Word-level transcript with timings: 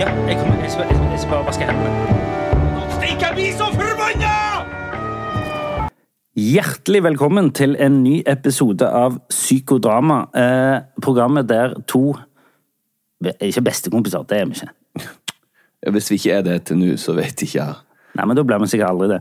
Ja, 0.00 0.06
jeg, 0.26 0.36
kommer, 0.38 0.62
jeg, 0.62 0.70
skal, 0.70 0.84
jeg, 0.88 0.96
skal- 0.96 1.10
jeg 1.10 1.18
skal 1.20 1.30
bare 1.30 1.46
vaske 1.46 1.66
hendene. 1.68 1.90
Stikk, 2.96 3.20
jeg 3.24 3.32
blir 3.36 3.50
så 3.58 3.66
forbanna! 3.74 4.32
Hjertelig 6.40 7.02
velkommen 7.04 7.50
til 7.52 7.74
en 7.84 7.98
ny 8.04 8.14
episode 8.30 8.86
av 8.88 9.18
Psykodrama. 9.28 10.20
Eh, 10.32 10.78
programmet 11.04 11.48
der 11.50 11.74
to 11.90 12.14
Ikke 13.44 13.60
bestekompiser, 13.66 14.22
det 14.24 14.38
er 14.40 14.46
vi 14.48 14.56
ikke. 14.56 15.08
Hvis 15.92 16.10
vi 16.10 16.16
ikke 16.16 16.32
er 16.38 16.42
det 16.46 16.54
til 16.70 16.78
nå, 16.80 16.94
så 16.96 17.12
vet 17.18 17.42
ikke 17.44 17.58
jeg. 17.58 17.74
Nei, 18.16 18.24
men 18.26 18.36
da 18.38 18.44
blir 18.48 18.62
vi 18.62 18.68
sikkert 18.72 18.94
aldri 18.94 19.08
det. 19.12 19.18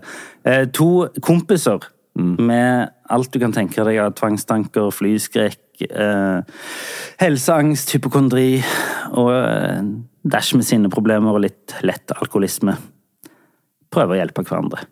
Eh, 0.47 0.63
to 0.71 0.87
kompiser 1.21 1.83
med 2.15 2.87
alt 3.11 3.33
du 3.33 3.39
kan 3.43 3.51
tenke 3.55 3.83
deg 3.83 3.99
av 3.99 4.13
tvangstanker, 4.15 4.87
flyskrekk, 4.95 5.83
eh, 5.89 6.39
helseangst, 7.19 7.91
hypokondri 7.97 8.61
og 9.11 9.29
eh, 9.35 9.83
dash 10.23 10.55
med 10.55 10.67
sine 10.67 10.91
problemer 10.91 11.35
og 11.35 11.43
litt 11.45 11.75
lett 11.85 12.11
alkoholisme. 12.17 12.75
Prøver 13.93 14.15
å 14.17 14.19
hjelpe 14.19 14.45
hverandre. 14.45 14.85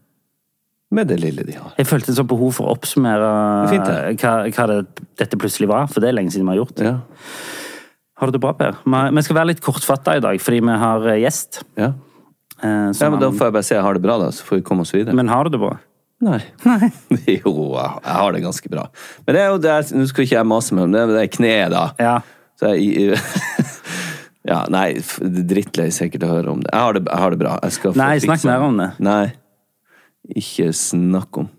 Med 0.95 1.09
det 1.11 1.17
lille 1.19 1.43
de 1.43 1.57
har. 1.57 1.73
Jeg 1.75 1.89
følte 1.89 2.15
så 2.15 2.23
behov 2.27 2.53
for 2.55 2.69
å 2.69 2.75
oppsummere 2.77 3.27
er 3.65 3.71
fint, 3.73 4.21
hva, 4.21 4.35
hva 4.47 4.67
det, 4.71 5.07
dette 5.19 5.39
plutselig 5.39 5.67
var, 5.67 5.89
for 5.91 6.03
det 6.03 6.13
er 6.13 6.15
lenge 6.15 6.31
siden 6.31 6.47
vi 6.47 6.55
har 6.55 6.61
gjort. 6.61 6.83
Ja. 6.85 6.93
Har 8.17 8.29
du 8.29 8.37
det 8.37 8.41
bra, 8.41 8.53
Per? 8.57 8.77
Vi 8.87 9.23
skal 9.25 9.37
være 9.37 9.51
litt 9.51 9.63
kortfatta 9.65 10.15
i 10.17 10.23
dag, 10.23 10.39
fordi 10.41 10.61
vi 10.63 10.77
har 10.83 11.09
eh, 11.11 11.19
gjest. 11.25 11.59
Ja. 11.77 11.91
eh, 12.63 12.87
ja, 12.89 13.09
men 13.11 13.19
Da 13.21 13.29
får 13.35 13.49
jeg 13.49 13.57
bare 13.59 13.67
si 13.67 13.75
jeg 13.75 13.83
har 13.85 13.99
det 13.99 14.05
bra, 14.07 14.15
da, 14.23 14.31
så 14.33 14.47
får 14.47 14.61
vi 14.61 14.65
komme 14.69 14.87
oss 14.87 14.95
videre. 14.95 15.13
men 15.17 15.29
har 15.29 15.45
du 15.45 15.57
det 15.57 15.61
bra? 15.61 15.75
Nei. 16.25 16.39
jo, 17.35 17.51
jeg 17.75 17.91
jeg 18.01 18.15
har 18.17 18.33
det 18.33 18.41
ganske 18.41 18.71
bra. 18.73 18.87
Men 19.27 19.35
det 19.35 19.43
er 19.43 19.51
jo 19.51 19.59
det 19.61 19.69
er, 19.75 19.91
Nå 19.93 20.07
skal 20.09 20.25
ikke 20.25 20.39
jeg 20.39 20.49
mase 20.49 20.73
med 20.73 20.87
om 20.87 20.95
det, 20.95 21.03
men 21.03 21.19
det 21.19 21.25
er 21.27 21.35
kneet, 21.35 21.75
da. 21.75 21.83
Ja. 22.01 22.15
Så 22.57 22.71
jeg, 22.73 23.19
ja, 24.47 24.61
nei, 24.71 24.87
drittlei 25.49 25.89
sikkert 25.95 26.27
å 26.27 26.31
høre 26.31 26.53
om 26.53 26.61
det. 26.63 26.71
Jeg 26.71 26.85
har 26.85 26.97
det, 26.97 27.03
jeg 27.07 27.23
har 27.23 27.33
det 27.33 27.41
bra. 27.41 27.57
Nei, 27.99 28.13
snakk 28.23 28.45
mer 28.47 28.63
om 28.67 28.79
det. 28.79 28.91
Nei. 29.03 29.25
Ikke 30.39 30.71
snakk 30.75 31.43
om. 31.43 31.51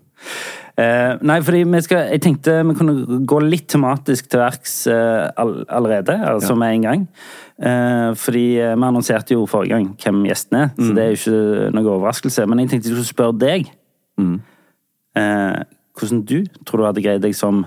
Eh, 0.79 1.13
nei, 1.27 1.39
fordi 1.43 1.63
skal, 1.83 2.05
jeg 2.13 2.21
tenkte 2.23 2.59
vi 2.69 2.75
kunne 2.77 3.19
gå 3.27 3.39
litt 3.43 3.67
tematisk 3.71 4.29
til 4.31 4.39
verks 4.39 4.75
eh, 4.91 5.25
all, 5.39 5.57
allerede, 5.67 6.15
altså 6.31 6.55
med 6.59 6.77
en 6.77 6.85
gang. 6.87 7.07
Eh, 7.59 8.11
fordi 8.15 8.45
eh, 8.61 8.75
vi 8.77 8.87
annonserte 8.87 9.35
jo 9.35 9.47
forrige 9.49 9.75
gang 9.75 9.89
hvem 9.99 10.21
gjesten 10.29 10.61
er, 10.61 10.69
så 10.77 10.93
det 10.95 11.03
er 11.03 11.11
jo 11.11 11.19
ikke 11.19 11.73
noe 11.75 11.91
overraskelse. 11.97 12.47
Men 12.47 12.63
jeg 12.63 12.71
tenkte 12.71 12.91
jeg 12.91 12.95
skulle 12.95 13.11
spørre 13.11 13.37
deg. 13.41 13.73
Eh, 15.19 15.59
hvordan 15.99 16.23
du 16.23 16.39
tror 16.63 16.79
du 16.79 16.87
hadde 16.87 17.03
greid 17.03 17.25
deg 17.25 17.35
som 17.35 17.65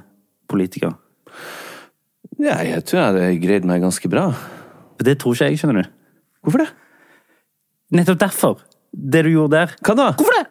politiker? 0.48 0.96
Ja, 2.40 2.62
jeg 2.64 2.86
tror 2.88 3.02
jeg 3.02 3.10
hadde 3.10 3.30
greid 3.44 3.68
meg 3.68 3.84
ganske 3.84 4.08
bra. 4.10 4.30
Det 5.00 5.16
tror 5.20 5.36
ikke 5.36 5.50
jeg, 5.50 5.60
skjønner 5.60 5.82
du. 5.82 5.90
Hvorfor 6.42 6.64
det? 6.64 6.68
Nettopp 7.96 8.20
derfor. 8.20 8.62
Det 8.92 9.24
du 9.24 9.30
gjorde 9.32 9.56
der. 9.56 9.76
Hva 9.84 9.96
da? 9.96 10.08
Hvorfor 10.18 10.36
det? 10.36 10.44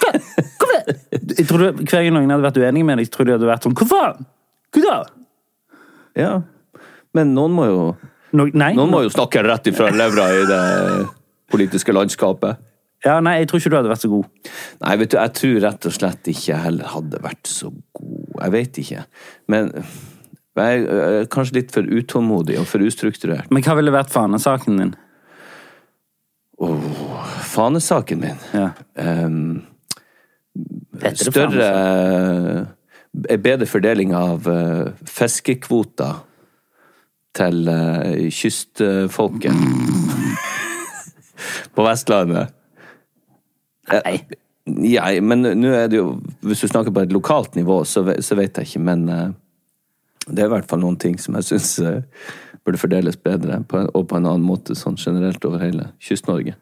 Hva? 0.00 0.12
Hvorfor 0.58 0.72
det? 0.74 0.96
Jeg 1.38 1.46
tror 1.48 1.62
du, 1.62 1.84
Hver 1.84 2.02
gang 2.04 2.12
noen 2.14 2.30
hadde 2.30 2.44
vært 2.44 2.58
uenige 2.60 2.86
med 2.86 3.00
deg, 3.00 3.08
tror 3.12 3.26
du 3.26 3.32
hadde 3.34 3.48
vært 3.48 3.64
sånn 3.66 3.74
Hva 3.78 3.86
faen? 3.88 4.26
Hva 4.74 4.82
da? 4.84 4.96
Ja. 6.18 6.32
Men 7.16 7.32
noen 7.36 7.54
må 7.54 7.66
jo 7.70 7.80
No, 8.34 8.46
nei. 8.50 8.72
Noen 8.74 8.90
må 8.90 9.04
jo 9.04 9.12
snakke 9.14 9.44
rett 9.46 9.70
ifra 9.70 9.92
levra 9.94 10.26
i 10.34 10.40
det 10.48 10.62
politiske 11.54 11.94
landskapet. 11.94 12.58
Ja, 13.04 13.20
nei, 13.22 13.36
jeg 13.42 13.50
tror 13.50 13.60
ikke 13.60 13.70
du 13.70 13.76
hadde 13.78 13.92
vært 13.92 14.02
så 14.02 14.10
god. 14.10 14.50
Nei, 14.80 14.94
vet 14.98 15.12
du, 15.12 15.16
jeg 15.20 15.34
tror 15.38 15.58
rett 15.62 15.86
og 15.86 15.94
slett 15.94 16.30
ikke 16.32 16.48
jeg 16.48 16.62
heller 16.64 16.90
hadde 16.96 17.20
vært 17.22 17.50
så 17.50 17.70
god. 17.70 18.40
Jeg 18.40 18.54
vet 18.56 18.80
ikke. 18.82 19.04
Men 19.54 19.70
jeg 20.62 20.84
er 20.86 21.26
kanskje 21.32 21.58
litt 21.58 21.72
for 21.74 21.88
utålmodig 21.88 22.60
og 22.60 22.68
for 22.70 22.84
ustrukturert. 22.86 23.50
Men 23.50 23.64
hva 23.66 23.74
ville 23.78 23.94
vært 23.94 24.12
fanesaken 24.14 24.78
din? 24.78 24.92
Fanesaken 27.54 28.20
min 28.22 28.44
Ja. 28.54 28.70
Um, 28.94 29.64
Større 31.18 31.66
eh, 31.66 33.36
Bedre 33.42 33.66
fordeling 33.66 34.14
av 34.14 34.46
uh, 34.46 34.92
fiskekvoter 35.06 36.22
til 37.34 37.66
uh, 37.66 38.30
kystfolket. 38.30 39.58
På 41.74 41.86
Vestlandet. 41.86 42.54
Nei. 43.90 44.16
Ja, 44.64 45.10
men 45.20 45.44
nå 45.44 45.72
er 45.76 45.90
det 45.92 45.98
jo 45.98 46.14
Hvis 46.40 46.62
du 46.64 46.70
snakker 46.70 46.94
på 46.94 47.02
et 47.04 47.12
lokalt 47.12 47.56
nivå, 47.58 47.82
så, 47.84 48.04
så 48.24 48.38
vet 48.38 48.56
jeg 48.56 48.70
ikke, 48.70 48.84
men 48.86 49.08
eh, 49.12 49.26
det 50.28 50.42
er 50.42 50.48
i 50.48 50.54
hvert 50.54 50.68
fall 50.70 50.82
noen 50.82 50.98
ting 51.00 51.18
som 51.20 51.36
jeg 51.38 51.50
syns 51.52 51.74
burde 52.64 52.80
fordeles 52.80 53.16
bedre, 53.20 53.58
på 53.68 53.76
en, 53.76 53.88
og 53.92 54.06
på 54.08 54.16
en 54.16 54.24
annen 54.24 54.44
måte 54.44 54.72
sånn 54.78 54.96
generelt 54.96 55.42
over 55.44 55.60
hele 55.60 55.90
Kyst-Norge. 56.02 56.54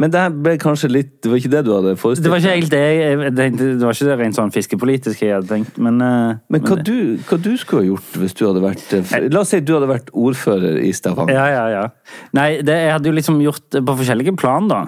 Men 0.00 0.12
det 0.12 0.22
ble 0.40 0.54
kanskje 0.60 0.88
litt 0.88 1.10
Det 1.20 1.28
var 1.28 1.40
ikke 1.40 1.52
det 1.52 1.62
du 1.66 1.70
hadde 1.74 1.92
forestilt 2.00 2.24
Det 2.24 2.32
var 2.32 2.40
ikke 2.40 2.54
helt 2.54 2.72
det 2.72 3.34
tenkte, 3.36 3.66
Det 3.74 3.84
var 3.84 3.96
ikke 3.96 4.08
det 4.08 4.16
rent 4.22 4.38
sånn 4.38 4.54
fiskepolitisk 4.54 5.24
jeg 5.26 5.34
hadde 5.36 5.50
tenkt, 5.50 5.76
men 5.82 6.00
eh, 6.04 6.40
Men 6.52 6.64
hva 6.64 6.78
du, 6.80 6.96
hva 7.28 7.40
du 7.44 7.50
skulle 7.60 7.84
ha 7.84 7.90
gjort 7.90 8.18
hvis 8.22 8.36
du 8.38 8.44
hadde 8.46 8.64
vært 8.64 8.96
jeg, 8.96 9.28
La 9.34 9.44
oss 9.44 9.52
si 9.52 9.60
du 9.60 9.74
hadde 9.76 9.90
vært 9.90 10.08
ordfører 10.16 10.80
i 10.80 10.94
Stavanger. 10.96 11.36
Ja, 11.36 11.46
ja, 11.52 11.64
ja. 11.74 12.24
Nei, 12.36 12.48
det, 12.64 12.76
jeg 12.86 12.94
hadde 12.96 13.12
jo 13.12 13.16
liksom 13.18 13.40
gjort 13.44 13.66
det 13.76 13.84
på 13.84 13.96
forskjellige 14.00 14.36
plan, 14.40 14.68
da. 14.70 14.80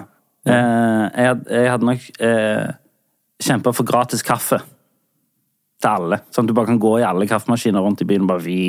Ja. 0.43 0.55
jeg, 1.13 1.43
jeg 1.53 1.69
hadde 1.71 1.87
nok 1.87 2.07
eh, 2.19 2.71
kjempa 3.43 3.71
for 3.75 3.87
gratis 3.87 4.25
kaffe. 4.25 4.59
Til 5.83 5.91
alle. 5.91 6.21
Sånn 6.31 6.47
at 6.47 6.51
du 6.53 6.55
bare 6.55 6.69
kan 6.71 6.79
gå 6.79 6.93
i 7.01 7.05
alle 7.07 7.27
kaffemaskiner 7.27 7.83
rundt 7.83 8.01
i 8.05 8.07
byen 8.07 8.23
og 8.23 8.33
bare 8.33 8.43
vi... 8.45 8.59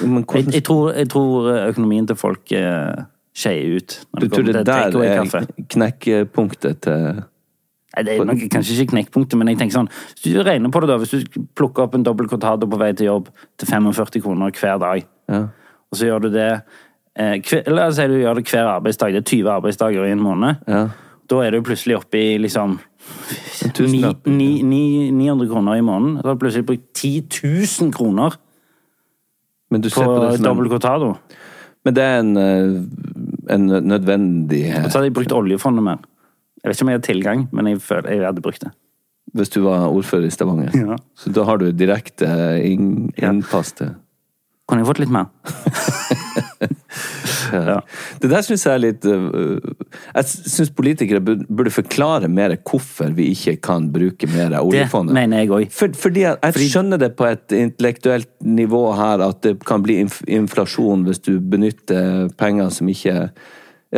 Men 0.00 0.22
Jeg, 0.34 0.46
jeg, 0.52 0.62
tror, 0.66 0.92
jeg 0.94 1.08
tror 1.10 1.46
økonomien 1.70 2.06
til 2.06 2.18
folk 2.20 2.52
eh, 2.54 3.04
skeier 3.34 3.78
ut. 3.80 3.94
du 4.20 4.26
tror 4.28 4.44
det 4.46 4.62
der 4.66 4.92
er 4.92 5.46
knekkpunktet 5.72 6.82
til 6.86 7.24
Nei, 7.96 8.02
det 8.04 8.12
er 8.18 8.26
nok 8.28 8.42
kanskje 8.52 8.74
ikke 8.76 8.90
knekkpunktet, 8.92 9.38
men 9.40 9.48
jeg 9.48 9.56
tenker 9.62 9.78
sånn 9.78 9.86
Hvis 10.18 10.34
du 10.34 10.42
regner 10.44 10.72
på 10.74 10.82
det, 10.84 10.88
da. 10.90 10.98
Hvis 11.00 11.14
du 11.16 11.38
plukker 11.56 11.86
opp 11.86 11.94
en 11.96 12.04
dobbel 12.04 12.28
cortado 12.28 12.68
på 12.68 12.76
vei 12.80 12.90
til 12.98 13.08
jobb 13.08 13.30
til 13.56 13.70
45 13.70 14.20
kroner 14.26 14.52
hver 14.52 14.82
dag, 14.82 15.06
Ja. 15.32 15.40
og 15.90 15.96
så 15.96 16.10
gjør 16.10 16.26
du 16.26 16.28
det 16.34 16.50
eh, 17.16 17.38
hver, 17.40 17.62
La 17.72 17.86
oss 17.88 17.96
si 17.96 18.06
du 18.10 18.18
gjør 18.20 18.36
det 18.36 18.44
hver 18.50 18.68
arbeidsdag. 18.74 19.16
Det 19.16 19.22
er 19.22 19.28
20 19.32 19.50
arbeidsdager 19.54 20.04
i 20.04 20.12
en 20.12 20.22
måned. 20.22 20.62
ja. 20.68 20.84
Da 21.26 21.40
er 21.42 21.50
du 21.56 21.62
plutselig 21.66 21.96
oppe 21.98 22.18
i 22.20 22.38
liksom 22.38 22.76
En 23.64 23.70
tusenlapp. 23.74 24.26
ni- 24.26 24.62
ni- 24.62 25.10
ni- 25.10 25.10
900 25.10 25.48
kroner 25.50 25.76
i 25.78 25.80
måneden. 25.82 26.20
Da 26.22 26.28
har 26.28 26.34
du 26.36 26.44
plutselig 26.44 26.66
brukt 26.66 26.86
10 26.94 27.22
000 27.82 27.92
kroner 27.92 28.36
Men 29.70 29.80
du 29.80 29.88
på 29.90 29.94
ser 29.98 30.04
på 30.06 30.42
dobbel 30.42 30.68
cortado. 30.70 31.16
Men 31.84 31.94
det 31.94 32.02
er 32.02 32.18
en, 32.18 32.36
eh, 32.36 33.54
en 33.54 33.66
nødvendig 33.86 34.64
Og 34.84 34.90
så 34.90 34.98
hadde 34.98 35.04
jeg 35.10 35.14
brukt 35.14 35.32
oljefondet 35.32 35.82
mer. 35.82 35.98
Jeg 36.62 36.70
vet 36.70 36.76
ikke 36.76 36.82
om 36.82 36.88
jeg 36.88 36.98
har 36.98 37.06
tilgang, 37.06 37.48
men 37.52 37.66
jeg 37.66 37.78
føler 37.82 38.10
jeg 38.10 38.24
hadde 38.26 38.42
brukt 38.42 38.60
det. 38.60 38.72
Hvis 39.34 39.50
du 39.50 39.60
var 39.62 39.88
ordfører 39.90 40.26
i 40.26 40.30
Stavanger. 40.30 40.70
Ja. 40.74 40.96
Så 41.16 41.32
da 41.32 41.44
har 41.44 41.58
du 41.58 41.70
direkte 41.72 42.26
inn, 42.64 43.12
innpass 43.18 43.72
til 43.74 43.94
Kunne 44.68 44.80
jeg 44.82 44.86
fått 44.88 44.98
litt 44.98 45.10
mer? 45.10 45.26
Ja. 47.52 47.80
Det 48.22 48.30
der 48.30 48.42
syns 48.42 48.64
jeg 48.66 48.74
er 48.74 48.80
litt 48.82 49.04
øh, 49.06 49.60
Jeg 50.14 50.26
syns 50.26 50.70
politikere 50.74 51.20
burde 51.22 51.70
forklare 51.70 52.28
mer 52.32 52.56
hvorfor 52.56 53.12
vi 53.16 53.28
ikke 53.34 53.56
kan 53.68 53.90
bruke 53.92 54.28
mer 54.32 54.56
av 54.58 54.70
Det 54.72 54.88
mener 55.14 55.44
jeg 55.44 55.52
òg. 55.52 55.68
For, 55.74 55.92
fordi 55.94 56.24
jeg, 56.24 56.40
jeg 56.42 56.70
skjønner 56.72 57.00
det 57.00 57.12
på 57.18 57.28
et 57.28 57.54
intellektuelt 57.54 58.30
nivå 58.40 58.82
her, 58.98 59.22
at 59.28 59.42
det 59.46 59.58
kan 59.66 59.84
bli 59.84 60.00
inf 60.04 60.22
inflasjon 60.26 61.06
hvis 61.06 61.22
du 61.22 61.36
benytter 61.40 62.28
penger 62.38 62.72
som 62.74 62.90
ikke 62.90 63.28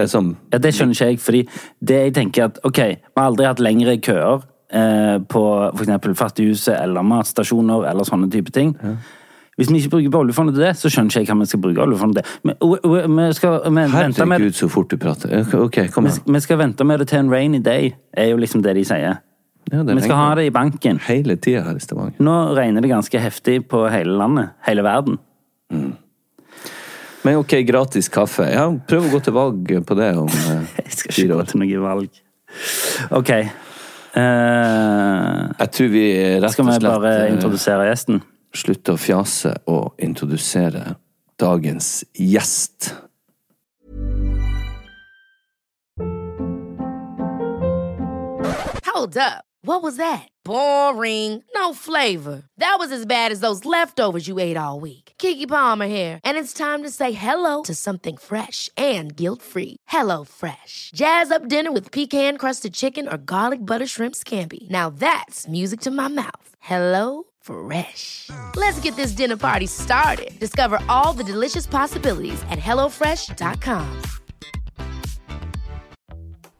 som 0.06 0.34
Ja, 0.52 0.58
Det 0.58 0.74
skjønner 0.74 0.94
ikke 0.94 1.10
jeg, 1.10 1.20
fordi 1.24 1.42
det 1.80 2.02
jeg 2.02 2.14
tenker 2.14 2.50
at 2.50 2.60
ok, 2.64 2.78
vi 2.78 3.16
har 3.16 3.30
aldri 3.30 3.46
hatt 3.48 3.62
lengre 3.64 3.96
køer 4.04 4.44
eh, 4.70 5.16
på 5.24 5.44
f.eks. 5.72 6.10
Fattighuset 6.18 6.76
eller 6.76 7.06
matstasjoner 7.06 7.88
eller 7.90 8.06
sånne 8.08 8.30
type 8.32 8.52
ting. 8.54 8.74
Hvis 9.58 9.70
vi 9.72 9.80
ikke 9.82 9.90
bruker 9.96 10.18
oljefondet 10.20 10.54
til 10.54 10.62
det, 10.62 10.72
så 10.78 10.86
skjønner 10.92 11.10
ikke 11.10 11.24
jeg 11.24 11.28
hva 11.32 11.36
vi 11.42 11.46
skal 11.50 11.60
bruke 11.64 11.82
oljefondet 11.82 12.20
til. 12.22 12.34
Men, 12.46 12.58
vi 13.18 13.28
skal 13.34 13.56
vi 13.66 13.86
vente 13.90 14.26
med 14.30 14.44
så 14.54 14.68
fort 14.70 14.92
du 14.92 14.96
prater. 15.02 15.32
Ok, 15.58 15.80
kom 15.90 16.06
igjen. 16.06 16.20
Vi, 16.26 16.34
vi 16.36 16.42
skal 16.44 16.60
vente 16.60 16.86
med 16.86 17.02
det 17.02 17.08
til 17.10 17.18
en 17.24 17.32
rainy 17.32 17.58
day, 17.64 17.90
er 18.14 18.30
jo 18.30 18.38
liksom 18.38 18.62
det 18.62 18.76
de 18.78 18.84
sier. 18.86 19.18
Ja, 19.68 19.82
det 19.84 19.96
Vi 19.98 20.04
skal 20.06 20.16
ha 20.16 20.28
det 20.38 20.46
i 20.46 20.52
banken. 20.54 21.00
hele 21.08 21.34
tida 21.36 21.64
her 21.66 21.76
i 21.76 21.82
Stavanger. 21.82 22.14
Nå 22.22 22.36
regner 22.56 22.80
det 22.86 22.88
ganske 22.88 23.20
heftig 23.20 23.58
på 23.68 23.82
hele 23.92 24.14
landet. 24.16 24.54
Hele 24.68 24.86
verden. 24.86 25.18
Men 25.74 25.96
Men 27.26 27.36
ok, 27.42 27.58
gratis 27.66 28.08
kaffe. 28.08 28.46
Ja, 28.54 28.70
prøv 28.88 29.08
å 29.08 29.10
gå 29.16 29.20
til 29.26 29.34
valg 29.34 29.74
på 29.84 29.94
det 29.98 30.12
om 30.16 30.28
fire 30.30 30.54
år. 30.62 30.66
Jeg 30.86 30.94
skal 31.00 31.10
ikke 31.26 31.34
gå 31.34 31.44
til 31.50 31.60
noe 31.64 31.82
valg. 31.82 32.22
Ok. 33.10 33.30
Uh, 34.16 35.50
Jeg 35.58 35.70
tror 35.74 35.90
vi 35.92 36.04
rett 36.40 36.46
og 36.46 36.52
slett 36.54 36.54
skal 36.54 36.66
vi 36.70 36.86
bare 36.86 37.10
eh, 37.26 37.32
introdusere 37.34 37.88
gjesten? 37.90 38.22
Slutte 38.54 38.94
å 38.94 39.00
fjase 39.00 39.54
og 39.66 39.94
introdusere 39.98 40.96
dagens 41.38 42.04
gjest. 42.14 42.94
Hold 48.86 49.16
up. 49.16 49.44
What 49.62 49.82
was 49.82 49.96
that? 49.96 50.28
Boring. 50.44 51.44
No 51.54 51.74
flavor. 51.74 52.42
That 52.58 52.76
was 52.78 52.90
as 52.90 53.04
bad 53.06 53.32
as 53.32 53.40
those 53.40 53.64
leftovers 53.64 54.26
you 54.26 54.38
ate 54.38 54.56
all 54.56 54.80
week. 54.80 55.12
Kiki 55.18 55.46
Palmer 55.46 55.88
here, 55.88 56.20
and 56.24 56.38
it's 56.38 56.52
time 56.52 56.84
to 56.84 56.90
say 56.90 57.12
hello 57.12 57.62
to 57.64 57.74
something 57.74 58.16
fresh 58.16 58.70
and 58.76 59.14
guilt-free. 59.14 59.76
Hello 59.88 60.24
Fresh. 60.24 60.90
Jazz 60.94 61.30
up 61.30 61.48
dinner 61.48 61.72
with 61.72 61.92
pecan-crusted 61.92 62.72
chicken 62.72 63.08
or 63.08 63.18
garlic 63.18 63.64
butter 63.64 63.86
shrimp 63.86 64.14
scampi. 64.14 64.68
Now 64.70 64.90
that's 64.90 65.46
music 65.48 65.80
to 65.82 65.90
my 65.90 66.08
mouth. 66.08 66.54
Hello 66.60 67.24
Fresh. 67.48 68.28
Let's 68.56 68.78
get 68.80 68.94
this 68.96 69.12
dinner 69.12 69.38
party 69.38 69.66
started. 69.66 70.38
Discover 70.38 70.80
all 70.88 71.14
the 71.14 71.24
delicious 71.24 71.66
possibilities 71.66 72.42
at 72.50 72.58
hellofresh.com. 72.58 74.02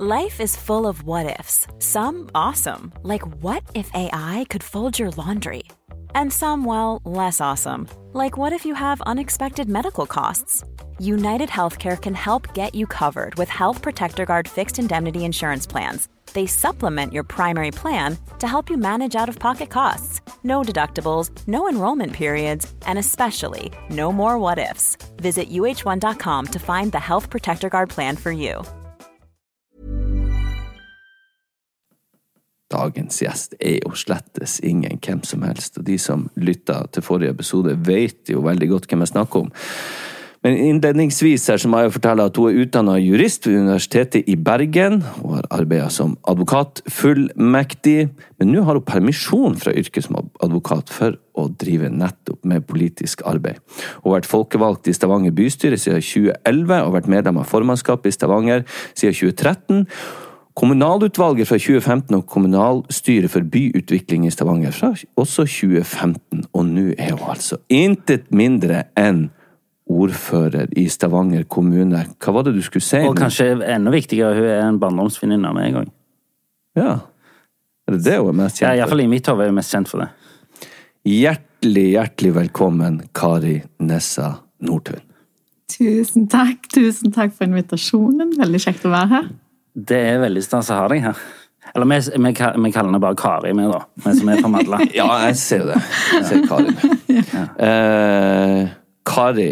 Life 0.00 0.40
is 0.40 0.56
full 0.56 0.86
of 0.86 1.02
what 1.02 1.38
ifs. 1.40 1.66
Some 1.80 2.30
awesome, 2.32 2.92
like 3.02 3.26
what 3.42 3.64
if 3.74 3.90
AI 3.94 4.46
could 4.48 4.62
fold 4.62 4.96
your 4.96 5.10
laundry? 5.10 5.64
And 6.14 6.32
some, 6.32 6.64
well, 6.64 7.02
less 7.04 7.40
awesome, 7.40 7.88
like 8.12 8.38
what 8.38 8.52
if 8.52 8.64
you 8.64 8.74
have 8.74 9.00
unexpected 9.00 9.68
medical 9.68 10.06
costs? 10.06 10.62
United 11.00 11.48
Healthcare 11.48 12.00
can 12.00 12.14
help 12.14 12.54
get 12.54 12.76
you 12.76 12.86
covered 12.86 13.34
with 13.34 13.48
Health 13.48 13.82
Protector 13.82 14.24
Guard 14.24 14.46
fixed 14.46 14.78
indemnity 14.78 15.24
insurance 15.24 15.66
plans. 15.66 16.08
They 16.38 16.46
supplement 16.46 17.12
your 17.12 17.24
primary 17.24 17.72
plan 17.72 18.16
to 18.38 18.46
help 18.46 18.70
you 18.70 18.76
manage 18.78 19.16
out 19.16 19.28
of 19.28 19.40
pocket 19.40 19.70
costs. 19.70 20.20
No 20.44 20.62
deductibles, 20.62 21.32
no 21.48 21.68
enrollment 21.68 22.12
periods, 22.12 22.72
and 22.86 22.96
especially 22.96 23.72
no 23.90 24.12
more 24.12 24.38
what 24.38 24.56
ifs. 24.56 24.96
Visit 25.16 25.50
uh1.com 25.50 26.46
to 26.46 26.58
find 26.60 26.92
the 26.92 27.00
Health 27.00 27.28
Protector 27.28 27.68
Guard 27.68 27.88
plan 27.90 28.16
for 28.16 28.30
you. 28.30 28.62
Dagens 32.70 33.18
gjest 33.18 33.58
er 33.58 33.80
jo 33.82 33.96
slettes 33.98 34.60
ingen 34.60 35.00
hvem 35.02 35.24
som 35.26 35.42
helst, 35.42 35.78
og 35.78 35.88
de 35.90 35.98
som 35.98 36.28
lytta 36.36 36.84
til 36.92 37.02
forrige 37.02 37.34
episode, 37.34 37.74
vet 37.82 38.30
jo 38.30 38.46
veldig 38.46 38.70
godt 38.76 38.86
hvem 38.86 39.02
jeg 39.02 39.16
snakker 39.16 39.48
om. 39.48 39.50
Men 40.46 40.54
innledningsvis 40.54 41.48
her 41.50 41.58
så 41.58 41.70
må 41.70 41.80
jeg 41.82 41.94
fortelle 41.96 42.28
at 42.28 42.36
hun 42.38 42.52
er 42.52 42.60
utdanna 42.62 42.94
jurist 43.02 43.48
ved 43.48 43.58
Universitetet 43.58 44.28
i 44.30 44.36
Bergen, 44.38 45.00
og 45.24 45.34
har 45.34 45.48
arbeida 45.56 45.88
som 45.90 46.14
advokat 46.30 46.82
fullmektig, 46.94 48.10
men 48.38 48.52
nå 48.54 48.62
har 48.66 48.78
hun 48.78 48.86
permisjon 48.86 49.58
fra 49.58 49.74
yrket 49.74 50.06
som 50.06 50.20
advokat 50.44 50.92
for 50.94 51.18
å 51.38 51.48
drive 51.58 51.90
nettopp 51.90 52.46
med 52.46 52.66
politisk 52.70 53.24
arbeid. 53.26 53.58
Hun 54.04 54.12
har 54.12 54.20
vært 54.20 54.30
folkevalgt 54.30 54.90
i 54.90 54.94
Stavanger 54.94 55.34
bystyre 55.34 55.78
siden 55.80 56.04
2011, 56.04 56.78
og 56.84 56.94
vært 56.94 57.10
medlem 57.10 57.42
av 57.42 57.50
formannskapet 57.50 58.12
i 58.12 58.14
Stavanger 58.14 58.62
siden 58.94 59.18
2013. 59.18 59.84
Kommunalutvalget 60.58 61.46
fra 61.46 61.58
2015 61.58 62.14
og 62.16 62.24
kommunalstyret 62.30 63.30
for 63.30 63.46
byutvikling 63.46 64.24
i 64.26 64.32
Stavanger 64.34 64.74
fra 64.74 64.90
også 65.18 65.46
2015, 65.46 66.46
og 66.50 66.64
nå 66.66 66.88
er 66.94 67.14
hun 67.14 67.26
altså 67.34 67.60
intet 67.70 68.30
mindre 68.34 68.86
enn 68.98 69.28
ordfører 69.88 70.72
i 70.76 70.86
Stavanger 70.92 71.46
kommune. 71.48 72.04
Hva 72.20 72.34
var 72.36 72.46
det 72.46 72.54
du 72.58 72.62
skulle 72.64 72.84
si? 72.84 73.00
Og 73.08 73.16
kanskje 73.18 73.50
enda 73.64 73.92
viktigere, 73.94 74.36
hun 74.36 74.48
er 74.48 74.64
en 74.66 74.80
barndomsvenninne 74.82 75.48
av 75.48 75.56
meg 75.56 75.78
òg. 75.80 75.90
Ja. 76.78 76.98
Er 77.88 77.96
det 77.96 78.04
det 78.04 78.18
hun 78.20 78.30
er 78.34 78.38
mest 78.44 78.60
kjent 78.60 78.68
for? 78.68 78.76
Iallfall 78.76 79.04
i 79.04 79.10
mitt 79.10 79.30
hode 79.30 79.46
er 79.46 79.52
hun 79.52 79.58
mest 79.58 79.74
kjent 79.74 79.90
for 79.90 80.04
det. 80.04 80.10
Hjertelig, 81.08 81.86
hjertelig 81.94 82.32
velkommen, 82.36 83.02
Kari 83.16 83.58
Nessa 83.80 84.34
Nordtun. 84.60 85.00
Tusen 85.72 86.28
takk. 86.32 86.68
Tusen 86.72 87.12
takk 87.14 87.34
for 87.36 87.48
invitasjonen. 87.48 88.32
Veldig 88.38 88.60
kjekt 88.62 88.86
å 88.88 88.92
være 88.92 89.10
her. 89.12 89.28
Det 89.78 89.98
er 90.14 90.22
veldig 90.22 90.42
stas 90.44 90.72
å 90.72 90.80
ha 90.80 90.88
deg 90.90 91.04
her. 91.06 91.20
Eller 91.74 91.88
vi, 91.90 91.98
vi, 92.00 92.32
vi 92.32 92.32
kaller 92.72 92.88
henne 92.88 93.00
bare 93.02 93.16
Kari, 93.18 93.52
vi, 93.56 93.66
da. 93.68 93.82
Vi 94.04 94.14
som 94.18 94.32
er 94.32 94.40
fra 94.42 94.50
Madla. 94.52 94.80
Ja, 94.98 95.08
jeg 95.26 95.36
ser 95.40 95.66
det. 95.68 95.80
Jeg 96.16 96.28
ser 96.30 96.46
Kari. 96.48 96.76
Eh, 97.68 98.68
Kari, 99.08 99.48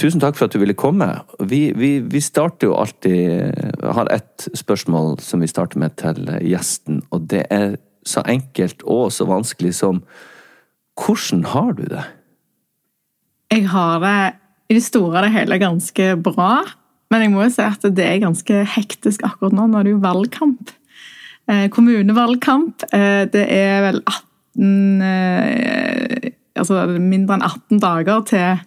tusen 0.00 0.22
takk 0.22 0.38
for 0.38 0.48
at 0.48 0.54
du 0.54 0.60
ville 0.62 0.76
komme. 0.78 1.08
Vi, 1.40 1.72
vi, 1.76 1.98
vi 2.00 2.20
starter 2.22 2.70
jo 2.70 2.76
alltid 2.78 3.82
har 3.84 4.10
ett 4.12 4.48
spørsmål 4.56 5.18
som 5.22 5.42
vi 5.44 5.50
starter 5.50 5.80
med 5.82 5.96
til 6.00 6.28
gjesten, 6.42 7.02
og 7.14 7.28
det 7.32 7.44
er 7.54 7.76
så 8.04 8.24
enkelt 8.28 8.84
og 8.84 9.10
så 9.14 9.26
vanskelig 9.28 9.74
som 9.80 10.04
Hvordan 10.94 11.40
har 11.50 11.72
du 11.74 11.88
det? 11.90 12.04
Jeg 13.50 13.64
har 13.72 13.98
det 13.98 14.18
i 14.70 14.76
det 14.76 14.84
store 14.84 15.18
og 15.18 15.24
det 15.26 15.32
hele 15.34 15.58
ganske 15.58 16.04
bra. 16.22 16.62
Men 17.12 17.24
jeg 17.24 17.32
må 17.32 17.44
jo 17.44 17.52
si 17.54 17.64
at 17.64 17.84
det 17.96 18.04
er 18.06 18.22
ganske 18.22 18.60
hektisk 18.76 19.24
akkurat 19.26 19.56
nå. 19.56 19.66
Nå 19.70 19.80
er 19.80 19.88
det 19.88 19.94
jo 19.94 20.02
valgkamp. 20.04 20.70
Eh, 21.50 21.66
kommunevalgkamp. 21.74 22.86
Eh, 22.94 23.24
det 23.30 23.44
er 23.52 23.82
vel 23.88 24.00
18 24.06 25.02
eh, 25.02 26.30
Altså 26.54 26.84
mindre 27.02 27.34
enn 27.34 27.42
18 27.42 27.80
dager 27.82 28.20
til 28.28 28.60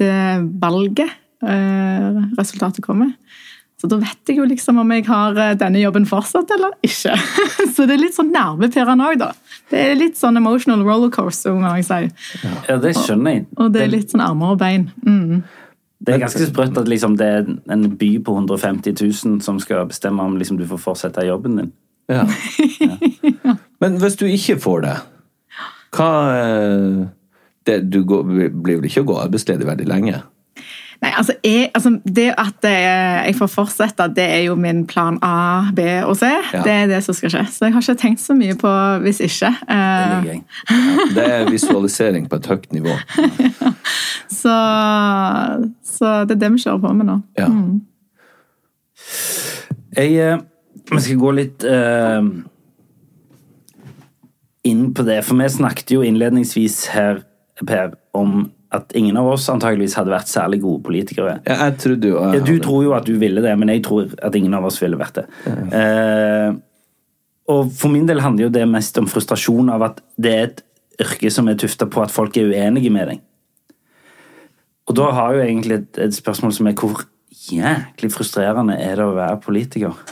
det 0.00 0.14
valget 0.62 1.10
eh, 1.42 2.22
resultatet 2.38 2.84
kommer. 2.84 3.12
Så 3.76 3.90
da 3.92 3.98
vet 4.00 4.30
jeg 4.30 4.38
jo 4.38 4.46
liksom 4.48 4.78
om 4.80 4.92
jeg 4.94 5.04
har 5.04 5.36
eh, 5.36 5.52
denne 5.60 5.82
jobben 5.82 6.06
fortsatt 6.08 6.50
eller 6.56 6.72
ikke. 6.86 7.12
Så 7.74 7.84
det 7.84 7.98
er 7.98 8.02
litt 8.06 8.16
sånn 8.16 8.32
nervepirrende 8.32 9.10
òg, 9.10 9.18
da. 9.20 9.32
Det 9.70 9.82
er 9.82 9.98
litt 9.98 10.16
sånn 10.16 10.40
emotional 10.40 10.84
rollercoaster, 10.86 11.52
må 11.56 11.74
jeg 11.76 11.88
si. 11.88 12.00
Ja, 12.70 12.78
det 12.80 12.94
skjønner 12.96 13.36
jeg. 13.36 13.46
Og 13.60 13.74
det 13.74 13.84
er 13.84 13.92
litt 13.92 14.14
sånn 14.14 14.24
armer 14.24 14.54
og 14.54 14.62
bein. 14.62 14.88
Mm. 15.04 15.42
Det 16.06 16.14
er 16.14 16.22
ganske 16.22 16.46
sprøtt 16.48 16.76
at 16.80 16.88
liksom, 16.88 17.18
det 17.20 17.26
er 17.26 17.50
en 17.72 17.84
by 18.00 18.10
på 18.24 18.36
150 18.36 18.96
000 18.96 19.42
som 19.44 19.60
skal 19.60 19.88
bestemme 19.90 20.24
om 20.24 20.36
liksom, 20.40 20.58
du 20.60 20.64
får 20.68 20.80
fortsette 20.80 21.24
jobben 21.28 21.60
din. 21.60 21.70
Ja. 22.08 22.24
Men 23.82 24.00
hvis 24.00 24.16
du 24.20 24.24
ikke 24.28 24.56
får 24.62 24.84
det, 24.86 24.96
hva 25.96 26.10
eh, 26.36 27.00
det, 27.66 27.80
Du 27.92 28.02
går, 28.04 28.24
blir 28.50 28.80
vel 28.80 28.88
ikke 28.88 29.04
å 29.04 29.10
gå 29.10 29.20
arbeidsledig 29.26 29.68
veldig 29.68 29.86
lenge? 29.90 30.22
Nei, 31.02 31.10
altså, 31.12 31.34
jeg, 31.44 31.68
altså 31.74 31.90
Det 32.16 32.30
at 32.40 32.64
eh, 32.64 33.26
jeg 33.28 33.36
får 33.36 33.50
fortsette, 33.52 34.06
det 34.16 34.24
er 34.24 34.42
jo 34.46 34.54
min 34.56 34.86
plan 34.88 35.18
A, 35.22 35.68
B 35.76 35.84
og 36.06 36.16
C. 36.16 36.30
Ja. 36.54 36.62
Det 36.64 36.72
er 36.72 36.86
det 36.88 37.02
som 37.04 37.16
skal 37.16 37.34
skje. 37.34 37.42
Så 37.52 37.66
jeg 37.66 37.74
har 37.74 37.84
ikke 37.84 38.00
tenkt 38.00 38.22
så 38.24 38.36
mye 38.38 38.56
på 38.56 38.72
hvis 39.04 39.20
ikke. 39.20 39.52
Det 39.68 40.32
ja. 40.32 40.38
Det 41.14 41.26
er 41.26 41.50
visualisering 41.50 42.30
på 42.30 42.40
et 42.40 42.48
høyt 42.48 42.72
nivå. 42.72 42.96
så, 44.40 44.56
så 45.84 46.16
det 46.24 46.38
er 46.38 46.42
det 46.46 46.52
vi 46.56 46.64
kjører 46.64 46.82
på 46.86 46.96
med 46.96 47.10
nå. 47.10 47.20
Ja. 47.38 47.50
Jeg 49.96 50.12
jeg, 50.12 50.40
Vi 50.92 51.00
skal 51.00 51.18
gå 51.18 51.30
litt 51.34 51.64
uh, 51.66 52.22
inn 54.66 54.90
på 54.94 55.04
det, 55.06 55.20
for 55.26 55.38
vi 55.38 55.48
snakket 55.50 55.92
jo 55.96 56.04
innledningsvis 56.06 56.76
her, 56.94 57.22
Per, 57.64 57.94
om 58.12 58.50
at 58.74 58.90
ingen 58.98 59.16
av 59.16 59.30
oss 59.30 59.46
antageligvis 59.48 59.94
hadde 59.96 60.12
vært 60.12 60.28
særlig 60.28 60.58
gode 60.64 60.82
politikere. 60.84 61.38
Ja, 61.46 61.56
Jeg 61.64 61.78
trodde 61.80 62.10
jo 62.10 62.20
Ja, 62.20 62.40
du 62.44 62.56
tror 62.60 62.82
jo 62.84 62.92
at 62.96 63.06
du 63.06 63.14
ville 63.18 63.44
det, 63.44 63.54
men 63.58 63.70
jeg 63.72 63.84
tror 63.86 64.10
at 64.22 64.34
ingen 64.34 64.54
av 64.54 64.66
oss 64.68 64.80
ville 64.82 64.98
vært 65.00 65.22
det. 65.22 65.26
Eh, 65.72 66.56
og 67.48 67.70
for 67.78 67.92
min 67.92 68.08
del 68.08 68.20
handler 68.20 68.48
jo 68.48 68.52
det 68.52 68.66
mest 68.68 68.98
om 68.98 69.06
frustrasjon 69.08 69.70
av 69.70 69.82
at 69.86 70.02
det 70.18 70.34
er 70.34 70.48
et 70.48 70.62
yrke 71.06 71.30
som 71.30 71.48
er 71.48 71.58
tufta 71.60 71.86
på 71.86 72.02
at 72.02 72.12
folk 72.12 72.36
er 72.36 72.50
uenige 72.50 72.92
med 72.92 73.12
deg. 73.12 73.20
Og 74.86 74.96
da 74.98 75.10
har 75.14 75.34
jo 75.34 75.44
egentlig 75.44 75.80
et, 75.80 75.98
et 75.98 76.14
spørsmål 76.14 76.52
som 76.54 76.66
er 76.66 76.76
hvor 76.78 77.06
jæklig 77.52 78.10
frustrerende 78.14 78.76
er 78.80 78.98
det 78.98 79.06
å 79.06 79.16
være 79.16 79.40
politiker? 79.44 79.98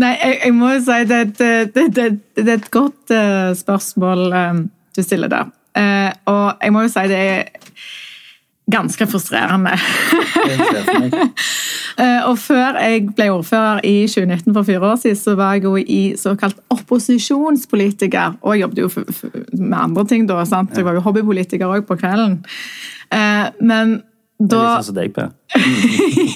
Nei, 0.00 0.12
jeg, 0.14 0.36
jeg 0.44 0.52
må 0.54 0.70
jo 0.74 0.82
si 0.86 0.98
det, 1.10 1.20
det, 1.38 1.52
det, 1.74 1.86
det, 1.96 2.08
det 2.38 2.46
er 2.46 2.60
et 2.60 2.70
godt 2.72 3.14
uh, 3.14 3.50
spørsmål 3.58 4.20
eh, 4.38 4.60
du 4.96 5.02
stiller 5.02 5.30
der. 5.32 5.50
Eh, 5.78 6.12
og 6.30 6.62
jeg 6.62 6.74
må 6.74 6.84
jo 6.84 6.92
si 6.92 7.08
det 7.10 7.18
er 7.18 7.42
ganske 8.70 9.06
frustrerende. 9.10 9.76
Eh, 12.00 12.22
og 12.24 12.38
før 12.40 12.78
jeg 12.80 13.10
ble 13.12 13.26
ordfører 13.34 13.82
i 13.84 14.06
2019 14.08 14.54
for 14.54 14.64
fire 14.64 14.86
år 14.88 15.00
siden, 15.02 15.16
så 15.18 15.34
var 15.36 15.56
jeg 15.58 15.66
jo 15.66 15.72
i 15.76 16.14
såkalt 16.16 16.56
opposisjonspolitiker. 16.72 18.38
Og 18.40 18.54
jeg 18.54 18.62
jobbet 18.62 18.78
jo 18.80 18.88
med 19.58 19.76
andre 19.76 20.04
ting 20.08 20.24
da, 20.30 20.38
sant? 20.48 20.72
jeg 20.76 20.86
var 20.86 20.96
jo 20.96 21.02
hobbypolitiker 21.04 21.68
òg 21.68 21.84
på 21.88 21.98
kvelden. 22.00 22.38
Eh, 23.12 23.50
men 23.60 23.98
Det 24.38 24.56
er 24.56 24.62
litt 24.62 24.86
sånn 24.86 24.88
som 24.88 24.96
deg, 24.96 25.12
Per. 25.12 25.28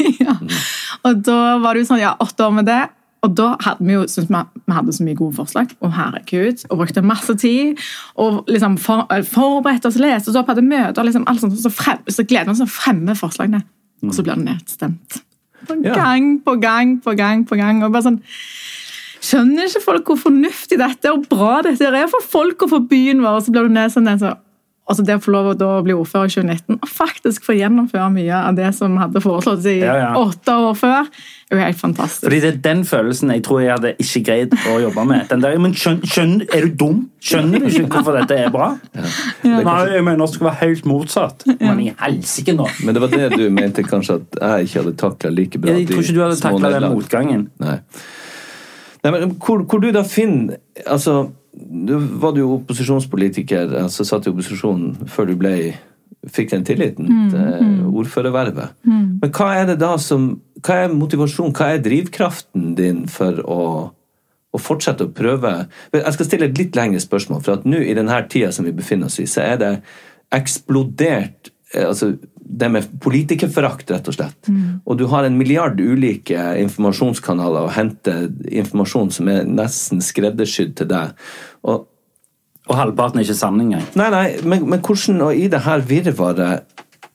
Og 1.07 1.25
da 1.31 1.41
var 1.63 1.73
det 1.73 1.87
jo 1.87 1.91
sånn, 1.95 2.03
ja, 2.03 2.13
åtte 2.21 2.45
år 2.45 2.59
med 2.59 2.69
det. 2.69 2.83
Og 3.25 3.33
da 3.39 3.55
hadde 3.65 3.87
vi 3.87 3.95
jo 3.97 4.03
syntes 4.05 4.29
vi, 4.29 4.41
vi 4.69 4.77
hadde 4.77 4.93
så 4.93 5.05
mye 5.07 5.17
gode 5.19 5.37
forslag. 5.39 5.73
og 5.81 5.95
herregud. 5.97 6.65
Og 6.69 6.83
brukte 6.83 7.03
masse 7.03 7.35
tid. 7.41 7.81
Og 8.21 8.45
liksom 8.51 8.77
for, 8.79 9.09
forberedte 9.33 9.89
oss, 9.89 10.01
leste 10.01 10.33
oss 10.33 10.37
opp, 10.41 10.51
hadde 10.53 10.65
møter. 10.67 11.07
liksom 11.07 11.25
alt 11.31 11.41
sånt, 11.41 11.57
Så, 11.61 11.73
frem, 11.73 12.03
så 12.09 12.27
gleder 12.27 12.51
vi 12.51 12.57
oss 12.57 12.63
til 12.63 12.69
å 12.69 12.75
fremme 12.75 13.17
forslagene. 13.17 13.63
Og 14.05 14.13
så 14.15 14.23
blir 14.23 14.37
det 14.37 14.45
nedstemt. 14.51 15.23
Ja. 15.81 15.95
Gang 15.97 16.43
på 16.45 16.59
gang 16.61 16.99
på 17.01 17.17
gang 17.17 17.47
på 17.49 17.57
gang. 17.57 17.83
og 17.83 17.93
bare 17.93 18.11
sånn 18.11 18.21
Skjønner 19.25 19.71
ikke 19.71 19.81
folk 19.81 20.11
hvor 20.11 20.19
fornuftig 20.21 20.77
dette 20.77 21.09
er 21.09 21.15
og 21.17 21.23
bra 21.31 21.63
dette 21.65 21.87
er 21.89 22.11
for 22.13 22.21
folk 22.21 22.67
og 22.67 22.75
for 22.75 22.85
byen 22.91 23.23
vår? 23.25 23.39
Og 23.39 23.47
så 23.47 23.55
blir 23.55 23.71
du 23.71 23.73
nedstemt. 23.73 24.21
Så, 24.21 24.35
altså 24.85 25.05
det 25.07 25.15
å 25.17 25.21
få 25.25 25.33
lov 25.33 25.47
å 25.55 25.69
bli 25.85 25.95
ordfører 25.97 26.29
i 26.29 26.35
2019 26.35 26.77
og 26.77 26.91
faktisk 26.91 27.47
få 27.47 27.57
gjennomføre 27.57 28.09
mye 28.13 28.41
av 28.51 28.57
det 28.59 28.69
som 28.77 28.99
hadde 29.01 29.23
foreslått 29.25 29.65
i 29.71 29.79
Ja, 29.81 29.95
ja. 30.01 30.11
åtte 30.21 30.57
år 30.61 30.75
før, 30.77 31.09
er 31.49 31.57
jo 31.57 31.61
helt 31.63 31.79
fantastisk. 31.81 32.25
Fordi 32.27 32.41
det 32.43 32.51
er 32.51 32.59
den 32.67 32.83
følelsen 32.89 33.33
jeg 33.33 33.45
tror 33.47 33.63
jeg 33.63 33.73
hadde 33.73 33.93
ikke 34.05 34.23
greid 34.29 34.57
å 34.73 34.77
jobbe 34.83 35.05
med. 35.09 35.25
Den 35.31 35.45
der, 35.45 35.57
men 35.65 35.77
skjønner, 35.79 36.11
skjønner, 36.11 36.47
Er 36.55 36.67
du 36.67 36.75
dum? 36.85 36.99
Skjønner 37.25 37.65
du 37.65 37.69
ikke 37.71 37.89
hvorfor 37.95 38.19
dette 38.19 38.37
er 38.45 38.53
bra? 38.53 38.67
Nei, 39.45 39.77
jeg 39.95 40.05
mener 40.05 40.25
det 40.25 40.29
skal 40.35 40.51
være 40.51 40.61
helt 40.61 40.89
motsatt. 40.91 41.47
Men 41.61 41.81
i 41.81 41.89
helsike 42.03 42.57
nå! 42.57 42.69
Men 42.85 42.97
det 42.97 43.05
var 43.05 43.15
det 43.15 43.31
du 43.39 43.47
mente 43.55 43.87
kanskje 43.87 44.19
at 44.21 44.41
jeg 44.43 44.69
ikke 44.69 44.83
hadde 44.83 44.97
takla 45.01 45.33
like 45.33 45.63
bra? 45.63 45.73
Jeg 45.79 45.89
tror 45.89 46.05
ikke 46.05 46.19
du 46.19 46.23
hadde 46.27 46.41
takla 46.43 46.75
den 46.77 46.91
motgangen. 46.93 47.49
Nei. 47.65 47.79
Nei, 49.05 49.13
men 49.13 49.35
hvor, 49.37 49.65
hvor 49.69 49.83
du 49.85 49.91
da 49.93 50.01
finner 50.09 50.61
Altså, 50.89 51.27
du 51.55 51.97
var 52.21 52.35
du 52.35 52.41
jo 52.43 52.55
opposisjonspolitiker, 52.59 53.77
altså 53.85 54.07
satt 54.07 54.27
i 54.27 54.33
opposisjonen 54.33 55.09
før 55.11 55.31
du 55.31 55.37
ble 55.39 55.55
fikk 56.35 56.55
den 56.55 56.65
tilliten 56.67 57.11
til 57.31 57.83
ordførervervet. 57.93 58.79
Men 59.21 59.33
hva 59.35 59.51
er 59.61 59.69
det 59.73 59.79
da 59.83 59.95
som 60.01 60.35
Hva 60.65 60.79
er 60.87 60.95
motivasjonen, 60.97 61.53
hva 61.53 61.75
er 61.75 61.83
drivkraften 61.85 62.71
din 62.79 63.03
for 63.11 63.37
å, 63.45 63.65
å 64.49 64.61
fortsette 64.63 65.05
å 65.05 65.13
prøve? 65.13 65.51
Jeg 65.93 66.15
skal 66.17 66.29
stille 66.31 66.49
et 66.49 66.57
litt 66.57 66.79
lengre 66.79 67.03
spørsmål, 67.05 67.43
for 67.45 67.59
at 67.59 67.67
nå 67.69 67.83
i 67.85 67.93
denne 67.93 68.17
tida 68.33 68.49
som 68.55 68.65
vi 68.65 68.73
befinner 68.73 69.11
oss 69.11 69.21
i, 69.21 69.27
så 69.29 69.43
er 69.45 69.61
det 69.61 69.73
eksplodert 70.33 71.53
altså 71.83 72.13
det 72.55 72.69
med 72.71 72.87
politikerforakt, 73.03 73.91
rett 73.91 74.09
og 74.11 74.15
slett. 74.15 74.51
Og 74.87 74.99
du 75.01 75.07
har 75.11 75.27
en 75.27 75.39
milliard 75.39 75.81
ulike 75.81 76.39
informasjonskanaler 76.61 77.67
å 77.67 77.73
hente 77.75 78.15
informasjon 78.47 79.11
som 79.17 79.31
er 79.33 79.49
nesten 79.49 80.05
skreddersydd 80.05 80.77
til 80.79 80.91
deg. 80.93 81.17
Og, 81.67 81.89
Og 82.65 82.79
halvparten 82.79 83.21
er 83.21 83.27
ikke 83.27 83.37
sann 83.37 83.61
engang. 83.61 83.83
nei, 83.99 84.11
nei, 84.11 84.27
men, 84.45 84.69
men 84.71 84.81
hvordan, 84.81 85.19
og 85.27 85.35
i 85.37 85.49
det 85.53 85.65
her 85.67 85.83
virvaret, 85.85 86.63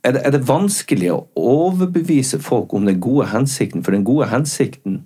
er 0.04 0.14
det, 0.16 0.22
er 0.26 0.32
det 0.36 0.48
vanskelig 0.48 1.10
å 1.12 1.24
overbevise 1.36 2.40
folk 2.40 2.74
om 2.74 2.86
den 2.86 3.00
gode 3.02 3.30
hensikten? 3.32 3.84
For 3.84 3.96
den 3.96 4.06
gode 4.08 4.30
hensikten 4.30 5.04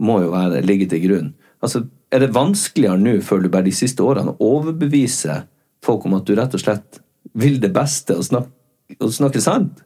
må 0.00 0.20
jo 0.22 0.30
være, 0.32 0.62
ligge 0.64 0.88
til 0.90 1.02
grunn. 1.04 1.28
Altså, 1.60 1.84
er 2.10 2.24
det 2.24 2.32
vanskeligere 2.34 2.98
nå, 2.98 3.18
føler 3.22 3.46
du 3.46 3.52
bare 3.52 3.68
de 3.68 3.74
siste 3.76 4.02
årene, 4.02 4.32
å 4.32 4.54
overbevise 4.60 5.42
folk 5.84 6.06
om 6.08 6.16
at 6.16 6.26
du 6.26 6.34
rett 6.38 6.56
og 6.56 6.62
slett 6.62 7.02
vil 7.38 7.60
det 7.62 7.70
beste 7.74 8.16
og 8.16 8.24
snakke, 8.26 8.50
og 8.98 9.12
snakke 9.14 9.42
sant? 9.44 9.82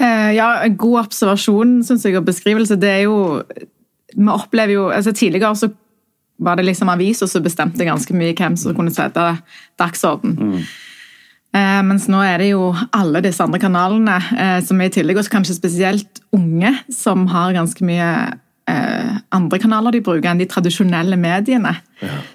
Eh, 0.00 0.30
ja, 0.36 0.48
god 0.68 1.04
observasjon 1.06 1.80
synes 1.86 2.06
jeg, 2.06 2.16
og 2.18 2.26
beskrivelse. 2.26 2.78
Det 2.80 2.90
er 2.90 3.02
jo 3.06 3.42
Vi 4.12 4.28
opplever 4.28 4.74
jo 4.74 4.88
altså 4.92 5.12
Tidligere 5.12 5.54
så 5.56 5.70
var 6.42 6.56
det 6.56 6.64
liksom 6.66 6.88
aviser 6.88 7.28
som 7.30 7.42
bestemte 7.44 7.84
ganske 7.86 8.14
mye 8.16 8.34
hvem 8.34 8.56
som 8.58 8.74
kunne 8.74 8.90
sette 8.90 9.22
dagsorden. 9.78 10.64
Eh, 11.54 11.82
mens 11.86 12.08
nå 12.10 12.22
er 12.24 12.40
det 12.40 12.48
jo 12.50 12.72
alle 12.96 13.20
disse 13.22 13.44
andre 13.44 13.60
kanalene, 13.60 14.16
eh, 14.40 14.58
som 14.64 14.80
er 14.80 14.88
i 14.88 14.94
tillegg, 14.94 15.20
og 15.20 15.28
kanskje 15.30 15.58
spesielt 15.58 16.22
unge, 16.32 16.72
som 16.90 17.26
har 17.30 17.52
ganske 17.54 17.84
mye 17.84 18.08
eh, 18.70 19.12
andre 19.34 19.58
kanaler 19.62 19.94
de 19.94 20.02
bruker 20.04 20.30
enn 20.30 20.40
de 20.42 20.48
tradisjonelle 20.50 21.18
mediene. 21.20 21.74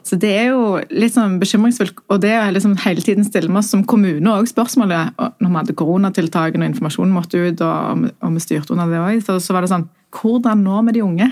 Så 0.06 0.16
det 0.20 0.32
er 0.32 0.46
jo 0.54 0.78
litt 0.96 1.16
sånn 1.16 1.38
bekymringsfullt, 1.42 2.00
og 2.08 2.22
det 2.24 2.32
er 2.38 2.54
liksom 2.56 2.78
hele 2.86 3.04
tiden 3.04 3.28
stille 3.28 3.52
med 3.52 3.62
oss 3.62 3.74
som 3.74 3.84
kommune 3.88 4.32
òg 4.32 4.48
spørsmålet, 4.48 5.18
når 5.18 5.50
vi 5.50 5.60
hadde 5.60 5.76
koronatiltakene 5.82 6.64
og 6.64 6.72
informasjonen 6.72 7.16
måtte 7.16 7.42
ut, 7.42 7.64
og, 7.66 8.08
og 8.24 8.38
vi 8.38 8.44
styrte 8.46 8.76
under 8.76 8.94
det 8.94 9.02
også, 9.04 9.26
så, 9.28 9.42
så 9.44 9.58
var 9.58 9.66
det 9.66 9.74
sånn, 9.74 9.90
hvordan 10.16 10.64
når 10.64 10.88
vi 10.88 10.96
de 10.98 11.04
unge? 11.04 11.28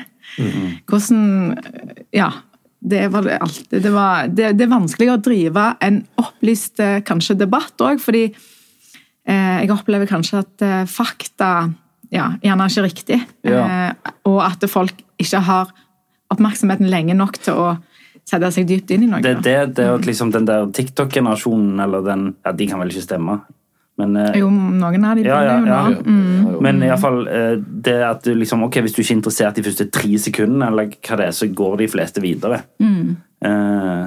Hvordan, 0.89 1.23
ja, 2.15 2.33
det 2.85 3.07
var 3.13 3.25
det 3.25 3.37
alltid. 3.41 3.81
Det, 3.81 3.93
var, 3.93 4.27
det, 4.27 4.51
det 4.59 4.65
er 4.65 4.73
vanskelig 4.73 5.09
å 5.13 5.21
drive 5.23 5.69
en 5.85 6.03
opplyst 6.21 6.81
eh, 6.83 6.99
kanskje 7.05 7.37
debatt 7.39 7.81
òg, 7.81 8.01
fordi 8.03 8.27
eh, 8.29 9.55
jeg 9.63 9.71
opplever 9.73 10.09
kanskje 10.09 10.43
at 10.43 10.65
eh, 10.65 10.83
fakta 10.89 11.51
ja, 12.13 12.29
gjerne 12.43 12.65
er 12.67 12.73
ikke 12.73 12.85
riktig. 12.85 13.19
Ja. 13.47 13.65
Eh, 13.65 14.13
og 14.29 14.39
at 14.45 14.63
folk 14.69 15.01
ikke 15.21 15.41
har 15.47 15.73
oppmerksomheten 16.33 16.89
lenge 16.89 17.15
nok 17.17 17.37
til 17.41 17.53
å 17.57 17.67
sette 18.25 18.49
seg 18.51 18.65
dypt 18.69 18.89
inn 18.95 19.05
i 19.05 19.09
noe. 19.09 19.21
Det, 19.21 19.35
det, 19.45 19.57
det 19.77 19.85
at 19.99 20.07
liksom 20.07 20.31
den 20.33 20.47
der 20.49 20.65
TikTok-generasjonen, 20.73 21.77
eller 21.83 22.01
den 22.05 22.31
Ja, 22.45 22.51
de 22.57 22.67
kan 22.67 22.81
vel 22.81 22.89
ikke 22.89 23.05
stemme, 23.05 23.35
men 24.01 24.15
eh, 24.19 24.39
Jo, 24.41 24.49
noen 24.49 25.05
av 25.05 25.19
de 25.19 25.27
Ja, 25.27 25.37
begynner 25.43 25.69
ja, 25.69 25.77
jo 25.85 25.93
ja. 25.93 25.99
nå. 26.01 26.01
Mm. 26.09 26.55
Men 26.65 26.81
i 26.83 26.89
alle 26.89 27.01
fall, 27.03 27.21
eh, 27.29 27.53
det 27.85 27.95
at 28.07 28.25
du 28.25 28.33
liksom, 28.33 28.65
ok, 28.65 28.79
hvis 28.85 28.97
du 28.97 29.03
ikke 29.03 29.13
er 29.13 29.19
interessert 29.19 29.59
de 29.59 29.65
første 29.67 29.87
tre 29.93 30.17
sekundene, 30.25 30.71
eller 30.71 30.89
hva 30.97 31.19
det 31.21 31.29
er, 31.29 31.37
så 31.37 31.47
går 31.61 31.77
de 31.83 31.87
fleste 31.93 32.23
videre. 32.23 32.63
Eh, 32.81 34.03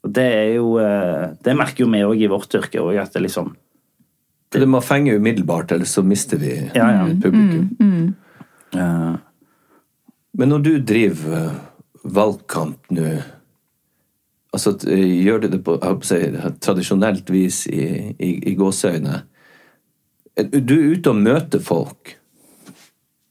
og 0.00 0.12
det 0.16 0.24
er 0.32 0.54
jo 0.56 0.76
eh, 0.80 1.26
Det 1.44 1.52
merker 1.56 1.84
jo 1.84 1.90
vi 1.92 2.04
òg 2.04 2.22
i 2.24 2.28
vårt 2.30 2.54
yrke. 2.56 2.80
òg, 2.80 2.96
at 3.02 3.16
det 3.16 3.24
liksom 3.26 3.54
Det 4.50 4.66
må 4.66 4.80
fenge 4.82 5.14
umiddelbart, 5.16 5.72
ellers 5.72 5.92
så 5.94 6.02
mister 6.02 6.36
vi 6.40 6.54
Ja, 6.74 6.88
ja. 6.92 7.04
publikum. 7.22 8.14
eh, 8.74 9.14
Men 10.32 10.48
når 10.48 10.58
du 10.58 10.78
driver 10.78 11.36
eh, 11.36 11.52
valgkamp 12.04 12.90
nå 12.90 13.22
altså, 14.52 14.74
eh, 14.88 15.22
Gjør 15.24 15.38
du 15.40 15.48
det 15.48 15.64
på 15.64 15.76
si, 16.02 16.18
tradisjonelt 16.60 17.30
vis 17.30 17.66
i, 17.66 18.14
i, 18.18 18.30
i 18.50 18.54
gåseøyne? 18.54 19.22
Du 20.40 20.74
er 20.74 20.94
ute 20.96 21.10
og 21.10 21.16
møter 21.20 21.60
folk. 21.60 22.16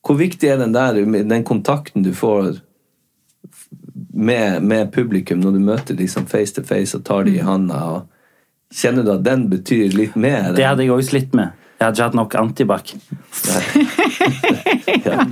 Hvor 0.05 0.15
viktig 0.19 0.49
er 0.49 0.57
den 0.57 0.73
der 0.73 0.93
den 1.03 1.43
kontakten 1.43 2.03
du 2.03 2.13
får 2.13 2.59
med, 4.13 4.61
med 4.63 4.91
publikum 4.91 5.39
når 5.39 5.51
du 5.51 5.59
møter 5.59 5.95
liksom 5.95 6.27
face 6.27 6.53
to 6.55 6.63
face 6.63 6.97
og 6.97 7.03
tar 7.05 7.23
dem 7.23 7.35
i 7.35 7.43
handa? 7.43 7.83
og 7.83 8.07
Kjenner 8.75 9.03
du 9.07 9.11
at 9.15 9.23
den 9.25 9.47
betyr 9.49 9.95
litt 9.97 10.13
mer? 10.15 10.51
det 10.53 10.65
hadde 10.67 10.83
jeg 10.85 10.93
òg 10.93 11.01
slitt 11.07 11.33
med. 11.33 11.55
Jeg 11.79 11.85
hadde 11.87 11.95
ikke 11.95 12.03
hatt 12.09 12.15
nok 12.19 12.33
antibac. 12.35 12.91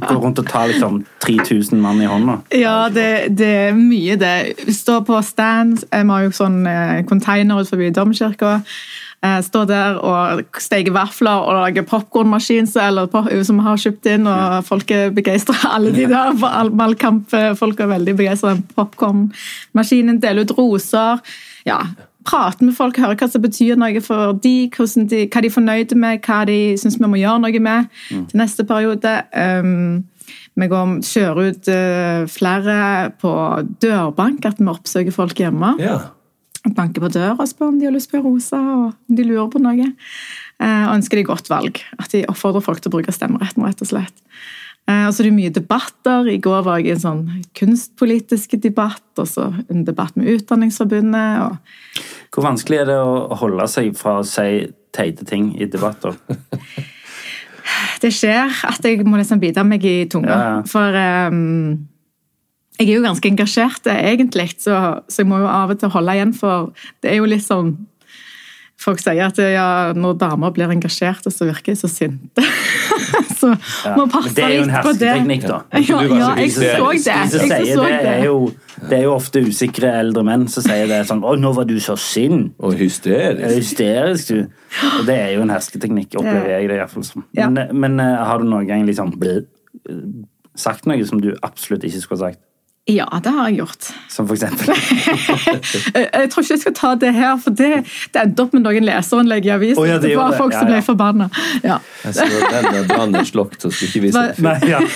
Gå 0.07 0.15
rundt 0.21 0.39
og 0.41 0.47
ta 0.47 0.63
liksom 0.69 1.01
3000 1.23 1.81
mann 1.83 1.99
i 2.01 2.07
hånda. 2.09 2.37
Ja, 2.55 2.87
det, 2.93 3.07
det 3.37 3.49
er 3.67 3.75
mye 3.77 4.15
det. 4.19 4.33
Stå 4.75 5.01
på 5.07 5.19
stand, 5.27 5.83
vi 5.91 6.03
har 6.09 6.23
jo 6.27 6.31
sånn 6.35 6.61
eh, 6.69 7.01
container 7.09 7.61
ut 7.61 7.69
forbi 7.71 7.89
domkirka. 7.95 8.57
Eh, 9.25 9.39
Stå 9.45 9.65
der 9.69 9.99
og 9.99 10.43
steke 10.61 10.93
vafler 10.95 11.43
og 11.43 11.53
lage 11.59 11.83
popkornmaskin 11.89 12.69
som 12.69 12.85
eller 12.87 13.09
pop- 13.11 13.31
som 13.43 13.59
vi 13.59 13.67
har 13.67 13.83
kjøpt 13.83 14.11
inn, 14.15 14.27
og 14.31 14.65
folk 14.71 14.87
er 14.95 15.11
begeistra. 15.15 15.57
Alle 15.75 15.91
de 15.95 16.07
der 16.09 16.33
på 16.37 16.47
all- 16.49 16.73
valgkamp, 16.79 17.33
eh, 17.37 17.51
folk 17.59 17.77
er 17.83 17.91
veldig 17.97 18.15
begeistra 18.23 18.55
popkornmaskinen. 18.77 20.21
deler 20.23 20.47
ut 20.47 20.55
roser. 20.57 21.19
Ja, 21.67 21.81
Prate 22.27 22.65
med 22.65 22.75
folk, 22.75 22.97
høre 22.99 23.15
hva 23.15 23.29
som 23.31 23.43
betyr 23.43 23.77
noe 23.79 24.01
for 24.03 24.35
de, 24.43 24.67
de, 24.67 25.23
hva 25.31 25.43
de 25.43 25.47
er 25.47 25.53
fornøyde 25.53 25.95
med, 25.99 26.19
hva 26.25 26.41
de 26.49 26.59
syns 26.79 26.99
vi 26.99 27.07
må 27.07 27.19
gjøre 27.21 27.39
noe 27.45 27.63
med 27.63 27.87
til 28.09 28.41
neste 28.41 28.65
periode. 28.67 29.13
Um, 29.31 30.03
vi 30.57 30.67
går, 30.67 30.97
kjører 31.07 31.53
ut 31.53 31.71
uh, 31.71 32.27
flere 32.31 32.77
på 33.21 33.33
dørbank, 33.83 34.47
at 34.49 34.59
vi 34.59 34.67
oppsøker 34.73 35.15
folk 35.15 35.39
hjemme. 35.39 35.75
Ja. 35.79 35.99
Banker 36.67 37.05
på 37.05 37.13
døra 37.13 37.37
og 37.37 37.47
spør 37.47 37.71
om 37.71 37.79
de 37.79 37.87
har 37.87 37.95
lyst 37.95 38.11
på 38.11 38.19
rosa, 38.19 38.59
og 38.59 38.85
om 38.91 39.17
de 39.19 39.23
lurer 39.23 39.47
på 39.53 39.63
noe. 39.63 39.91
Uh, 40.59 40.87
ønsker 40.97 41.21
de 41.21 41.27
godt 41.29 41.51
valg. 41.53 41.79
At 42.01 42.11
de 42.11 42.25
oppfordrer 42.27 42.65
folk 42.65 42.83
til 42.83 42.91
å 42.91 42.97
bruke 42.97 43.15
stemmeretten, 43.15 43.63
rett 43.63 43.85
og 43.85 43.93
slett. 43.93 44.25
Eh, 44.87 45.03
og 45.03 45.13
så 45.13 45.23
er 45.23 45.27
det 45.27 45.35
mye 45.35 45.53
debatter. 45.53 46.29
I 46.31 46.39
går 46.43 46.63
var 46.63 46.79
jeg 46.79 46.87
i 46.87 46.93
en 46.95 47.03
sånn 47.03 47.23
kunstpolitisk 47.57 48.55
debatt, 48.63 49.07
og 49.19 49.27
så 49.27 49.49
en 49.67 49.83
debatt 49.87 50.15
med 50.19 50.29
Utdanningsforbundet. 50.37 51.41
og 51.43 52.05
Hvor 52.31 52.47
vanskelig 52.47 52.83
er 52.83 52.91
det 52.93 52.99
å 53.03 53.39
holde 53.41 53.67
seg 53.71 53.91
fra 53.99 54.21
å 54.21 54.27
si 54.27 54.67
teite 54.95 55.27
ting 55.27 55.51
i 55.59 55.67
debatter? 55.67 56.15
det 58.03 58.13
skjer 58.15 58.63
at 58.69 58.87
jeg 58.87 59.03
må 59.03 59.19
liksom 59.19 59.43
bite 59.43 59.65
meg 59.67 59.83
i 59.83 59.99
tunga. 60.09 60.31
Ja, 60.31 60.47
ja. 60.55 60.63
For 60.71 60.99
um, 61.33 61.75
jeg 62.77 62.87
er 62.87 62.95
jo 62.99 63.03
ganske 63.03 63.27
engasjert, 63.27 63.91
egentlig, 63.91 64.51
så, 64.61 65.01
så 65.09 65.23
jeg 65.23 65.29
må 65.29 65.41
jo 65.41 65.51
av 65.51 65.73
og 65.73 65.79
til 65.81 65.91
holde 65.91 66.15
igjen, 66.15 66.33
for 66.37 66.71
det 67.03 67.11
er 67.11 67.19
jo 67.19 67.29
litt 67.29 67.43
sånn 67.43 67.73
Folk 68.77 69.01
sier 69.01 69.23
at 69.25 69.39
ja, 69.41 69.93
når 69.97 70.19
damer 70.21 70.51
blir 70.53 70.69
engasjerte, 70.69 71.31
så 71.33 71.47
virker 71.49 71.73
de 71.73 71.79
så 71.79 71.89
sinte. 71.89 72.43
så 73.39 73.49
må 73.95 74.03
Men 74.05 74.11
på 74.13 74.21
det 74.37 74.43
er 74.43 74.51
jo 74.53 74.67
en 74.67 74.69
litt 74.69 74.99
det. 75.01 75.07
hersketeknikk, 75.09 75.47
da. 75.49 75.57
Ja, 75.73 75.79
ja, 75.81 76.27
jeg 76.37 76.51
så 76.53 76.61
det. 76.61 77.07
Jeg 77.07 77.31
så 77.31 77.41
det, 77.41 77.97
det. 78.05 78.11
er 78.11 78.23
jo, 78.27 78.37
det 78.83 78.99
er 78.99 79.03
jo 79.07 79.15
ofte 79.15 79.41
usikre 79.41 79.89
eldre 80.03 80.21
menn 80.27 80.45
som 80.53 80.65
sier 80.67 80.85
det 80.91 81.01
sånn 81.09 81.25
'Å, 81.25 81.33
nå 81.41 81.53
var 81.57 81.65
du 81.65 81.73
så 81.81 81.97
sint'. 81.97 82.53
Og 82.61 82.75
Er 82.75 82.83
hysterisk. 82.85 83.57
hysterisk, 83.57 84.27
du? 84.27 84.45
Og 84.99 85.05
det 85.09 85.17
er 85.25 85.31
jo 85.33 85.41
en 85.47 85.55
hersketeknikk, 85.55 86.13
opplever 86.21 86.53
jeg 86.59 86.69
det 86.69 86.77
iallfall 86.77 87.03
som. 87.09 87.25
Ja. 87.33 87.49
Men, 87.49 87.73
men 87.73 87.99
eh, 87.99 88.25
har 88.29 88.37
du 88.37 88.45
noen 88.45 88.67
gang 88.69 88.85
liksom 88.85 89.15
sagt 90.57 90.85
noe 90.85 91.05
som 91.05 91.21
du 91.21 91.33
absolutt 91.41 91.83
ikke 91.83 92.01
skulle 92.01 92.21
ha 92.21 92.29
sagt? 92.31 92.43
Ja, 92.87 93.07
det 93.23 93.31
har 93.35 93.49
jeg 93.49 93.57
gjort. 93.59 93.89
Som 94.07 94.27
for 94.29 94.37
eksempel 94.37 94.69
Jeg, 95.97 96.29
tror 96.31 96.43
ikke 96.43 96.53
jeg 96.53 96.61
skal 96.61 96.75
ta 96.77 96.91
det 96.95 97.09
her, 97.17 97.33
for 97.43 97.51
det, 97.51 97.83
det 98.13 98.21
endte 98.21 98.45
opp 98.45 98.55
med 98.55 98.63
noen 98.63 98.87
leserinnlegg 98.87 99.49
i 99.49 99.51
avisen. 99.57 99.81
Oh, 99.83 99.87
ja, 99.89 99.97
det 99.99 100.13
det 100.13 100.17
var 100.19 100.31
det. 100.31 100.39
folk 100.39 100.55
Ja, 100.55 100.61
som 100.61 100.71
ja. 100.71 100.77
ble 100.77 100.81
forbanna. 100.87 101.27
Ja. 101.67 101.77
Jeg 102.05 102.15
så 102.15 102.23
den 102.71 102.87
brannen 102.87 103.27
slokt, 103.27 103.59
så 103.61 103.71
skulle 103.73 103.91
ikke 103.91 104.05
vise 104.07 104.23
det. 104.23 104.39
Nei, 104.39 104.57
ja. 104.71 104.79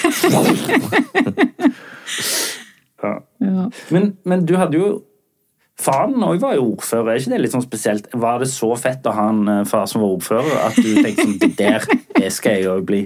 ja. 3.04 3.14
Ja. 3.42 3.70
Men, 3.90 4.14
men 4.24 4.46
du 4.46 4.56
hadde 4.62 4.78
jo 4.78 4.92
Faren 5.82 6.22
òg 6.22 6.38
var 6.44 6.54
jo 6.60 6.76
ordfører, 6.76 7.16
er 7.16 7.22
ikke 7.24 7.32
det 7.34 7.40
litt 7.42 7.54
sånn 7.56 7.64
spesielt? 7.66 8.06
Var 8.14 8.44
det 8.44 8.52
så 8.52 8.68
fett 8.78 9.08
å 9.10 9.14
ha 9.18 9.24
en 9.32 9.48
eh, 9.50 9.62
far 9.66 9.88
som 9.90 10.04
var 10.04 10.12
ordfører, 10.14 10.52
at 10.68 10.78
du 10.78 10.92
tenkte 11.00 11.26
sånn 11.26 11.40
Det 11.42 11.50
der, 11.58 11.88
det 12.20 12.30
skal 12.36 12.60
jeg 12.60 12.70
òg 12.70 12.84
bli? 12.86 13.00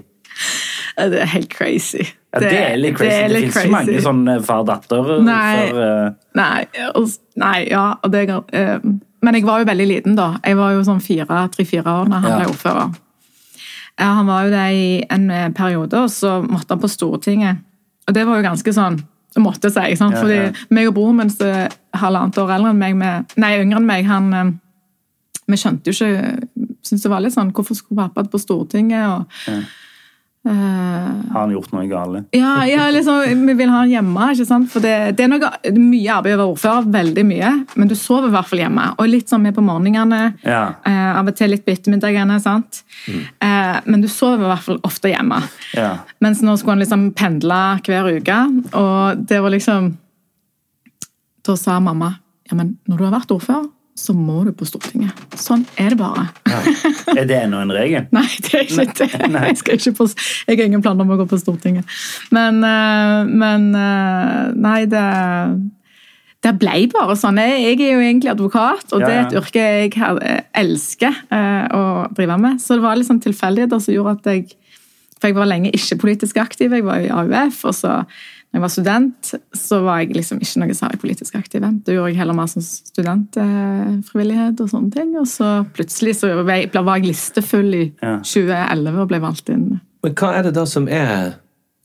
Det 0.95 1.21
er 1.21 1.31
helt 1.31 1.49
crazy. 1.51 2.03
Ja, 2.31 2.39
det, 2.39 2.51
er 2.51 2.77
litt 2.79 2.97
crazy. 2.97 3.11
Det, 3.11 3.29
det 3.29 3.39
finnes 3.41 3.57
ikke 3.61 3.71
mange 3.73 4.01
sånne 4.03 4.35
far-datter 4.43 5.09
Nei. 5.23 5.55
for 5.69 5.79
uh... 5.79 6.13
Nei, 6.35 6.65
og- 6.91 7.17
nei, 7.39 7.57
ja, 7.71 7.85
og 8.03 8.11
det 8.13 8.25
uh, 8.31 8.85
Men 9.23 9.37
jeg 9.39 9.47
var 9.47 9.63
jo 9.63 9.67
veldig 9.71 9.87
liten 9.87 10.15
da. 10.19 10.33
Jeg 10.43 10.59
var 10.59 10.75
jo 10.75 10.83
sånn 10.87 11.01
fire, 11.03 11.41
tre-fire 11.55 11.97
år 12.01 12.11
da 12.11 12.21
han 12.23 12.31
Ja. 12.31 12.37
ble 12.39 12.53
ordfører. 12.53 12.95
Ja, 13.95 14.09
han 14.19 14.27
var 14.27 14.45
jo 14.45 14.51
det 14.51 14.63
i 14.75 14.87
en 15.09 15.29
eh, 15.31 15.49
periode, 15.55 15.95
og 16.03 16.09
så 16.11 16.41
måtte 16.43 16.75
han 16.75 16.81
på 16.83 16.89
Stortinget. 16.91 17.61
Og 18.09 18.13
det 18.13 18.25
var 18.27 18.41
jo 18.41 18.43
ganske 18.49 18.73
sånn 18.75 18.97
det 19.35 19.43
måtte 19.43 19.67
jeg 19.67 19.75
si. 19.75 19.95
Sant? 19.99 20.15
Fordi 20.15 20.35
ja. 20.35 20.51
meg 20.71 20.89
og 20.89 20.95
broren 20.95 21.17
min 21.19 21.31
som 21.31 21.47
er 21.47 21.73
halvannet 21.99 22.37
år 22.39 22.53
eldre 22.55 22.71
enn 22.71 22.79
meg, 22.79 22.93
med, 22.99 23.33
nei, 23.39 23.49
yngre 23.63 23.81
enn 23.81 23.87
meg, 23.87 24.05
han 24.07 24.29
eh, 24.35 24.53
Vi 25.51 25.59
skjønte 25.59 25.91
jo 25.91 25.95
ikke 25.95 26.69
Syntes 26.85 27.03
det 27.03 27.11
var 27.11 27.23
litt 27.23 27.35
sånn 27.35 27.51
Hvorfor 27.55 27.75
skulle 27.77 28.05
pappa 28.05 28.23
på 28.31 28.39
Stortinget? 28.39 29.09
og 29.09 29.51
Ja. 29.51 29.59
Eh, 30.45 31.07
Har 31.33 31.39
han 31.39 31.51
gjort 31.55 31.71
noe 31.73 31.85
galt? 31.89 32.27
ja, 32.35 32.65
ja 32.69 32.87
liksom, 32.93 33.45
vi 33.47 33.53
vil 33.57 33.69
ha 33.73 33.81
han 33.83 33.91
hjemme. 33.91 34.27
ikke 34.33 34.45
sant? 34.47 34.69
For 34.71 34.83
det, 34.83 34.93
det 35.17 35.25
er 35.25 35.31
noe, 35.31 35.49
mye 35.75 36.13
arbeid 36.19 36.35
å 36.35 36.39
være 36.39 36.51
ordfører, 36.53 36.89
veldig 36.95 37.25
mye. 37.27 37.51
Men 37.75 37.91
du 37.91 37.95
sover 37.99 38.29
i 38.29 38.35
hvert 38.35 38.49
fall 38.51 38.61
hjemme. 38.63 38.87
Og 39.01 39.09
litt 39.11 39.31
sånn 39.31 39.43
med 39.45 39.55
på 39.57 39.63
morgenene. 39.65 40.21
Ja. 40.45 40.63
Eh, 40.85 41.11
av 41.19 41.27
og 41.31 41.35
til 41.37 41.53
litt 41.53 41.65
på 41.65 41.73
ettermiddagene. 41.75 42.39
sant? 42.43 42.83
Eh, 43.09 43.77
men 43.85 44.01
du 44.01 44.07
sover 44.11 44.45
i 44.45 44.51
hvert 44.53 44.65
fall 44.69 44.79
ofte 44.87 45.11
hjemme. 45.13 45.41
ja. 45.75 45.95
Mens 46.23 46.41
nå 46.41 46.55
skulle 46.57 46.77
han 46.77 46.83
liksom 46.85 47.09
pendle 47.17 47.61
hver 47.85 48.07
uke, 48.17 48.37
og 48.73 49.25
det 49.29 49.41
var 49.43 49.51
liksom 49.53 49.91
Da 51.45 51.53
sa 51.59 51.79
mamma 51.79 52.15
ja, 52.49 52.55
men 52.57 52.75
når 52.89 52.97
du 52.97 53.03
har 53.05 53.13
vært 53.15 53.31
ordfører, 53.33 53.67
så 53.95 54.11
må 54.11 54.41
du 54.43 54.51
på 54.51 54.65
Stortinget. 54.67 55.15
Sånn 55.39 55.63
er 55.79 55.93
det 55.93 55.99
bare. 56.01 56.25
Er 57.15 57.23
det 57.29 57.37
ennå 57.45 57.61
en 57.63 57.71
regel? 57.71 58.09
Nei, 58.15 58.27
det 58.43 58.59
er 58.59 58.65
ikke 58.67 58.87
det. 58.91 59.07
Jeg, 59.31 59.59
skal 59.61 59.79
ikke 59.79 59.93
på, 60.01 60.09
jeg 60.49 60.59
har 60.59 60.67
ingen 60.67 60.83
planer 60.83 61.07
om 61.07 61.15
å 61.15 61.19
gå 61.21 61.27
på 61.31 61.39
Stortinget. 61.39 61.87
Men, 62.35 62.59
eh, 62.67 63.31
men 63.31 63.71
eh, 63.79 64.51
Nei, 64.59 64.81
det 64.91 65.07
det 66.45 66.51
ble 66.61 66.83
bare 66.91 67.15
sånn. 67.17 67.39
Jeg 67.41 67.79
er 67.79 67.95
jo 67.95 68.03
egentlig 68.03 68.29
advokat, 68.29 68.91
og 68.93 69.01
Ja, 69.01 69.07
det 69.07 69.15
er 69.15 69.23
et 69.23 69.37
yrke 69.39 69.63
jeg 69.63 70.43
elsker 70.53 71.23
eh, 71.33 71.63
å 71.73 71.81
drive 72.13 72.37
med. 72.37 72.61
Så 72.61 72.77
det 72.77 72.85
var 72.85 72.99
litt 72.99 73.09
sånn 73.09 73.23
tilfeldigheter 73.23 73.81
som 73.81 73.95
gjorde 73.95 74.19
at 74.19 74.31
jeg 74.33 74.45
For 75.15 75.31
jeg 75.31 75.37
var 75.37 75.47
lenge 75.47 75.71
ikke 75.73 75.95
politisk 76.03 76.37
aktiv. 76.37 76.73
Jeg 76.75 76.83
var 76.85 77.01
i 77.01 77.09
AUF, 77.09 77.63
og 77.65 77.73
så 77.73 77.93
jeg 78.55 78.61
var 78.63 78.71
student, 78.71 79.31
så 79.59 79.81
var 79.83 79.99
jeg 80.01 80.13
liksom 80.15 80.39
ikke 80.39 80.61
noe 80.63 80.75
særlig 80.77 80.99
politisk 81.01 81.35
aktiv. 81.35 81.61
Da 81.61 81.91
gjorde 81.91 82.11
jeg 82.13 82.19
heller 82.21 82.37
mer 82.37 82.47
som 82.47 82.63
studentfrivillighet 82.63 84.61
og 84.63 84.69
sånne 84.71 84.91
ting. 84.95 85.11
Og 85.19 85.27
så 85.29 85.49
plutselig 85.75 86.15
så 86.21 86.31
var 86.41 86.55
jeg, 86.61 86.71
listefull 87.05 87.73
i 87.75 87.85
2011 87.99 89.01
og 89.03 89.09
ble 89.11 89.19
valgt 89.23 89.49
inn. 89.51 89.67
Men 90.05 90.15
hva 90.15 90.29
er 90.37 90.47
det 90.47 90.53
da 90.55 90.63
som 90.69 90.87
er 90.87 91.33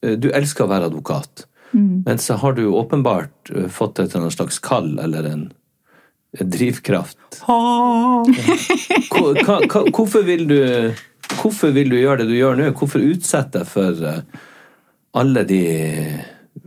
eh, 0.05 0.15
Du 0.21 0.29
elsker 0.31 0.65
å 0.67 0.71
være 0.73 0.91
advokat, 0.93 1.47
Mm. 1.71 2.03
men 2.05 2.19
så 2.19 2.35
har 2.35 2.53
du 2.57 2.65
åpenbart 2.75 3.51
eh, 3.55 3.69
fått 3.71 4.01
et 4.03 4.09
eller 4.11 4.25
annet 4.25 4.35
slags 4.35 4.57
kall 4.59 4.89
eller 4.99 5.23
en, 5.29 5.45
drivkraft. 6.51 7.39
Hvor- 7.47 9.39
hva- 9.39 9.63
hva- 9.71 9.91
Hvorfor 9.95 10.25
vil 10.27 10.47
du 10.51 10.57
Hvorfor 11.39 11.71
vil 11.71 11.89
du 11.93 11.95
gjøre 12.01 12.19
det 12.25 12.27
du 12.27 12.35
gjør 12.35 12.57
nå? 12.59 12.73
Hvorfor 12.75 12.99
utsette 13.07 13.61
deg 13.61 13.69
for 13.71 14.03
eh, 14.03 14.21
alle 15.15 15.45
de 15.47 15.61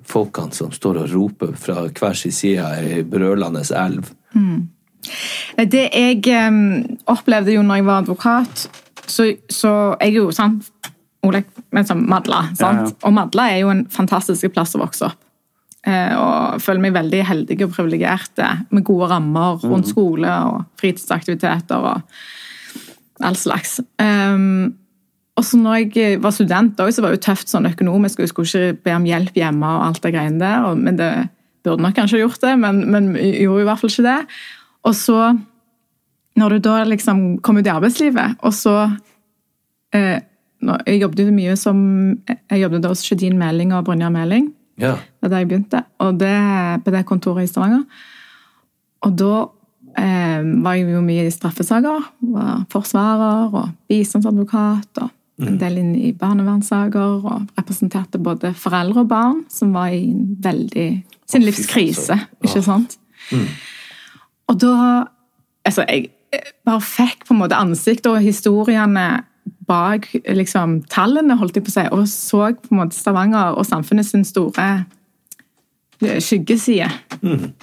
folkene 0.07 0.55
som 0.55 0.71
står 0.73 1.03
og 1.03 1.13
roper 1.13 1.53
fra 1.59 1.87
hver 1.87 2.17
sin 2.17 2.35
side 2.35 2.67
i 2.83 3.01
brølende 3.07 3.63
elv? 3.77 4.11
Det 5.57 5.83
jeg 5.91 6.21
um, 6.47 6.97
opplevde 7.11 7.55
jo 7.55 7.63
når 7.65 7.81
jeg 7.81 7.87
var 7.89 8.03
advokat, 8.03 8.67
så, 9.05 9.27
så 9.51 9.73
jeg 9.99 10.13
er 10.13 10.21
jo 10.21 10.31
sant, 10.35 10.69
Olek, 11.23 11.47
men 11.71 11.85
som 11.87 12.01
Madla. 12.09 12.49
Sant? 12.51 12.81
Ja, 12.81 12.87
ja. 12.89 12.95
Og 13.07 13.13
Madla 13.15 13.45
er 13.51 13.61
jo 13.61 13.69
en 13.71 13.85
fantastisk 13.91 14.49
plass 14.51 14.75
å 14.75 14.81
vokse 14.81 15.07
opp. 15.07 15.19
Eh, 15.83 16.13
og 16.15 16.61
føler 16.63 16.79
meg 16.85 16.93
veldig 16.95 17.19
heldig 17.27 17.57
og 17.65 17.73
privilegert 17.75 18.39
eh, 18.39 18.61
med 18.71 18.85
gode 18.87 19.09
rammer 19.11 19.59
rundt 19.67 19.89
skole 19.91 20.31
og 20.47 20.61
fritidsaktiviteter 20.79 21.87
og 21.89 23.23
all 23.23 23.35
slags. 23.39 23.81
Um, 23.99 24.71
så 25.45 25.59
når 25.59 25.79
jeg 25.93 26.17
var 26.23 26.33
student, 26.35 26.79
også, 26.79 26.97
så 26.97 27.03
var 27.03 27.13
det 27.13 27.19
jo 27.19 27.27
tøft 27.27 27.51
sånn 27.51 27.69
økonomisk, 27.69 28.19
og 28.19 28.25
jeg 28.25 28.31
skulle 28.31 28.49
ikke 28.73 28.83
be 28.87 28.97
om 28.97 29.07
hjelp 29.07 29.37
hjemme. 29.39 29.69
og 29.69 29.87
alt 29.87 30.03
det 30.03 30.13
greiene 30.15 30.41
der, 30.41 30.67
og, 30.67 30.77
men 30.77 30.99
det 30.99 31.11
burde 31.63 31.83
nok 31.83 31.95
kanskje 31.95 32.21
gjort 32.21 32.41
det, 32.43 32.53
men, 32.59 32.83
men 32.91 33.13
gjorde 33.15 33.63
i 33.63 33.67
hvert 33.69 33.81
fall 33.81 33.93
ikke 33.93 34.05
det. 34.07 34.19
Og 34.83 34.95
så, 34.99 35.17
når 36.39 36.55
du 36.55 36.63
da 36.67 36.75
liksom 36.87 37.23
kom 37.45 37.59
ut 37.59 37.67
i 37.67 37.73
arbeidslivet, 37.73 38.37
og 38.43 38.53
så 38.55 38.77
eh, 39.95 40.19
Jeg 40.63 41.01
jobbet 41.01 41.19
jo 41.19 41.31
mye 41.35 41.55
som 41.59 41.77
Jeg 42.29 42.61
jobbet 42.61 42.83
da 42.83 42.91
hos 42.93 43.01
Sjødin 43.03 43.35
Meling 43.35 43.73
og 43.75 43.83
Brynjar 43.83 44.13
Meling. 44.13 44.53
Ja. 44.79 44.93
Det 44.95 45.25
var 45.25 45.33
der 45.33 45.41
jeg 45.43 45.47
begynte, 45.47 45.83
og 45.99 46.19
det, 46.19 46.35
på 46.85 46.91
det 46.91 47.05
kontoret 47.05 47.43
i 47.43 47.51
Stavanger. 47.51 47.83
Og 49.03 49.17
da 49.19 49.33
eh, 49.99 50.45
var 50.63 50.77
jeg 50.77 50.93
jo 50.93 51.03
mye 51.03 51.27
i 51.27 51.33
straffesaker. 51.33 52.07
Var 52.33 52.63
forsvarer 52.71 53.53
og 53.53 53.73
bistandsadvokat. 53.91 55.03
og 55.03 55.11
en 55.41 55.57
del 55.57 55.79
inn 55.81 55.93
i 55.97 56.11
barnevernssaker. 56.17 57.25
Og 57.25 57.47
representerte 57.57 58.21
både 58.21 58.53
foreldre 58.57 59.03
og 59.05 59.11
barn 59.11 59.43
som 59.51 59.73
var 59.75 59.93
i 59.95 60.05
en 60.11 60.37
veldig 60.43 60.87
sin 61.29 61.45
livskrise, 61.45 62.19
ikke 62.43 62.63
sant? 62.65 62.97
Og 64.51 64.59
da 64.61 64.77
Altså, 65.63 65.85
jeg 65.87 66.09
bare 66.67 66.81
fikk 66.83 67.21
på 67.23 67.31
en 67.31 67.39
måte 67.39 67.55
ansiktet 67.55 68.09
og 68.11 68.19
historiene 68.19 69.23
bak 69.63 70.09
liksom, 70.27 70.81
tallene, 70.91 71.37
holdt 71.39 71.55
jeg 71.55 71.63
på 71.63 71.71
å 71.71 71.75
si, 71.77 71.85
og 71.95 72.03
så 72.11 72.49
på 72.57 72.73
en 72.73 72.81
måte 72.81 72.97
Stavanger 72.97 73.55
og 73.55 73.63
samfunnet 73.63 74.09
sin 74.09 74.25
store 74.27 74.83
skyggeside. 76.03 76.89
skyggeside. 77.23 77.53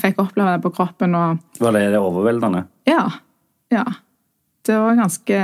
Fikk 0.00 0.18
oppleve 0.22 0.56
det 0.56 0.62
på 0.64 0.72
kroppen 0.74 1.14
og 1.18 1.38
Var 1.62 1.78
det 1.78 1.98
overveldende? 1.98 2.64
Ja. 2.90 3.04
Ja. 3.70 3.84
Det 4.66 4.76
var 4.78 4.98
ganske 4.98 5.38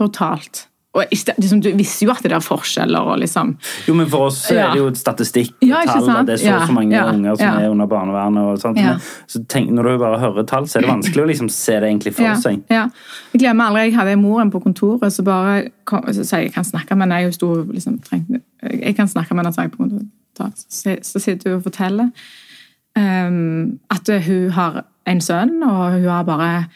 brutalt. 0.00 0.66
Og 0.90 1.04
liksom, 1.12 1.60
Du 1.62 1.68
visste 1.78 2.04
jo 2.04 2.10
at 2.10 2.24
det 2.26 2.32
er 2.34 2.42
forskjeller 2.42 3.12
og 3.12 3.20
liksom 3.22 3.52
Jo, 3.86 3.94
men 3.94 4.08
for 4.10 4.26
oss 4.26 4.50
Ja. 4.50 4.66
er 4.66 4.72
det 4.72 4.80
jo 4.80 4.90
statistikk. 4.98 5.52
Ja, 5.62 5.84
tall, 5.86 6.10
at 6.10 6.26
Det 6.26 6.32
er 6.34 6.36
så 6.42 6.50
Ja, 6.50 6.66
så 6.66 6.72
mange 6.72 6.98
unger 6.98 7.36
som 7.36 7.58
er 7.58 7.68
under 7.70 7.86
barnevernet. 7.86 8.42
og 8.42 8.58
sånt. 8.58 8.76
Men, 8.76 8.98
så 9.28 9.46
tenk, 9.46 9.70
Når 9.70 9.82
du 9.82 9.98
bare 9.98 10.18
hører 10.18 10.46
tall, 10.46 10.64
så 10.66 10.78
er 10.78 10.82
det 10.82 10.90
vanskelig 10.90 11.22
å 11.22 11.26
liksom 11.26 11.48
se 11.48 11.72
det 11.72 11.88
egentlig 11.88 12.14
for 12.14 12.22
ja, 12.22 12.34
seg. 12.34 12.62
Jeg 12.68 12.90
glemmer 13.38 13.64
aldri 13.68 13.90
jeg 13.90 13.94
hadde 13.94 14.16
moren 14.16 14.50
på 14.50 14.62
kontoret 14.62 15.12
som 15.12 15.24
bare 15.24 15.70
kom, 15.84 16.02
så 16.02 16.24
sier 16.24 16.42
jeg 16.42 16.52
kan 16.54 16.64
snakke 16.64 16.96
med 16.96 17.08
henne. 17.08 17.22
Jeg 17.22 17.34
sto 17.34 17.54
liksom, 17.62 18.02
trengte, 18.02 18.40
jeg 18.62 18.96
kan 18.96 19.06
snakke 19.06 19.34
med 19.34 19.44
henne, 19.44 19.54
sa 19.54 19.68
på 19.68 19.76
kontoret. 19.76 20.66
Så, 20.68 20.98
så 21.02 21.20
sitter 21.20 21.50
hun 21.50 21.58
og 21.58 21.64
forteller 21.64 22.10
um, 22.96 23.78
at 23.90 24.08
hun 24.26 24.50
har 24.50 24.84
en 25.06 25.20
sønn, 25.20 25.62
og 25.62 25.92
hun 25.92 26.04
har 26.08 26.24
bare 26.24 26.66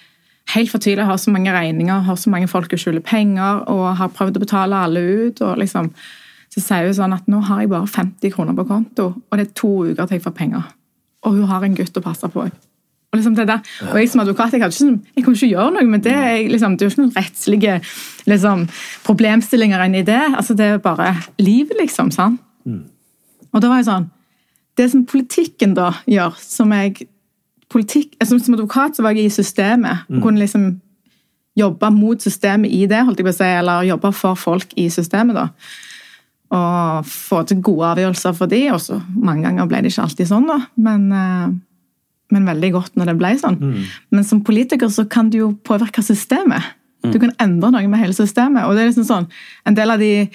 helt 0.53 0.71
fortvila, 0.71 1.05
har 1.09 1.17
så 1.17 1.31
mange 1.33 1.53
regninger, 1.53 2.05
har 2.05 2.17
så 2.21 2.31
mange 2.31 2.49
folk 2.49 2.71
hun 2.71 2.79
skylder 2.79 3.01
penger, 3.01 3.65
og 3.71 3.97
har 3.97 4.13
prøvd 4.13 4.37
å 4.37 4.45
betale 4.45 4.77
alle 4.77 5.01
ut. 5.01 5.41
og 5.41 5.59
liksom 5.59 5.93
så 6.55 6.61
sier 6.63 6.87
hun 6.87 6.95
sånn 6.95 7.15
at 7.17 7.27
nå 7.27 7.41
har 7.49 7.65
jeg 7.65 7.71
bare 7.73 7.91
50 7.91 8.31
kroner 8.31 8.55
på 8.55 8.67
konto, 8.69 9.09
og 9.19 9.39
det 9.39 9.49
er 9.49 9.57
to 9.59 9.73
uker 9.89 10.07
til 10.07 10.21
jeg 10.21 10.23
får 10.23 10.37
penger. 10.39 10.63
Og 11.27 11.33
hun 11.41 11.49
har 11.51 11.65
en 11.67 11.75
gutt 11.75 11.97
å 11.99 12.03
passe 12.05 12.29
på. 12.31 12.45
Og, 12.45 13.17
liksom 13.19 13.35
det 13.35 13.47
der. 13.49 13.61
og 13.91 13.99
jeg 13.99 14.11
som 14.11 14.21
advokat 14.23 14.53
jeg, 14.53 14.61
ikke, 14.63 14.71
sånn- 14.77 15.01
jeg 15.17 15.25
kunne 15.25 15.35
ikke 15.39 15.51
gjøre 15.51 15.73
noe 15.75 15.85
med 15.91 16.03
det. 16.03 16.13
Jeg, 16.15 16.51
liksom, 16.53 16.77
det 16.77 16.85
er 16.85 16.89
jo 16.89 16.93
ikke 16.93 17.03
noen 17.03 17.17
rettslige 17.17 17.75
liksom, 18.31 18.69
problemstillinger 19.05 19.85
inni 19.87 20.03
det. 20.07 20.21
Altså, 20.35 20.55
det 20.55 20.67
er 20.67 20.79
bare 20.79 21.17
livet, 21.39 21.75
liksom. 21.81 22.11
sant? 22.15 22.41
Og 23.53 23.61
da 23.63 23.69
var 23.69 23.77
jeg 23.83 23.87
sånn 23.91 24.11
Det 24.77 24.91
som 24.91 25.05
politikken 25.07 25.75
da 25.75 25.93
gjør, 26.11 26.35
som 26.43 26.73
jeg 26.75 27.07
politikk, 27.75 28.15
altså, 28.21 28.39
Som 28.39 28.55
advokat 28.57 28.97
så 28.97 29.05
var 29.05 29.17
jeg 29.17 29.27
i 29.27 29.35
systemet. 29.35 30.07
og 30.11 30.23
Kunne 30.23 30.43
liksom 30.43 30.69
jobbe 31.59 31.91
mot 31.95 32.23
systemet 32.23 32.73
i 32.75 32.87
det, 32.91 33.05
holdt 33.07 33.21
jeg 33.21 33.27
på 33.29 33.35
å 33.35 33.37
si, 33.37 33.51
eller 33.51 33.89
jobbe 33.89 34.13
for 34.15 34.39
folk 34.39 34.73
i 34.81 34.89
systemet. 34.91 35.37
da. 35.37 35.49
Og 36.55 37.07
få 37.07 37.43
til 37.47 37.63
gode 37.63 37.93
avgjørelser 37.95 38.35
for 38.35 38.51
de, 38.51 38.63
og 38.75 38.81
så 38.83 39.01
mange 39.15 39.47
ganger 39.47 39.69
ble 39.71 39.83
det 39.83 39.93
ikke 39.93 40.07
alltid 40.07 40.31
sånn, 40.31 40.49
da. 40.51 40.59
Men, 40.77 41.13
eh, 41.13 41.55
men 42.35 42.49
veldig 42.51 42.73
godt 42.73 42.97
når 42.97 43.13
det 43.13 43.19
ble 43.19 43.35
sånn. 43.39 43.61
Men 44.11 44.25
som 44.25 44.43
politiker 44.43 44.89
så 44.89 45.09
kan 45.09 45.31
du 45.31 45.39
jo 45.39 45.53
påvirke 45.63 46.03
systemet. 46.03 46.63
Du 47.13 47.19
kan 47.21 47.35
endre 47.39 47.71
noe 47.71 47.89
med 47.89 48.01
hele 48.01 48.17
systemet. 48.17 48.65
Og 48.65 48.75
det 48.75 48.83
er 48.83 48.91
liksom 48.91 49.07
sånn, 49.07 49.27
en 49.69 49.75
del 49.77 49.91
av 49.91 49.99
de 50.01 50.29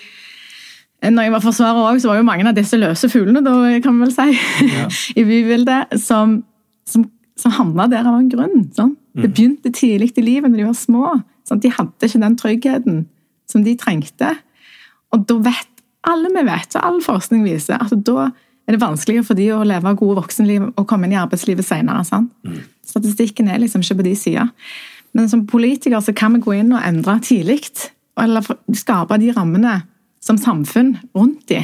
når 0.99 1.23
jeg 1.23 1.31
var 1.31 1.43
forsvarer 1.43 1.85
òg, 1.87 2.01
så 2.01 2.09
var 2.11 2.19
jo 2.19 2.27
mange 2.27 2.47
av 2.49 2.57
disse 2.57 2.75
løse 2.75 3.07
fuglene, 3.11 3.39
da, 3.39 3.53
kan 3.83 3.95
vi 3.95 4.03
vel 4.03 4.11
si, 4.11 4.33
i 5.19 5.23
bybildet, 5.23 5.95
som, 6.03 6.41
som, 6.87 7.05
som 7.39 7.55
havna 7.55 7.87
der 7.91 8.07
av 8.07 8.17
en 8.17 8.29
grunn. 8.31 8.67
Sånn. 8.75 8.95
Det 9.15 9.31
begynte 9.31 9.71
tidlig 9.75 10.13
i 10.19 10.25
livet, 10.25 10.51
når 10.51 10.61
de 10.61 10.67
var 10.69 10.77
små. 10.77 11.15
Sånn. 11.47 11.61
De 11.63 11.71
hadde 11.73 12.07
ikke 12.07 12.21
den 12.21 12.37
tryggheten 12.39 13.01
som 13.49 13.65
de 13.65 13.75
trengte. 13.79 14.35
Og 15.15 15.25
da 15.29 15.39
vet 15.49 15.83
alle 16.07 16.31
vi 16.31 16.45
vet, 16.47 16.75
og 16.77 16.85
all 16.85 17.01
forskning 17.03 17.43
viser, 17.43 17.81
at 17.81 18.05
da 18.07 18.29
er 18.29 18.75
det 18.75 18.81
vanskeligere 18.83 19.25
for 19.25 19.39
de 19.39 19.49
å 19.51 19.65
leve 19.67 19.95
gode 19.97 20.19
voksenliv 20.21 20.67
og 20.69 20.85
komme 20.87 21.07
inn 21.07 21.15
i 21.15 21.19
arbeidslivet 21.19 21.65
senere. 21.65 22.03
Mm. 22.45 22.59
Statistikken 22.85 23.49
er 23.49 23.61
liksom 23.63 23.83
ikke 23.83 23.99
på 23.99 24.05
de 24.05 24.13
sida. 24.17 24.45
Men 25.17 25.29
som 25.31 25.47
politiker 25.49 26.03
så 26.05 26.13
kan 26.15 26.35
vi 26.35 26.43
gå 26.45 26.59
inn 26.59 26.75
og 26.75 26.85
endre 26.85 27.17
tidlig. 27.25 27.63
Eller 28.19 28.45
skape 28.77 29.17
de 29.21 29.33
rammene 29.33 29.79
som 30.23 30.37
samfunn 30.37 30.97
rundt 31.17 31.47
de, 31.49 31.63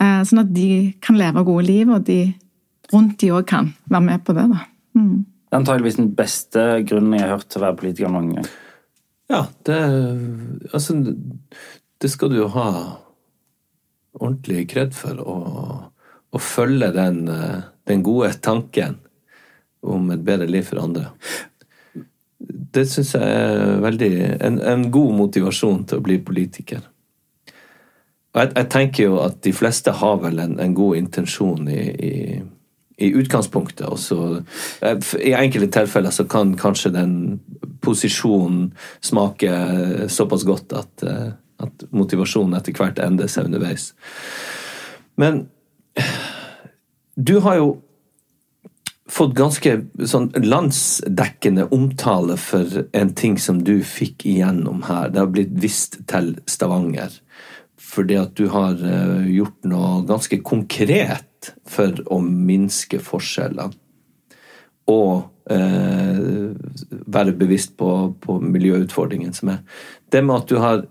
eh, 0.00 0.22
Sånn 0.26 0.42
at 0.42 0.52
de 0.52 0.94
kan 1.00 1.16
leve 1.16 1.44
gode 1.44 1.66
liv, 1.66 1.88
og 1.88 2.04
de 2.04 2.34
rundt 2.92 3.18
de 3.20 3.30
òg 3.30 3.46
kan 3.46 3.74
være 3.88 4.02
med 4.02 4.24
på 4.24 4.34
det. 4.34 4.48
da. 4.50 4.64
Mm. 4.96 5.24
Det 5.46 5.54
er 5.54 5.60
antageligvis 5.60 5.98
den 6.00 6.12
beste 6.18 6.62
grunnen 6.88 7.18
jeg 7.18 7.26
har 7.26 7.36
hørt 7.36 7.50
til 7.52 7.60
å 7.60 7.66
være 7.66 7.80
politiker 7.80 8.12
noen 8.12 8.32
gang. 8.36 8.48
Ja, 9.30 9.42
det 9.66 9.80
Altså, 10.72 10.96
det 12.02 12.10
skal 12.12 12.32
du 12.32 12.40
jo 12.40 12.48
ha 12.54 12.68
ordentlig 14.16 14.66
kred 14.72 14.94
for. 14.96 15.20
Å, 15.20 15.36
å 16.32 16.40
følge 16.42 16.90
den, 16.94 17.26
den 17.88 18.02
gode 18.06 18.32
tanken 18.42 18.98
om 19.86 20.10
et 20.10 20.24
bedre 20.26 20.48
liv 20.50 20.66
for 20.66 20.82
andre. 20.82 21.10
Det 22.76 22.84
syns 22.88 23.14
jeg 23.16 23.22
er 23.22 23.80
veldig 23.84 24.12
en, 24.44 24.60
en 24.60 24.84
god 24.92 25.14
motivasjon 25.16 25.86
til 25.88 26.00
å 26.00 26.04
bli 26.04 26.18
politiker. 26.24 26.82
Jeg, 28.36 28.50
jeg, 28.50 28.68
tenker 28.72 29.06
jo 29.06 29.20
at 29.22 29.38
de 29.46 29.52
fleste 29.56 29.94
har 29.96 30.18
vel 30.20 30.42
en, 30.42 30.58
en 30.60 30.74
god 30.76 30.98
intensjon 30.98 31.70
i, 31.72 31.82
i, 31.96 32.12
i 32.96 33.10
utgangspunktet. 33.12 33.86
Og 33.88 34.42
eh, 34.80 35.10
I 35.20 35.34
enkelte 35.36 35.70
tilfeller 35.80 36.14
så 36.14 36.26
kan 36.28 36.54
kanskje 36.58 36.94
den 36.94 37.16
posisjonen 37.84 38.70
smake 39.04 39.50
såpass 40.12 40.46
godt 40.48 40.72
at, 40.76 41.06
eh, 41.06 41.34
at 41.62 41.88
motivasjonen 41.96 42.56
etter 42.58 42.76
hvert 42.76 43.00
endrer 43.02 43.30
seg 43.30 43.50
underveis. 43.50 43.90
Men 45.16 45.46
du 47.16 47.38
har 47.44 47.60
jo 47.60 47.74
fått 49.06 49.36
ganske 49.38 49.72
sånn 50.10 50.32
landsdekkende 50.42 51.68
omtale 51.74 52.36
for 52.40 52.82
en 52.96 53.12
ting 53.16 53.36
som 53.40 53.62
du 53.64 53.78
fikk 53.86 54.26
igjennom 54.26 54.82
her. 54.88 55.12
Det 55.12 55.22
har 55.22 55.30
blitt 55.32 55.54
vist 55.62 56.00
til 56.10 56.34
Stavanger 56.50 57.22
fordi 57.86 58.16
at 58.18 58.32
du 58.36 58.48
har 58.50 58.80
eh, 58.82 59.28
gjort 59.36 59.66
noe 59.68 60.00
ganske 60.08 60.40
konkret 60.44 61.35
for 61.68 61.96
å 62.12 62.20
minske 62.22 63.00
forskjellene. 63.02 63.74
Og 64.90 65.50
eh, 65.50 66.52
være 67.06 67.34
bevisst 67.38 67.74
på, 67.78 67.90
på 68.22 68.38
miljøutfordringen 68.42 69.34
som 69.34 69.54
er. 69.56 69.64
Det 70.12 70.22
med 70.22 70.36
at 70.42 70.52
du 70.52 70.60
har 70.62 70.84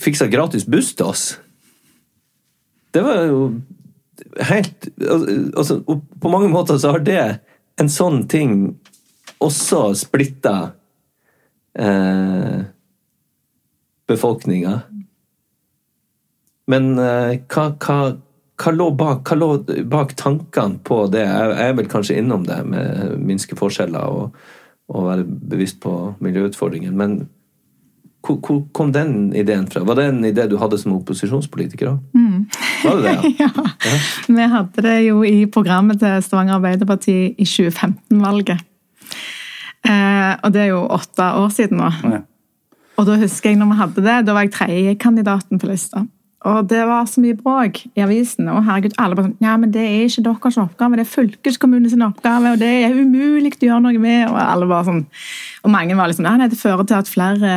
fiksa 0.00 0.30
gratis 0.32 0.64
buss 0.70 0.94
til 0.96 1.10
oss, 1.10 1.24
det 2.90 3.02
var 3.06 3.22
jo 3.28 3.42
helt 4.50 4.88
altså, 5.54 5.76
På 6.20 6.30
mange 6.32 6.48
måter 6.50 6.78
så 6.78 6.96
har 6.96 7.04
det 7.06 7.22
en 7.80 7.88
sånn 7.88 8.24
ting 8.28 8.74
også 9.40 9.94
splitta 9.96 10.54
eh, 11.78 12.58
befolkninga. 14.10 14.74
Men 16.68 16.90
eh, 17.00 17.38
hva, 17.48 17.70
hva, 17.80 18.00
hva, 18.60 18.72
lå 18.76 18.90
bak, 18.96 19.24
hva, 19.28 19.36
lå 19.38 19.50
bak, 19.90 20.14
tankene 20.20 20.80
på 20.84 21.02
det? 21.12 21.24
Jeg, 21.24 21.58
er 21.64 21.76
vel 21.78 21.90
kanskje 21.90 22.18
innom 22.20 22.46
det 22.48 22.60
med 22.68 23.18
minske 23.24 23.58
forskjeller 23.58 24.16
og, 24.16 24.40
og 24.92 25.06
være 25.08 25.26
bevisst 25.26 25.80
på 25.82 25.94
miljøutfordringen. 26.20 26.96
Men 26.96 27.20
hvor, 28.20 28.36
hvor, 28.44 28.60
kom 28.76 28.92
den 28.92 29.32
ideen 29.36 29.66
fra? 29.70 29.84
Var 29.88 29.96
det 29.96 30.06
en 30.10 30.24
idé 30.28 30.46
du 30.50 30.58
hadde 30.60 30.78
som 30.78 30.96
opposisjonspolitiker? 30.98 31.96
Mm. 32.12 32.46
Var 32.84 32.96
det 32.96 33.04
det, 33.04 33.34
ja? 33.40 33.48
ja. 33.48 33.68
ja? 33.88 34.00
Vi 34.28 34.48
hadde 34.54 34.84
det 34.84 34.96
jo 35.06 35.22
i 35.24 35.46
programmet 35.46 36.02
til 36.02 36.20
Stavanger 36.24 36.58
Arbeiderparti 36.58 37.16
i 37.32 37.48
2015-valget. 37.48 38.66
Eh, 39.88 40.32
og 40.44 40.52
det 40.52 40.66
er 40.66 40.72
jo 40.74 40.84
åtte 40.92 41.32
år 41.40 41.48
siden 41.54 41.80
nå. 41.80 41.88
Ja. 42.04 42.20
Og 43.00 43.06
da 43.08 43.16
husker 43.16 43.50
jeg 43.50 43.60
når 43.60 43.70
vi 43.70 43.80
hadde 43.80 44.04
det, 44.04 44.16
da 44.26 44.36
var 44.36 44.44
jeg 44.44 44.52
tredjekandidaten 44.58 45.60
på 45.60 45.70
lista. 45.70 46.04
Og 46.48 46.68
det 46.70 46.80
var 46.88 47.04
så 47.04 47.20
mye 47.20 47.36
bråk 47.36 47.82
i 47.84 48.00
avisen. 48.00 48.48
Og 48.48 48.62
herregud, 48.64 48.94
alle 48.96 49.16
bare 49.18 49.28
sånn 49.28 49.44
Ja, 49.44 49.58
men 49.60 49.74
det 49.74 49.82
er 49.84 50.06
ikke 50.06 50.24
deres 50.24 50.56
oppgave, 50.62 50.96
det 50.96 51.04
er 51.04 51.10
fylkeskommunens 51.10 51.96
oppgave, 52.00 52.54
og 52.54 52.62
det 52.62 52.70
er 52.86 52.96
umulig 52.96 53.52
å 53.58 53.66
gjøre 53.66 53.82
noe 53.84 54.00
med. 54.00 54.22
Og 54.30 54.38
alle 54.40 54.68
bare 54.70 54.88
sånn 54.88 55.04
Og 55.64 55.74
mange 55.74 55.98
var 55.98 56.08
liksom 56.08 56.24
Nei, 56.24 56.48
det 56.48 56.60
fører 56.60 56.88
til 56.88 56.96
at 56.96 57.10
flere 57.10 57.52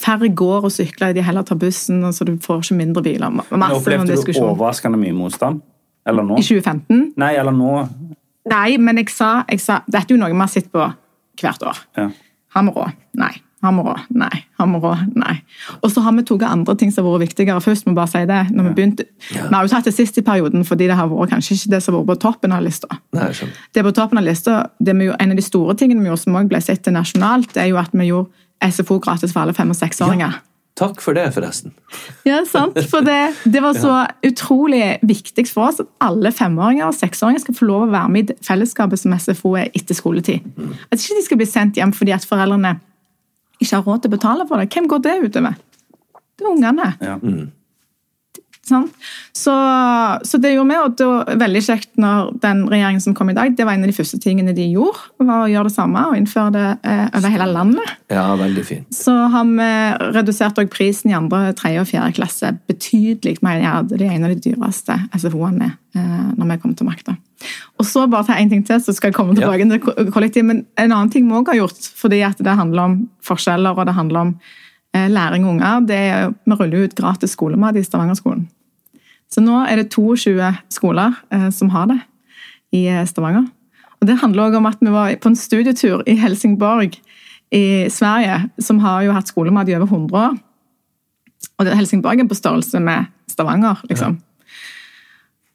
færre 0.00 0.30
går 0.32 0.64
og 0.64 0.72
sykler, 0.72 1.12
de 1.12 1.24
heller 1.24 1.44
tar 1.44 1.58
bussen, 1.60 1.98
og 2.06 2.14
så 2.16 2.24
du 2.24 2.36
får 2.40 2.62
ikke 2.62 2.76
mindre 2.78 3.02
biler. 3.04 3.34
Masse 3.34 3.76
Opplevde 3.76 4.16
du 4.16 4.38
overraskende 4.40 4.96
mye 4.96 5.12
motstand? 5.12 5.60
Eller 6.08 6.24
nå? 6.24 6.38
I 6.40 6.46
2015? 6.46 7.02
Nei, 7.20 7.34
eller 7.36 7.52
nå? 7.52 7.74
Nei, 8.48 8.78
men 8.80 9.02
jeg 9.02 9.12
sa, 9.12 9.42
jeg 9.50 9.60
sa 9.60 9.82
Dette 9.86 10.06
er 10.06 10.16
jo 10.16 10.22
noe 10.22 10.32
vi 10.32 10.40
har 10.40 10.50
sett 10.50 10.70
på 10.72 10.86
hvert 11.40 11.66
år. 11.66 11.84
Ja. 11.98 12.08
Har 12.54 12.66
vi 12.66 12.74
råd? 12.78 12.96
Nei. 13.20 13.34
Har 13.60 13.72
vi 13.76 13.82
råd? 13.84 14.00
Nei. 14.16 14.44
Har 14.58 14.68
vi 14.70 14.80
råd? 14.80 15.16
Nei. 15.20 15.34
Og 15.82 15.90
så 15.92 16.00
har 16.00 16.14
vi 16.16 16.24
tatt 16.24 16.44
andre 16.48 16.74
ting 16.80 16.92
som 16.92 17.04
har 17.04 17.18
vært 17.18 17.28
viktigere 17.28 17.60
først. 17.60 17.86
må 17.86 17.94
bare 17.94 18.08
si 18.08 18.24
det. 18.28 18.40
Når 18.56 18.68
Vi 18.68 18.74
begynte, 18.78 19.04
ja. 19.34 19.48
vi 19.48 19.54
har 19.54 19.66
jo 19.66 19.72
tatt 19.74 19.84
det 19.84 19.94
sist 19.94 20.18
i 20.18 20.24
perioden 20.24 20.64
fordi 20.64 20.88
det 20.88 20.96
har 20.96 21.08
vært 21.12 21.34
kanskje 21.34 21.58
ikke 21.58 21.74
det 21.76 21.82
som 21.84 21.94
har 21.94 22.04
vært 22.04 22.14
på 22.14 22.20
toppen 22.24 22.56
av 22.56 22.64
lista. 22.64 22.88
Nei, 23.16 23.30
det 23.74 23.84
på 23.84 23.92
toppen 23.96 24.18
av 24.18 24.24
lista, 24.24 24.60
det 24.78 24.96
vi, 24.96 25.10
En 25.20 25.30
av 25.30 25.36
de 25.36 25.44
store 25.44 25.76
tingene 25.76 26.00
vi 26.00 26.08
gjorde 26.08 26.24
som 26.24 26.36
også 26.40 26.48
ble 26.48 26.60
sett 26.64 26.86
nasjonalt, 26.86 27.52
det 27.54 27.66
er 27.66 27.74
jo 27.74 27.76
at 27.76 27.92
vi 27.92 28.08
gjorde 28.08 28.72
SFO 28.72 28.98
gratis 28.98 29.32
for 29.32 29.42
alle 29.42 29.52
fem- 29.52 29.70
og 29.70 29.76
seksåringer. 29.76 30.32
Ja. 30.32 30.46
Takk 30.80 31.02
for 31.04 31.12
det, 31.12 31.26
forresten. 31.34 31.74
Ja, 32.24 32.40
sant. 32.48 32.78
For 32.88 33.04
det, 33.04 33.34
det 33.44 33.60
var 33.60 33.76
så 33.76 34.06
utrolig 34.24 34.98
viktig 35.04 35.44
for 35.50 35.68
oss 35.68 35.80
at 35.82 35.88
alle 36.00 36.32
femåringer 36.32 36.86
og 36.86 36.96
seksåringer 36.96 37.42
skal 37.42 37.56
få 37.58 37.68
lov 37.68 37.82
å 37.84 37.90
være 37.92 38.12
med 38.14 38.30
i 38.30 38.36
fellesskapet 38.46 39.02
som 39.02 39.12
SFO 39.18 39.56
er 39.60 39.68
etter 39.76 39.98
skoletid. 39.98 40.46
Mm. 40.56 40.72
At 40.88 41.02
ikke 41.02 41.18
de 41.18 41.26
skal 41.26 41.40
bli 41.42 41.48
sendt 41.50 41.80
hjem 41.80 41.92
fordi 41.96 42.14
at 42.16 42.24
foreldrene 42.24 42.78
ikke 43.60 43.76
har 43.76 43.86
råd 43.86 44.02
til 44.02 44.10
å 44.10 44.16
betale 44.16 44.46
for 44.48 44.60
det, 44.60 44.70
hvem 44.72 44.90
går 44.90 45.02
det 45.06 45.16
utover? 45.28 45.56
Det 46.36 46.46
er 46.46 46.52
ungene. 46.54 46.92
Ja. 47.04 47.16
Mm. 47.20 47.48
Sånn. 48.70 48.86
Så, 49.34 49.52
så, 50.26 50.38
det 50.42 50.52
gjorde 50.52 50.68
vi, 50.70 50.78
og 50.78 50.96
det 50.98 51.06
var 51.08 51.38
veldig 51.40 51.62
kjekt 51.64 51.90
når 52.00 52.28
den 52.42 52.62
regjeringen 52.70 53.02
som 53.02 53.16
kom 53.16 53.32
i 53.32 53.36
dag, 53.36 53.54
det 53.56 53.66
var 53.66 53.76
en 53.76 53.86
av 53.86 53.90
de 53.90 53.96
første 53.96 54.20
tingene 54.22 54.54
de 54.56 54.68
gjorde, 54.70 55.00
var 55.22 55.46
å 55.46 55.48
gjøre 55.50 55.70
det 55.70 55.74
samme 55.74 56.04
og 56.10 56.18
innføre 56.18 56.52
det 56.54 56.66
eh, 56.92 57.06
over 57.18 57.34
hele 57.34 57.48
landet. 57.50 57.94
Ja, 58.12 58.26
veldig 58.38 58.66
fint. 58.68 58.92
Så 58.94 59.14
har 59.32 59.48
vi 59.48 59.70
redusert 60.18 60.60
prisen 60.72 61.10
i 61.10 61.16
andre, 61.18 61.54
tredje 61.58 61.82
og 61.82 61.90
fjerde 61.90 62.14
klasse 62.20 62.52
betydelig. 62.70 63.38
Men 63.44 63.64
ja, 63.64 63.80
det 63.86 64.04
er 64.04 64.14
en 64.14 64.28
av 64.28 64.36
de 64.36 64.44
dyreste 64.50 64.98
SFO-ene 65.16 65.72
eh, 65.96 66.30
når 66.36 66.54
vi 66.54 66.60
kom 66.62 66.76
til 66.76 66.90
makta. 66.90 67.16
Og 67.80 67.86
så 67.88 68.04
bare 68.10 68.26
ta 68.28 68.36
en 68.36 68.50
ting 68.50 68.62
til, 68.66 68.80
så 68.82 68.92
skal 68.92 69.10
jeg 69.10 69.16
komme 69.16 69.36
tilbake 69.36 69.64
ja. 69.64 69.78
til 69.78 70.12
kollektiv. 70.12 70.44
Men 70.48 70.64
en 70.78 70.92
annen 70.92 71.12
ting 71.12 71.28
vi 71.28 71.36
òg 71.38 71.52
har 71.52 71.60
gjort, 71.62 71.90
fordi 71.96 72.20
at 72.26 72.40
det 72.40 72.56
handler 72.58 72.90
om 72.90 72.96
forskjeller 73.24 73.78
og 73.78 73.88
det 73.88 73.96
handler 73.96 74.26
om 74.26 74.34
eh, 74.96 75.08
læring 75.10 75.46
av 75.46 75.54
unger, 75.54 75.86
det 75.88 76.00
er 76.10 76.34
vi 76.34 76.58
ruller 76.58 76.88
ut 76.88 76.96
gratis 76.98 77.36
skolemat 77.36 77.78
i 77.80 77.84
Stavanger-skolen. 77.86 78.48
Så 79.30 79.42
nå 79.44 79.62
er 79.62 79.80
det 79.80 79.92
22 79.94 80.36
skoler 80.74 81.16
eh, 81.32 81.48
som 81.54 81.70
har 81.74 81.88
det 81.92 82.00
i 82.76 82.86
eh, 82.90 83.06
Stavanger. 83.08 83.48
Og 84.00 84.08
Det 84.08 84.20
handler 84.22 84.48
òg 84.48 84.56
om 84.56 84.68
at 84.68 84.80
vi 84.80 84.92
var 84.92 85.12
på 85.20 85.28
en 85.28 85.36
studietur 85.36 86.02
i 86.08 86.16
Helsingborg 86.16 86.96
i 87.52 87.88
Sverige, 87.90 88.46
som 88.62 88.78
har 88.80 89.02
jo 89.04 89.12
hatt 89.12 89.28
skolemat 89.28 89.68
i 89.68 89.74
over 89.76 89.90
100 89.90 90.16
år. 90.16 90.38
Og 91.60 91.68
Helsingborg 91.76 92.20
er 92.20 92.28
på 92.28 92.38
størrelse 92.38 92.80
med 92.80 93.10
Stavanger, 93.28 93.82
liksom. 93.88 94.16
Ja. 94.16 94.29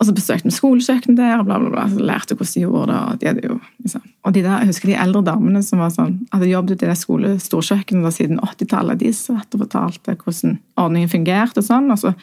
Og 0.06 0.12
så 0.12 0.14
besøkte 0.14 0.46
vi 0.46 0.54
skolekjøkkenet 0.54 1.18
der, 1.18 1.40
og 1.40 1.48
bla, 1.48 1.56
bla, 1.58 1.72
bla, 1.74 1.86
så 1.90 2.04
lærte 2.06 2.36
hvordan 2.38 2.52
de 2.54 2.62
gjorde 2.62 2.84
det. 2.92 2.98
Og 3.02 3.40
de, 3.40 3.48
jo, 3.48 3.56
liksom. 3.82 4.04
og 4.22 4.36
de 4.36 4.44
der, 4.46 4.60
jeg 4.62 4.70
husker 4.70 4.92
de 4.92 4.98
eldre 5.02 5.22
damene 5.26 5.62
som 5.66 5.82
sånn, 5.96 6.20
hadde 6.30 6.50
jobbet 6.52 6.84
i 6.84 6.90
det 6.92 6.98
skolestorkjøkkenet 7.00 8.14
siden 8.14 8.44
80-tallet. 8.46 9.00
De 9.02 9.10
satt 9.18 9.58
og 9.58 9.64
fortalte 9.64 10.14
hvordan 10.20 10.60
ordningen 10.78 11.10
fungerte 11.10 11.64
og 11.64 11.66
sånn. 11.66 11.90
Og 11.96 11.98
så, 12.04 12.14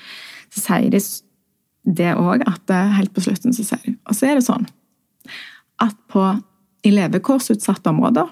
så 0.54 0.62
sier 0.68 0.94
de 0.94 1.02
det 1.98 2.12
òg, 2.14 2.46
at 2.46 2.70
helt 3.00 3.10
på 3.16 3.24
slutten 3.24 3.56
så 3.56 3.66
sier 3.66 3.82
de 3.88 3.96
Og 4.06 4.14
så 4.14 4.30
er 4.30 4.38
det 4.38 4.46
sånn 4.46 4.68
at 5.82 5.96
på, 6.12 6.22
i 6.86 6.92
levekårsutsatte 6.94 7.90
områder, 7.90 8.28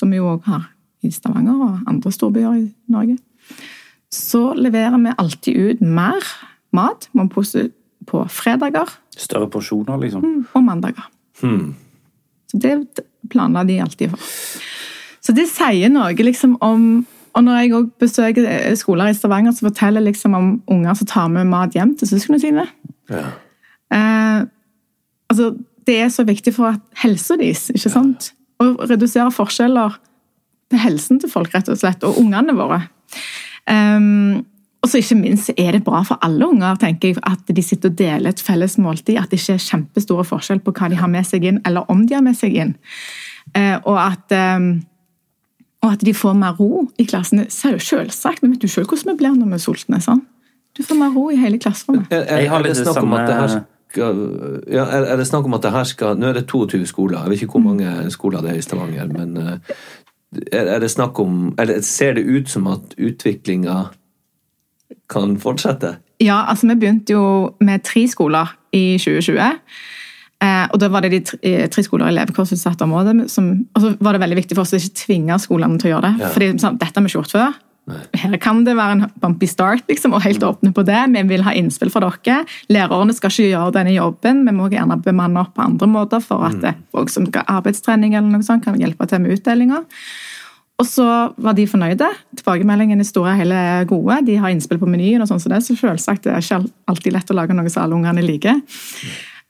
som 0.00 0.08
vi 0.08 0.16
jo 0.16 0.30
òg 0.38 0.48
har 0.48 0.70
i 1.04 1.10
Stavanger 1.12 1.60
og 1.60 1.90
andre 1.90 2.12
storbyer 2.14 2.56
i 2.56 2.66
Norge, 2.88 3.18
så 4.08 4.54
leverer 4.56 4.96
vi 4.96 5.12
alltid 5.20 5.60
ut 5.60 5.84
mer 5.84 6.24
mat. 6.72 7.10
Man 7.12 7.28
på 8.08 8.24
fredager. 8.32 8.90
Større 9.16 9.48
porsjoner, 9.52 9.98
liksom? 10.02 10.24
Mm, 10.24 10.44
og 10.52 10.64
mandager. 10.66 11.08
Hmm. 11.40 11.74
Så 12.50 12.60
det 12.60 12.76
planla 13.30 13.64
de 13.64 13.80
alltid 13.80 14.12
for. 14.12 14.30
Så 15.22 15.34
det 15.36 15.46
sier 15.50 15.92
noe 15.92 16.12
liksom 16.18 16.56
om 16.60 17.06
Og 17.32 17.44
når 17.46 17.62
jeg 17.62 17.72
også 17.72 17.90
besøker 18.02 18.44
eh, 18.44 18.74
skoler 18.76 19.08
i 19.08 19.14
Stavanger, 19.16 19.54
så 19.56 19.64
forteller 19.64 20.02
jeg 20.02 20.10
liksom 20.10 20.34
om 20.36 20.48
unger 20.68 20.98
som 20.98 21.08
tar 21.08 21.30
med 21.32 21.48
mat 21.48 21.72
hjem 21.72 21.94
til 21.96 22.10
søsknene 22.10 22.42
sine. 22.42 22.66
Ja. 23.08 23.22
Eh, 23.88 24.42
altså, 25.32 25.46
det 25.88 25.96
er 26.02 26.10
så 26.12 26.26
viktig 26.28 26.52
for 26.52 26.76
helsa 27.00 27.38
deres, 27.40 27.70
ikke 27.72 27.88
sant? 27.94 28.34
Å 28.60 28.66
redusere 28.84 29.32
forskjeller 29.32 29.96
til 30.68 30.82
helsen 30.84 31.22
til 31.22 31.32
folk, 31.32 31.54
rett 31.56 31.72
og 31.72 31.80
slett, 31.80 32.04
og 32.04 32.20
ungene 32.20 32.52
våre. 32.58 32.82
Um, 33.64 34.44
og 34.82 34.90
så 34.90 34.98
ikke 34.98 35.14
minst 35.20 35.50
er 35.54 35.76
det 35.76 35.84
bra 35.86 36.00
for 36.06 36.18
alle 36.26 36.46
unger 36.48 36.78
tenker 36.82 37.12
jeg, 37.12 37.20
at 37.22 37.50
de 37.54 37.62
sitter 37.62 37.92
og 37.92 37.98
deler 38.00 38.32
et 38.32 38.40
felles 38.42 38.74
måltid. 38.82 39.14
At 39.20 39.30
det 39.30 39.38
ikke 39.38 39.54
er 39.54 39.62
kjempestore 39.62 40.24
forskjell 40.26 40.62
på 40.64 40.74
hva 40.74 40.88
de 40.90 40.98
har 40.98 41.10
med 41.10 41.26
seg 41.28 41.46
inn, 41.46 41.60
eller 41.68 41.86
om 41.92 42.02
de 42.06 42.16
har 42.18 42.24
med 42.26 42.34
seg 42.34 42.56
inn. 42.58 42.72
Eh, 43.54 43.76
og, 43.78 43.94
at, 44.02 44.34
eh, 44.34 44.58
og 45.86 45.92
at 45.92 46.02
de 46.02 46.14
får 46.18 46.34
mer 46.40 46.58
ro 46.58 46.88
i 46.98 47.06
klassen. 47.06 47.44
Det 47.44 47.74
jo 47.76 47.84
selvsagt, 47.92 48.42
men 48.42 48.56
vet 48.56 48.66
du 48.66 48.72
selv 48.72 48.90
hvordan 48.90 49.12
vi 49.12 49.20
blir 49.22 49.38
når 49.38 49.54
vi 49.54 49.60
er 49.60 49.64
sultne? 49.68 50.02
Sånn? 50.02 50.24
Du 50.74 50.82
får 50.82 50.98
mer 50.98 51.14
ro 51.14 51.28
i 51.30 51.38
hele 51.38 51.62
klasserommet. 51.62 52.10
Er, 52.10 52.26
er, 52.26 52.42
Jeg 52.42 52.50
har 52.50 52.66
det 52.66 52.72
litt 52.72 52.82
det 52.82 52.88
snakk 52.88 53.06
om 53.06 53.16
at 53.20 53.30
det 53.30 53.38
her 53.38 53.54
skal 53.54 54.20
ja, 54.72 54.84
er, 54.88 55.16
det 55.20 55.26
snakk 55.28 55.46
om 55.46 55.54
at 55.58 55.66
det 55.66 55.74
her 55.74 55.84
skal 55.84 56.18
Nå 56.18 56.30
er 56.32 56.38
det 56.40 56.46
22 56.48 56.86
skoler. 56.88 57.22
Jeg 57.22 57.30
vet 57.30 57.42
ikke 57.44 57.58
hvor 57.60 57.66
mange 57.70 58.10
skoler 58.10 58.42
det 58.42 58.54
er 58.54 58.58
i 58.58 58.64
Stavanger, 58.64 59.10
men 59.14 59.36
eh, 59.36 59.82
er, 60.48 60.74
er 60.74 60.78
det 60.82 60.90
snakk 60.90 61.18
om 61.20 61.52
Eller 61.60 61.84
ser 61.86 62.16
det 62.16 62.24
ut 62.26 62.50
som 62.50 62.66
at 62.72 62.96
utviklinga 62.96 63.92
kan 65.12 65.36
fortsette? 65.40 65.96
Ja, 66.22 66.42
altså 66.48 66.68
vi 66.70 66.78
begynte 66.80 67.16
jo 67.16 67.24
med 67.64 67.84
tre 67.86 68.06
skoler 68.10 68.54
i 68.74 68.96
2020. 69.00 69.58
Eh, 70.42 70.62
og 70.72 70.78
da 70.82 70.88
var 70.90 71.04
det 71.04 71.12
de 71.12 71.20
tre, 71.26 71.38
eh, 71.46 71.82
skoler 71.86 72.10
i 72.10 72.16
levekårsutsatte 72.16 72.86
områder. 72.86 73.28
Som, 73.30 73.52
og 73.74 73.82
så 73.82 73.92
var 74.00 74.16
det 74.16 74.24
veldig 74.24 74.40
viktig 74.42 74.56
for 74.56 74.64
oss 74.64 74.74
å 74.74 74.80
ikke 74.80 75.04
tvinge 75.04 75.38
skolene 75.42 75.78
til 75.78 75.90
å 75.90 75.94
gjøre 75.96 76.08
det. 76.08 76.24
Ja. 76.24 76.32
fordi 76.34 76.48
sånn, 76.62 76.80
dette 76.80 76.98
har 76.98 77.04
vi 77.04 77.12
ikke 77.12 77.20
gjort 77.20 77.36
før. 77.36 77.60
Her 78.14 78.36
kan 78.38 78.60
det 78.62 78.76
være 78.78 78.94
en 78.94 79.06
bumpy 79.18 79.48
start, 79.50 79.82
liksom, 79.90 80.12
og 80.14 80.22
helt 80.22 80.42
åpne 80.46 80.70
på 80.74 80.84
det. 80.86 81.00
Vi 81.10 81.22
vil 81.32 81.42
ha 81.42 81.54
innspill 81.58 81.90
fra 81.90 82.04
dere. 82.04 82.44
Lærerne 82.70 83.14
skal 83.14 83.32
ikke 83.32 83.48
gjøre 83.50 83.74
denne 83.74 83.94
jobben. 83.96 84.44
Vi 84.46 84.54
må 84.54 84.68
gjerne 84.70 85.00
bemanne 85.02 85.42
opp 85.42 85.56
på 85.56 85.64
andre 85.66 85.88
måter 85.90 86.22
for 86.22 86.46
at 86.46 86.60
mm. 86.62 86.84
folk 86.94 87.10
som 87.10 87.26
skal 87.26 87.46
arbeidstrening 87.50 88.14
eller 88.14 88.30
noe 88.30 88.46
sånt, 88.46 88.64
kan 88.64 88.78
hjelpe 88.78 89.08
til 89.10 89.24
med 89.24 89.34
utdelinger. 89.34 89.82
Og 90.82 90.88
så 90.88 91.06
var 91.38 91.54
de 91.54 91.66
fornøyde. 91.70 92.08
Tilbakemeldingene 92.40 93.04
i 93.04 93.06
store 93.06 93.36
hele 93.38 93.58
gode. 93.90 94.18
De 94.26 94.38
har 94.42 94.50
innspill 94.50 94.80
på 94.82 94.88
menyen, 94.90 95.22
og 95.22 95.30
sånn 95.30 95.42
som 95.42 95.52
det, 95.52 95.60
så 95.62 95.76
selvsagt 95.78 96.26
det 96.26 96.32
er 96.34 96.42
ikke 96.42 96.58
alltid 96.90 97.14
lett 97.14 97.30
å 97.30 97.36
lage 97.38 97.54
noe 97.54 97.70
som 97.70 97.84
alle 97.84 97.98
ungene 98.00 98.24
liker. 98.26 98.58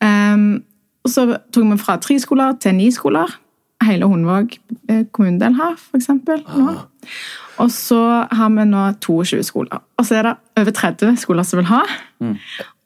Um, 0.03 0.61
og 1.03 1.15
så 1.15 1.25
tok 1.55 1.71
vi 1.71 1.79
fra 1.81 1.97
tre 2.03 2.19
skoler 2.21 2.59
til 2.63 2.77
ni 2.77 2.91
skoler. 2.95 3.39
Hele 3.83 4.07
Hundvåg 4.07 4.53
eh, 4.93 5.07
kommunedel 5.11 5.57
har, 5.59 5.81
eksempel. 5.97 6.45
Nå. 6.55 6.77
Og 7.63 7.71
så 7.71 7.99
har 8.35 8.51
vi 8.51 8.65
nå 8.67 8.89
22 9.05 9.43
skoler. 9.47 9.79
Og 10.01 10.07
så 10.09 10.17
er 10.19 10.23
det 10.27 10.33
over 10.59 10.75
30 10.75 11.17
skoler 11.23 11.45
som 11.47 11.61
vil 11.61 11.69
ha. 11.71 11.83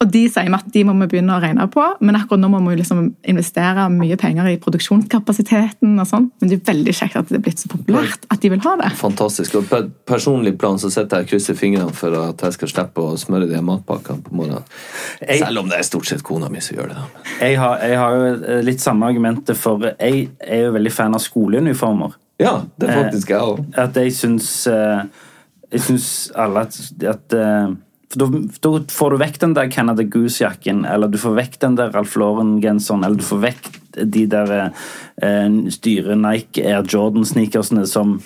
Og 0.00 0.10
de 0.12 0.22
sier 0.28 0.52
at 0.52 0.66
de 0.72 0.82
må 0.84 0.92
vi 1.00 1.06
begynne 1.14 1.32
å 1.32 1.40
regne 1.40 1.64
på, 1.72 1.82
men 2.04 2.16
akkurat 2.18 2.40
nå 2.42 2.48
må 2.52 2.60
vi 2.66 2.76
liksom 2.82 3.14
investere 3.28 3.86
mye 3.92 4.16
penger 4.20 4.48
i 4.52 4.58
produksjonskapasiteten. 4.60 5.94
og 6.00 6.06
sånn. 6.08 6.26
Men 6.40 6.50
det 6.50 6.58
er 6.60 6.72
veldig 6.72 6.94
kjekt 6.98 7.16
at 7.16 7.28
det 7.32 7.38
er 7.38 7.44
blitt 7.46 7.62
så 7.62 7.70
populært 7.72 8.26
at 8.32 8.40
de 8.42 8.50
vil 8.52 8.60
ha 8.64 8.74
det. 8.82 8.90
Fantastisk. 9.00 9.54
Og 9.60 9.64
på 9.70 9.78
et 9.80 9.90
personlig 10.08 10.56
plan 10.60 10.76
så 10.82 10.90
sitter 10.92 11.22
jeg 11.22 11.28
og 11.28 11.30
krysser 11.32 11.56
fingrene 11.58 11.94
for 11.96 12.12
at 12.20 12.44
jeg 12.44 12.52
skal 12.58 12.68
slippe 12.74 13.00
å 13.06 13.16
smøre 13.20 13.48
de 13.48 13.62
matpakkene 13.64 14.22
på 14.26 14.34
morgenen. 14.36 14.64
Jeg- 15.22 15.40
Selv 15.44 15.58
om 15.64 15.68
det 15.68 15.78
er 15.78 15.82
stort 15.88 16.06
sett 16.06 16.22
kona 16.22 16.48
mi 16.50 16.60
som 16.60 16.76
gjør 16.76 16.88
det. 16.88 16.96
da. 16.96 17.46
Jeg 17.46 17.56
har, 17.58 17.78
jeg 17.78 17.96
har 17.96 18.12
jo 18.14 18.44
eh, 18.44 18.62
litt 18.62 18.80
samme 18.80 19.06
argumentet, 19.08 19.56
for 19.56 19.78
jeg 19.98 20.28
er 20.40 20.64
jo 20.66 20.72
veldig 20.72 20.92
fan 20.92 21.14
av 21.14 21.20
skoleuniformer. 21.20 22.12
Ja, 22.42 22.60
det 22.76 22.90
er 22.90 23.02
faktisk 23.06 23.32
jeg 23.32 23.40
òg. 23.40 23.64
At 23.80 23.96
jeg 23.96 24.12
syns 24.12 24.50
eh, 24.68 25.06
Jeg 25.72 25.82
syns 25.86 26.08
alle 26.36 26.66
at, 26.66 26.76
at 27.00 27.36
eh, 27.36 27.74
da, 28.16 28.28
da 28.62 28.72
får 28.92 29.12
du 29.12 29.18
vekk 29.20 29.38
den 29.42 29.54
der 29.56 29.70
Canada 29.72 30.04
Goose-jakken, 30.06 30.84
eller 30.88 31.10
du 31.10 31.18
får 31.20 31.34
vekk 31.40 31.58
den 31.64 31.76
der 31.78 31.90
Ralph 31.96 32.14
Lauren-genseren, 32.20 33.04
eller 33.04 33.18
du 33.18 33.26
får 33.26 33.42
vekk 33.42 33.70
de 34.14 34.24
der 34.30 34.52
eh, 34.62 35.56
styre 35.74 36.16
Nike 36.20 36.64
Air 36.64 36.86
Jordan-sneakersene 36.86 37.86
som 37.90 38.18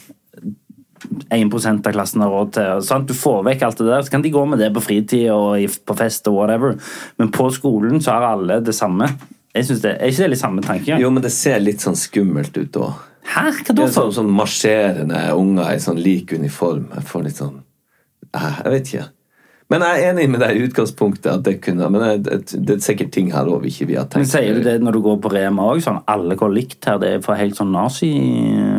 1 1.30 1.54
av 1.86 1.92
klassen 1.94 2.22
har 2.22 2.30
råd 2.30 2.52
til. 2.54 2.82
Sant? 2.84 3.08
Du 3.08 3.16
får 3.16 3.42
vekk 3.48 3.66
alt 3.66 3.80
det 3.80 3.88
der, 3.88 4.04
så 4.04 4.14
kan 4.14 4.22
de 4.22 4.34
gå 4.34 4.44
med 4.46 4.60
det 4.60 4.70
på 4.74 4.84
fritid 4.84 5.30
og 5.32 5.80
på 5.86 5.96
fest 5.98 6.28
og 6.28 6.36
whatever. 6.36 6.76
Men 7.18 7.32
på 7.34 7.48
skolen 7.54 8.02
så 8.04 8.18
har 8.18 8.34
alle 8.34 8.60
det 8.64 8.76
samme. 8.76 9.08
Jeg 9.54 9.66
synes 9.66 9.80
det, 9.82 9.96
Er 9.98 10.12
ikke 10.12 10.22
det 10.22 10.32
litt 10.34 10.44
samme 10.44 10.62
tankegang? 10.62 11.00
Jo, 11.02 11.10
men 11.10 11.24
det 11.24 11.32
ser 11.34 11.58
litt 11.62 11.82
sånn 11.82 11.98
skummelt 11.98 12.54
ut 12.60 12.76
òg. 12.78 13.06
Hæ? 13.30 13.46
Hva 13.52 13.64
Det 13.70 13.76
da 13.78 13.86
for? 13.86 13.94
sånn, 14.10 14.12
sånn 14.18 14.34
marsjerende 14.34 15.22
unger 15.38 15.72
i 15.76 15.80
sånn 15.82 16.02
lik 16.02 16.32
uniform. 16.36 16.88
Jeg 16.96 17.08
får 17.12 17.26
litt 17.28 17.38
sånn 17.40 17.56
eh, 18.34 18.60
Jeg 18.64 18.74
vet 18.76 18.92
ikke. 18.94 19.08
Men 19.70 19.84
jeg 19.86 20.00
er 20.02 20.08
enig 20.10 20.24
med 20.32 20.40
deg 20.42 20.56
i 20.58 20.62
utgangspunktet 20.66 21.28
at 21.30 21.42
det 21.46 21.52
kunne 21.62 21.86
Men 21.94 22.02
det, 22.02 22.14
det, 22.26 22.58
det 22.66 22.74
er 22.74 22.80
sikkert 22.82 23.12
ting 23.14 23.28
her 23.30 23.46
òg 23.46 23.68
ikke 23.68 23.86
vi 23.86 23.94
har 23.94 24.08
Men 24.08 24.24
tenkt 24.24 24.32
Sier 24.32 24.56
du 24.58 24.64
det 24.66 24.72
når 24.82 24.96
du 24.96 25.00
går 25.04 25.20
på 25.22 25.30
Rema 25.30 25.68
òg? 25.70 25.78
Sånn, 25.84 26.00
alle 26.10 26.34
går 26.40 26.50
likt 26.56 26.88
her? 26.90 26.96
Det 26.98 27.12
er 27.14 27.20
for 27.22 27.38
helt 27.38 27.54
sånn 27.54 27.70
nazi 27.70 28.08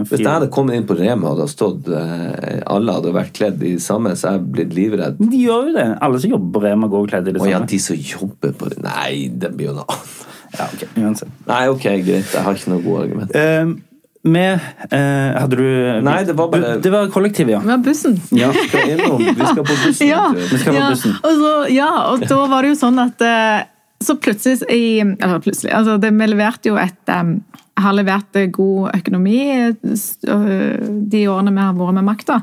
Hvis 0.09 0.19
jeg 0.19 0.27
hadde 0.27 0.49
kommet 0.51 0.75
inn 0.75 0.87
på 0.89 0.97
Rema 0.99 1.31
og 1.31 1.39
det 1.39 1.45
hadde 1.45 1.53
stått 1.53 1.87
eh, 1.95 2.57
alle 2.75 2.95
hadde 2.97 3.13
vært 3.15 3.31
kledd 3.37 3.63
i 3.63 3.77
samme, 3.79 4.11
så 4.19 4.33
jeg 4.35 4.43
blitt 4.57 4.75
livredd. 4.75 5.21
Men 5.21 5.31
De 5.31 5.39
gjør 5.45 5.69
jo 5.69 5.75
det. 5.77 5.85
Alle 6.03 6.19
som 6.23 6.33
jobber 6.35 6.51
på 6.57 6.63
Rema, 6.65 6.89
går 6.91 7.07
kledd 7.13 7.29
i 7.31 7.33
det 7.37 7.41
Å 7.41 7.47
ja, 7.47 7.61
samme. 7.61 7.69
de 7.71 7.79
som 7.83 8.01
jobber 8.11 8.53
på 8.59 8.69
Nei, 8.83 9.13
det 9.31 9.51
blir 9.55 9.69
jo 9.71 9.77
noe 9.79 9.87
annet. 9.95 10.19
Ja, 10.57 10.67
ok, 10.67 10.83
uansett. 10.99 11.31
Nei, 11.47 11.61
ok, 11.71 11.87
greit. 12.03 12.33
Jeg 12.35 12.43
har 12.43 12.59
ikke 12.59 12.73
noe 12.73 12.83
godt 12.83 13.05
argument. 13.05 13.35
Eh, 13.39 13.71
med 14.23 14.59
eh, 14.91 15.39
Hadde 15.41 15.57
du 15.57 16.01
Nei, 16.05 16.23
det 16.27 16.35
var 16.37 16.49
bare- 16.51 16.75
Det 16.81 16.91
var 16.93 17.07
kollektivet, 17.09 17.51
ja. 17.55 17.59
Det 17.59 17.71
var 17.71 17.77
bussen. 17.85 18.19
Ja, 18.29 18.51
vi 18.51 18.67
skal 18.67 18.89
innom. 18.89 19.17
Vi 19.17 19.45
skal 19.45 19.63
på 19.65 19.75
bussen. 19.85 20.07
Ja. 20.07 20.27
Vi 20.35 20.57
skal 20.61 20.73
på 20.73 20.79
ja, 20.79 20.89
bussen. 20.89 21.15
og, 21.23 21.31
så, 21.41 21.53
ja, 21.73 21.89
og 22.11 22.25
da 22.29 22.41
var 22.51 22.61
det 22.61 22.73
jo 22.75 22.79
sånn 22.83 22.99
at 23.01 23.21
eh, 23.25 23.63
Så 24.03 24.15
plutselig 24.21 24.61
i 24.69 24.99
Eller 25.01 25.39
plutselig 25.41 25.73
altså 25.73 25.97
det, 26.01 26.13
Vi 26.17 26.27
leverte 26.29 26.69
jo 26.69 26.77
et 26.81 27.13
um, 27.15 27.39
har 27.81 27.93
levert 27.97 28.35
eh, 28.37 28.49
god 28.53 28.91
økonomi 28.93 29.39
de 29.81 31.21
årene 31.31 31.53
vi 31.55 31.63
har 31.63 31.73
vært 31.73 31.95
med 31.97 32.05
makta. 32.05 32.41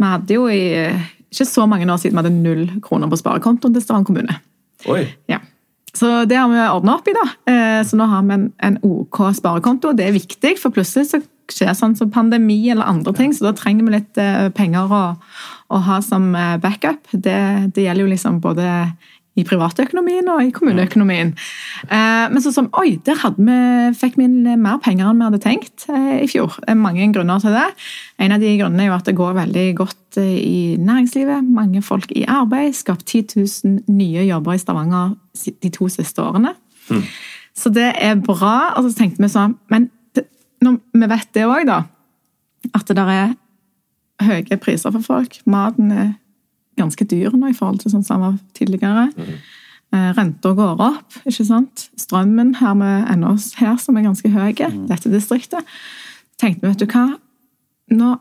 Vi 0.00 0.08
hadde 0.10 0.34
jo 0.34 0.48
i 0.50 0.62
ikke 1.30 1.46
så 1.46 1.66
mange 1.68 1.86
år 1.92 2.00
siden 2.00 2.16
vi 2.16 2.22
hadde 2.24 2.34
null 2.42 2.64
kroner 2.82 3.10
på 3.12 3.18
sparekontoen 3.20 3.74
til 3.76 3.82
Stavanger 3.84 4.08
kommune. 4.08 4.36
Oi. 4.90 5.04
Ja. 5.30 5.38
Så 5.96 6.10
det 6.28 6.36
har 6.36 6.50
vi 6.52 6.60
ordna 6.60 6.98
opp 6.98 7.08
i, 7.08 7.14
da. 7.16 7.24
Eh, 7.52 7.80
Så 7.86 7.96
nå 7.96 8.08
har 8.10 8.26
vi 8.26 8.36
en, 8.36 8.50
en 8.68 8.78
OK 8.84 9.22
sparekonto, 9.38 9.92
og 9.92 9.98
det 9.98 10.08
er 10.08 10.16
viktig, 10.16 10.56
for 10.60 10.74
plutselig 10.74 11.08
så 11.12 11.22
skjer 11.52 11.76
sånn 11.78 11.94
som 11.96 12.10
pandemi 12.10 12.58
eller 12.72 12.88
andre 12.90 13.14
ting, 13.14 13.32
så 13.32 13.46
da 13.46 13.52
trenger 13.56 13.86
vi 13.86 13.94
litt 13.94 14.18
eh, 14.18 14.48
penger 14.56 14.90
å, 14.92 15.02
å 15.70 15.82
ha 15.88 16.00
som 16.02 16.32
eh, 16.34 16.56
backup. 16.62 17.06
Det, 17.12 17.38
det 17.76 17.86
gjelder 17.86 18.02
jo 18.02 18.12
liksom 18.12 18.40
både 18.44 18.66
i 19.36 19.44
privatøkonomien 19.44 20.28
og 20.32 20.42
i 20.46 20.52
kommuneøkonomien. 20.54 21.34
Ja. 21.90 22.28
Men 22.32 22.42
sånn 22.42 22.54
som 22.54 22.68
Oi, 22.80 22.96
der 23.04 23.20
vi, 23.36 23.56
fikk 23.96 24.16
vi 24.18 24.28
mer 24.28 24.80
penger 24.82 25.10
enn 25.10 25.20
vi 25.20 25.26
hadde 25.28 25.42
tenkt 25.44 25.86
eh, 25.92 26.24
i 26.24 26.28
fjor. 26.30 26.56
Er 26.66 26.78
mange 26.80 27.06
grunner 27.12 27.42
til 27.42 27.54
det. 27.56 27.66
En 28.22 28.34
av 28.34 28.42
de 28.42 28.54
grunnene 28.58 28.86
er 28.86 28.90
jo 28.90 28.96
at 28.96 29.08
det 29.08 29.16
går 29.18 29.36
veldig 29.36 29.66
godt 29.78 30.20
eh, 30.22 30.34
i 30.40 30.58
næringslivet. 30.80 31.46
Mange 31.56 31.84
folk 31.84 32.12
i 32.16 32.24
arbeid. 32.28 32.74
Skapt 32.78 33.06
10 33.06 33.36
000 33.36 33.96
nye 33.96 34.26
jobber 34.26 34.56
i 34.56 34.62
Stavanger 34.62 35.16
de 35.46 35.72
to 35.72 35.90
siste 35.92 36.24
årene. 36.24 36.56
Så 37.56 37.72
det 37.72 37.90
er 38.00 38.16
bra. 38.20 38.72
Og 38.76 38.88
så 38.88 38.96
tenkte 39.02 39.24
vi 39.24 39.32
sånn 39.32 39.56
Men 39.72 39.90
det, 40.16 40.26
når 40.64 40.80
vi 40.96 41.10
vet 41.12 41.32
det 41.36 41.48
òg, 41.48 41.66
da, 41.68 41.82
at 42.72 42.88
det 42.88 42.96
der 42.98 43.12
er 43.12 43.34
høye 44.26 44.60
priser 44.60 44.94
for 44.94 45.04
folk. 45.04 45.40
Maten 45.44 45.92
er 45.92 46.14
ganske 46.76 47.06
dyr 47.08 47.34
nå 47.36 47.50
i 47.50 47.56
forhold 47.56 47.82
til 47.82 47.92
sånn 47.92 48.04
som 48.06 48.20
den 48.20 48.26
var 48.26 48.40
tidligere. 48.56 49.06
Eh, 49.94 50.10
Renta 50.16 50.52
går 50.56 50.82
opp, 50.82 51.18
ikke 51.24 51.46
sant. 51.46 51.86
Strømmen 52.00 52.56
her 52.60 52.74
med 52.78 53.06
ennå 53.12 53.36
her 53.60 53.76
som 53.82 53.96
er 53.96 54.06
ganske 54.08 54.30
høy, 54.32 54.52
dette 54.90 55.12
distriktet. 55.12 55.64
Tenkte 56.40 56.66
vi, 56.66 56.72
vet 56.72 56.82
du 56.82 56.86
hva, 56.90 57.06
nå, 57.96 58.16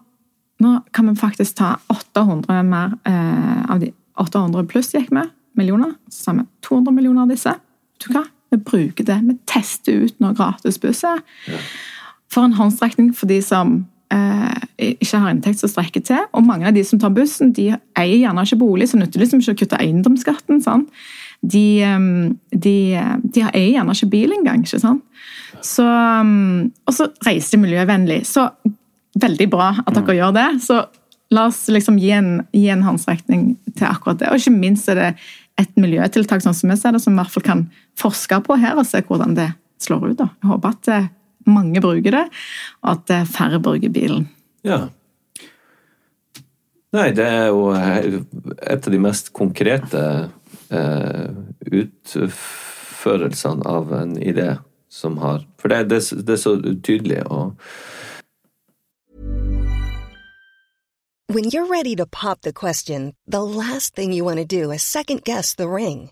nå 0.63 0.73
kan 0.95 1.09
vi 1.09 1.17
faktisk 1.19 1.57
ta 1.59 1.75
800 1.91 2.61
mer 2.67 2.95
eh, 3.09 3.65
av 3.71 3.81
de 3.83 3.91
800 4.21 4.69
pluss 4.71 4.93
gikk 4.95 5.11
med, 5.15 5.33
millioner. 5.57 5.97
Så 6.09 6.29
sa 6.29 6.37
vi 6.37 6.45
200 6.67 6.95
millioner 6.95 7.25
av 7.25 7.33
disse. 7.33 7.51
Vet 7.51 8.07
du 8.07 8.13
hva, 8.15 8.23
vi 8.53 8.61
bruker 8.61 9.07
det. 9.07 9.19
Vi 9.25 9.35
tester 9.49 10.05
ut 10.05 10.21
noe 10.23 10.35
gratisbusser. 10.37 11.19
For 12.31 12.47
en 12.47 12.55
håndstrekning 12.57 13.11
for 13.15 13.29
de 13.31 13.41
som 13.43 13.81
ikke 14.77 15.19
har 15.21 15.31
inntekt 15.31 15.61
som 15.61 15.71
strekker 15.71 16.03
til. 16.05 16.25
Og 16.35 16.43
mange 16.45 16.67
av 16.67 16.75
de 16.75 16.83
som 16.85 16.99
tar 17.01 17.13
bussen, 17.15 17.53
de 17.55 17.71
eier 17.97 18.17
gjerne 18.19 18.43
ikke 18.45 18.59
bolig, 18.61 18.89
så 18.91 18.99
nytter 18.99 19.17
det 19.17 19.25
liksom 19.25 19.43
ikke 19.43 19.55
å 19.55 19.59
kutte 19.63 19.79
eiendomsskatten. 19.81 20.61
sant? 20.63 20.89
De, 21.41 21.81
eh, 21.83 22.05
de, 22.51 22.75
de 23.23 23.45
eier 23.51 23.71
gjerne 23.77 23.95
ikke 23.95 24.11
bil 24.11 24.35
engang. 24.37 24.63
ikke 24.65 24.81
sant? 24.81 25.03
Så, 25.63 25.85
um, 25.85 26.71
og 26.85 26.93
så 26.93 27.09
reiser 27.25 27.57
de 27.57 27.63
miljøvennlig. 27.63 28.21
Så 28.27 28.49
veldig 29.21 29.49
bra 29.49 29.71
at 29.81 29.95
dere 29.95 30.19
gjør 30.19 30.35
det. 30.35 30.49
Så 30.65 30.83
la 31.33 31.47
oss 31.49 31.65
liksom 31.71 31.97
gi 32.01 32.11
en, 32.15 32.39
gi 32.53 32.67
en 32.73 32.85
håndsrekning 32.85 33.55
til 33.73 33.89
akkurat 33.89 34.21
det. 34.21 34.31
Og 34.31 34.41
ikke 34.41 34.55
minst 34.55 34.89
er 34.91 34.99
det 34.99 35.11
et 35.61 35.71
miljøtiltak 35.79 36.43
sånn 36.43 36.55
som 36.55 36.71
vi 36.71 36.75
ser 36.77 36.95
det, 36.95 37.01
som 37.03 37.15
i 37.15 37.21
hvert 37.21 37.31
fall 37.31 37.45
kan 37.45 37.67
forske 37.97 38.41
på 38.43 38.57
her 38.59 38.75
og 38.75 38.87
se 38.87 38.99
hvordan 39.07 39.37
det 39.37 39.53
slår 39.81 40.11
ut. 40.11 40.17
da. 40.19 40.27
Jeg 40.43 40.51
håper 40.51 40.75
at 40.75 40.91
eh, 40.91 41.07
mange 41.49 41.81
bruker 41.83 42.11
det, 42.11 42.25
og 42.83 42.95
at 42.95 43.13
er 43.13 43.27
færre 43.29 43.61
bruker 43.63 43.91
bilen. 43.93 44.29
Ja. 44.65 44.87
Nei, 46.95 47.09
det 47.11 47.25
er 47.27 47.49
jo 47.51 47.73
eh, 47.75 48.21
et 48.61 48.87
av 48.87 48.93
de 48.93 48.99
mest 49.03 49.33
konkrete 49.35 50.01
eh, 50.71 51.27
utførelsene 51.67 53.67
av 53.67 53.91
en 53.97 54.15
idé 54.21 54.53
som 54.89 55.17
har 55.19 55.43
For 55.59 55.67
det, 55.67 55.89
det, 55.91 55.99
det 56.23 56.37
er 56.37 56.39
så 56.39 56.55
tydelig 56.85 57.19
og 57.25 57.57
When 61.27 61.49
you're 61.51 61.65
ready 61.65 61.95
to 61.95 62.05
pop 62.05 62.41
the 62.41 62.53
question, 62.53 63.15
the 63.27 63.41
last 63.41 63.95
thing 63.95 64.13
you 64.13 64.23
want 64.23 64.37
to 64.37 64.45
do 64.45 64.71
is 64.71 64.83
second 64.83 65.23
guess 65.25 65.55
the 65.55 65.67
ring. 65.67 66.11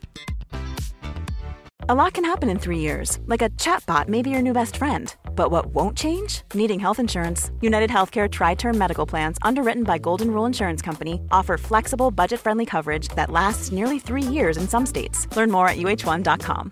A 1.91 1.95
lot 2.03 2.13
can 2.13 2.23
happen 2.23 2.49
in 2.49 2.57
three 2.57 2.79
years, 2.79 3.19
like 3.25 3.41
a 3.41 3.49
chatbot 3.57 4.07
may 4.07 4.21
be 4.21 4.29
your 4.29 4.41
new 4.41 4.53
best 4.53 4.77
friend. 4.77 5.13
But 5.35 5.51
what 5.51 5.75
won't 5.75 5.97
change? 5.97 6.43
Needing 6.53 6.79
health 6.79 6.99
insurance. 6.99 7.51
United 7.59 7.89
Healthcare 7.89 8.29
Tri 8.29 8.55
Term 8.55 8.77
Medical 8.77 9.05
Plans, 9.05 9.37
underwritten 9.41 9.83
by 9.83 9.97
Golden 9.97 10.27
Rule 10.31 10.45
Insurance 10.47 10.81
Company, 10.81 11.19
offer 11.31 11.57
flexible, 11.57 12.09
budget 12.09 12.39
friendly 12.39 12.65
coverage 12.65 13.09
that 13.17 13.29
lasts 13.29 13.73
nearly 13.73 13.99
three 13.99 14.23
years 14.23 14.55
in 14.55 14.69
some 14.69 14.85
states. 14.85 15.27
Learn 15.35 15.51
more 15.51 15.67
at 15.67 15.77
uh1.com. 15.77 16.71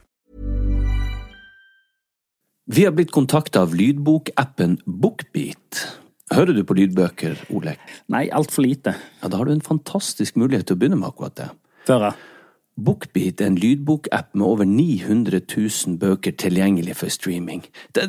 Vi 2.66 2.86
har 2.86 2.92
blitt 2.92 3.12
kontakta 3.12 3.62
av 3.62 3.76
lydbokappen 3.76 4.80
Bookbeat. 4.86 5.84
Hører 6.32 6.54
du 6.54 6.64
på 6.64 6.80
lydbøker, 6.80 7.36
Olek? 7.50 7.80
Nei, 8.08 8.30
altfor 8.32 8.64
lite. 8.64 8.96
Ja, 9.22 9.28
Da 9.28 9.38
har 9.38 9.46
du 9.46 9.52
en 9.52 9.68
fantastisk 9.68 10.40
mulighet 10.40 10.68
til 10.72 10.80
å 10.80 10.80
begynne 10.80 11.04
med 11.04 11.12
akkurat 11.12 11.36
det. 11.36 11.52
Føre. 11.84 12.16
Bookbeat 12.86 13.42
er 13.42 13.52
en 13.52 13.60
lydbokapp 13.60 14.34
med 14.34 14.46
over 14.48 14.68
900 14.68 15.42
000 15.46 16.00
bøker 16.02 16.36
tilgjengelig 16.40 16.98
for 17.02 17.14
streaming. 17.14 17.64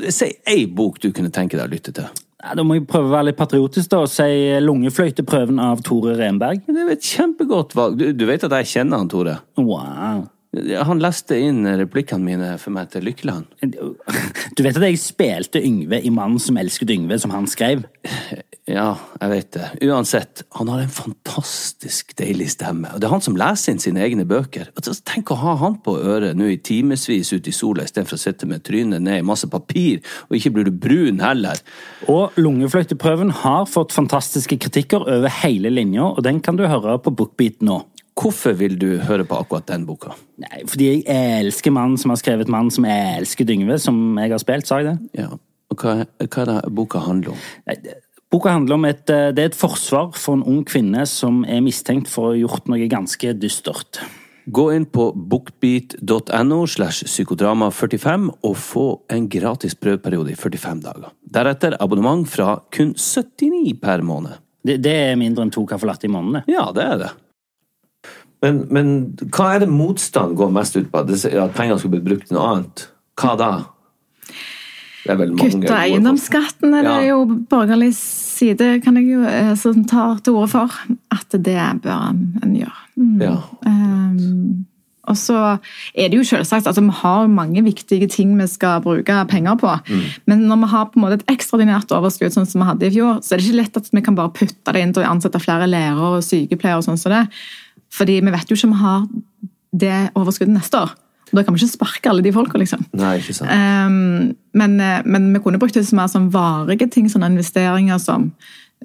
Si 0.09 0.33
ei 0.49 0.67
bok 0.67 1.01
du 1.03 1.11
kunne 1.13 1.33
tenke 1.35 1.59
deg 1.59 1.69
å 1.69 1.73
lytte 1.75 1.95
til. 1.97 2.11
Ja, 2.41 2.55
da 2.57 2.65
må 2.65 2.79
jeg 2.79 2.87
prøve 2.89 3.11
å 3.11 3.13
være 3.13 3.29
litt 3.29 3.39
patriotisk 3.41 3.91
da, 3.93 4.01
og 4.07 4.09
si 4.09 4.27
Lungefløyteprøven 4.65 5.61
av 5.61 5.83
Tore 5.85 6.15
Renberg. 6.17 6.63
Det 6.65 6.85
er 6.87 6.93
et 6.95 7.05
kjempegodt 7.05 7.75
valg. 7.77 7.99
Du, 8.01 8.07
du 8.17 8.25
vet 8.29 8.47
at 8.47 8.55
jeg 8.63 8.71
kjenner 8.75 9.03
han, 9.03 9.11
Tore? 9.13 9.37
Wow. 9.61 10.25
Han 10.57 10.99
leste 10.99 11.37
inn 11.39 11.63
replikkene 11.79 12.27
mine 12.27 12.55
for 12.59 12.75
meg 12.75 12.91
til 12.95 13.05
Lykkeland. 13.07 13.47
Du 14.57 14.65
vet 14.67 14.77
at 14.77 14.87
jeg 14.89 14.99
spilte 15.01 15.61
Yngve 15.63 16.01
i 16.03 16.11
Mannen 16.13 16.41
som 16.43 16.59
elsket 16.59 16.91
Yngve, 16.91 17.21
som 17.23 17.35
han 17.35 17.47
skrev? 17.51 17.85
Ja, 18.71 18.95
jeg 19.19 19.31
vet 19.33 19.49
det. 19.57 19.69
Uansett, 19.89 20.43
han 20.55 20.69
har 20.71 20.83
en 20.85 20.93
fantastisk 20.93 22.13
deilig 22.19 22.53
stemme. 22.55 22.93
Og 22.95 23.01
det 23.03 23.09
er 23.09 23.15
han 23.15 23.25
som 23.25 23.39
leser 23.39 23.75
inn 23.75 23.83
sine 23.83 24.03
egne 24.05 24.27
bøker. 24.29 24.69
Tenk 25.11 25.33
å 25.35 25.39
ha 25.41 25.57
han 25.65 25.81
på 25.83 25.97
øret 25.99 26.39
nå 26.39 26.47
i 26.53 26.59
timevis 26.63 27.33
ute 27.33 27.51
i 27.51 27.55
sola 27.57 27.87
istedenfor 27.87 28.19
å 28.19 28.23
sitte 28.23 28.47
med 28.51 28.63
trynet 28.67 29.03
ned 29.03 29.25
i 29.25 29.27
masse 29.27 29.49
papir, 29.51 30.05
og 30.29 30.39
ikke 30.39 30.55
blir 30.55 30.71
du 30.71 30.75
brun 30.87 31.23
heller. 31.25 31.59
Og 32.13 32.39
Lungefløyteprøven 32.39 33.35
har 33.43 33.67
fått 33.71 33.97
fantastiske 33.97 34.61
kritikker 34.63 35.03
over 35.03 35.41
hele 35.43 35.73
linja, 35.75 36.13
og 36.13 36.23
den 36.27 36.39
kan 36.45 36.61
du 36.61 36.69
høre 36.71 36.99
på 37.03 37.15
Bookbeat 37.17 37.65
nå. 37.67 37.83
Hvorfor 38.21 38.53
vil 38.59 38.75
du 38.79 38.99
høre 39.07 39.25
på 39.25 39.39
akkurat 39.41 39.67
den 39.71 39.87
boka? 39.89 40.13
Nei, 40.43 40.63
fordi 40.69 40.91
jeg 40.91 41.05
elsker 41.47 41.73
mannen 41.73 41.97
som 41.99 42.13
har 42.13 42.21
skrevet 42.21 42.49
'Mannen 42.49 42.71
som 42.71 42.85
elsker 42.85 43.47
Dyngve', 43.49 43.79
som 43.81 44.19
jeg 44.19 44.31
har 44.31 44.39
spilt, 44.39 44.67
sa 44.67 44.79
jeg 44.79 44.87
det? 44.87 45.23
Ja, 45.23 45.29
og 45.71 45.77
hva, 45.77 46.05
hva 46.19 46.43
er 46.43 46.47
det 46.47 46.75
boka 46.75 46.99
handler 46.99 47.31
om? 47.31 47.39
Nei, 47.67 47.77
det- 47.83 48.03
Boka 48.31 48.53
handler 48.55 48.75
om 48.79 48.85
et, 48.87 49.11
eh, 49.11 49.33
det 49.35 49.43
er 49.43 49.51
et 49.51 49.59
forsvar 49.59 50.13
for 50.15 50.39
en 50.39 50.45
ung 50.47 50.65
kvinne 50.65 51.03
som 51.07 51.45
er 51.45 51.61
mistenkt 51.61 52.07
for 52.09 52.29
å 52.29 52.35
ha 52.35 52.39
gjort 52.39 52.69
noe 52.71 52.87
ganske 52.91 53.33
dystert. 53.35 53.99
Gå 54.51 54.69
inn 54.75 54.87
på 54.87 55.11
bookbeat.no 55.15 56.67
slash 56.67 57.05
psykodrama45 57.05 58.29
og 58.43 58.55
få 58.57 58.85
en 59.11 59.27
gratis 59.29 59.75
prøveperiode 59.75 60.33
i 60.33 60.39
45 60.39 60.81
dager. 60.83 61.11
Deretter 61.27 61.77
abonnement 61.83 62.27
fra 62.29 62.61
kun 62.71 62.95
79 62.95 63.75
per 63.83 64.03
måned. 64.07 64.39
Det, 64.65 64.79
det 64.83 64.95
er 64.95 65.19
mindre 65.19 65.47
enn 65.47 65.53
to 65.55 65.67
caffè 65.67 65.89
latte 65.89 66.07
i 66.07 66.13
måneden. 66.13 66.47
Ja, 66.51 66.71
det 66.77 66.87
er 66.87 67.03
det. 67.03 67.11
Men, 68.43 68.63
men 68.73 68.95
hva 69.29 69.55
er 69.55 69.65
det 69.65 69.69
motstand 69.69 70.37
går 70.39 70.55
mest 70.55 70.79
ut 70.79 70.89
på? 70.91 71.03
At 71.03 71.55
pengene 71.57 71.79
skulle 71.79 71.99
blitt 71.99 72.09
brukt 72.09 72.31
til 72.31 72.39
noe 72.39 72.55
annet? 72.55 72.87
Hva 73.21 73.37
da? 73.37 73.53
Er 75.09 75.17
Kutte 75.17 75.73
eiendomsskatten 75.73 76.75
er 76.77 76.85
det 76.85 76.97
Ja. 77.07 77.17
jo 77.17 77.25
borgerlig 77.49 77.95
side 78.41 78.73
kan 78.85 78.99
jeg 78.99 79.13
jo, 79.13 79.23
eh, 79.29 79.53
som 79.61 79.85
tar 79.89 80.19
til 80.25 80.41
orde 80.41 80.51
for. 80.55 80.81
At 81.15 81.31
det 81.31 81.61
bør 81.85 82.11
en, 82.11 82.27
en 82.43 82.57
gjøre. 82.57 82.83
Mm. 82.97 83.15
Ja. 83.23 83.37
Um, 83.67 84.67
og 85.11 85.17
så 85.19 85.37
er 85.97 86.11
det 86.11 86.19
jo 86.19 86.27
selvsagt 86.27 86.69
altså 86.69 86.83
Vi 86.85 86.93
har 87.01 87.31
mange 87.33 87.63
viktige 87.65 88.07
ting 88.11 88.35
vi 88.39 88.47
skal 88.51 88.83
bruke 88.85 89.17
penger 89.31 89.57
på. 89.61 89.73
Mm. 89.89 90.05
Men 90.31 90.45
når 90.51 90.63
vi 90.63 90.71
har 90.75 90.85
på 90.87 91.01
en 91.01 91.07
måte 91.07 91.19
et 91.21 91.33
ekstraordinært 91.33 91.95
overskudd, 91.97 92.35
sånn 92.35 92.49
som 92.49 92.63
vi 92.63 92.69
hadde 92.69 92.89
i 92.89 92.95
fjor, 92.95 93.19
så 93.25 93.35
er 93.35 93.41
det 93.41 93.49
ikke 93.49 93.61
lett 93.63 93.81
at 93.81 93.91
vi 93.93 94.05
kan 94.07 94.19
bare 94.19 94.35
putte 94.37 94.75
det 94.77 94.85
inn 94.85 94.95
til 94.95 95.05
å 95.05 95.11
ansette 95.15 95.43
flere 95.43 95.69
lærere 95.71 96.17
og 96.17 96.27
sykepleiere. 96.27 96.83
og 96.83 96.87
sånn 96.87 97.01
som 97.01 97.17
det. 97.17 97.25
Fordi 97.91 98.21
vi 98.21 98.35
vet 98.35 98.51
jo 98.51 98.59
ikke 98.59 98.71
om 98.71 98.77
vi 98.77 98.85
har 98.85 99.07
det 99.81 99.99
overskuddet 100.19 100.55
neste 100.55 100.85
år. 100.85 100.95
Og 101.31 101.39
Da 101.39 101.45
kan 101.45 101.55
vi 101.55 101.63
ikke 101.63 101.77
sparke 101.77 102.11
alle 102.11 102.25
de 102.27 102.33
folka, 102.35 102.59
liksom. 102.59 102.83
Nei, 102.99 103.19
ikke 103.21 103.37
sant. 103.37 103.51
Um, 103.51 104.33
men, 104.59 104.81
eh, 104.81 105.03
men 105.05 105.29
vi 105.35 105.43
kunne 105.45 105.61
brukt 105.63 105.77
det 105.79 105.87
som 105.87 106.01
mer 106.01 106.11
sånn 106.11 106.31
varige 106.35 106.91
ting, 106.91 107.09
sånne 107.11 107.31
investeringer 107.31 108.01
som 108.03 108.33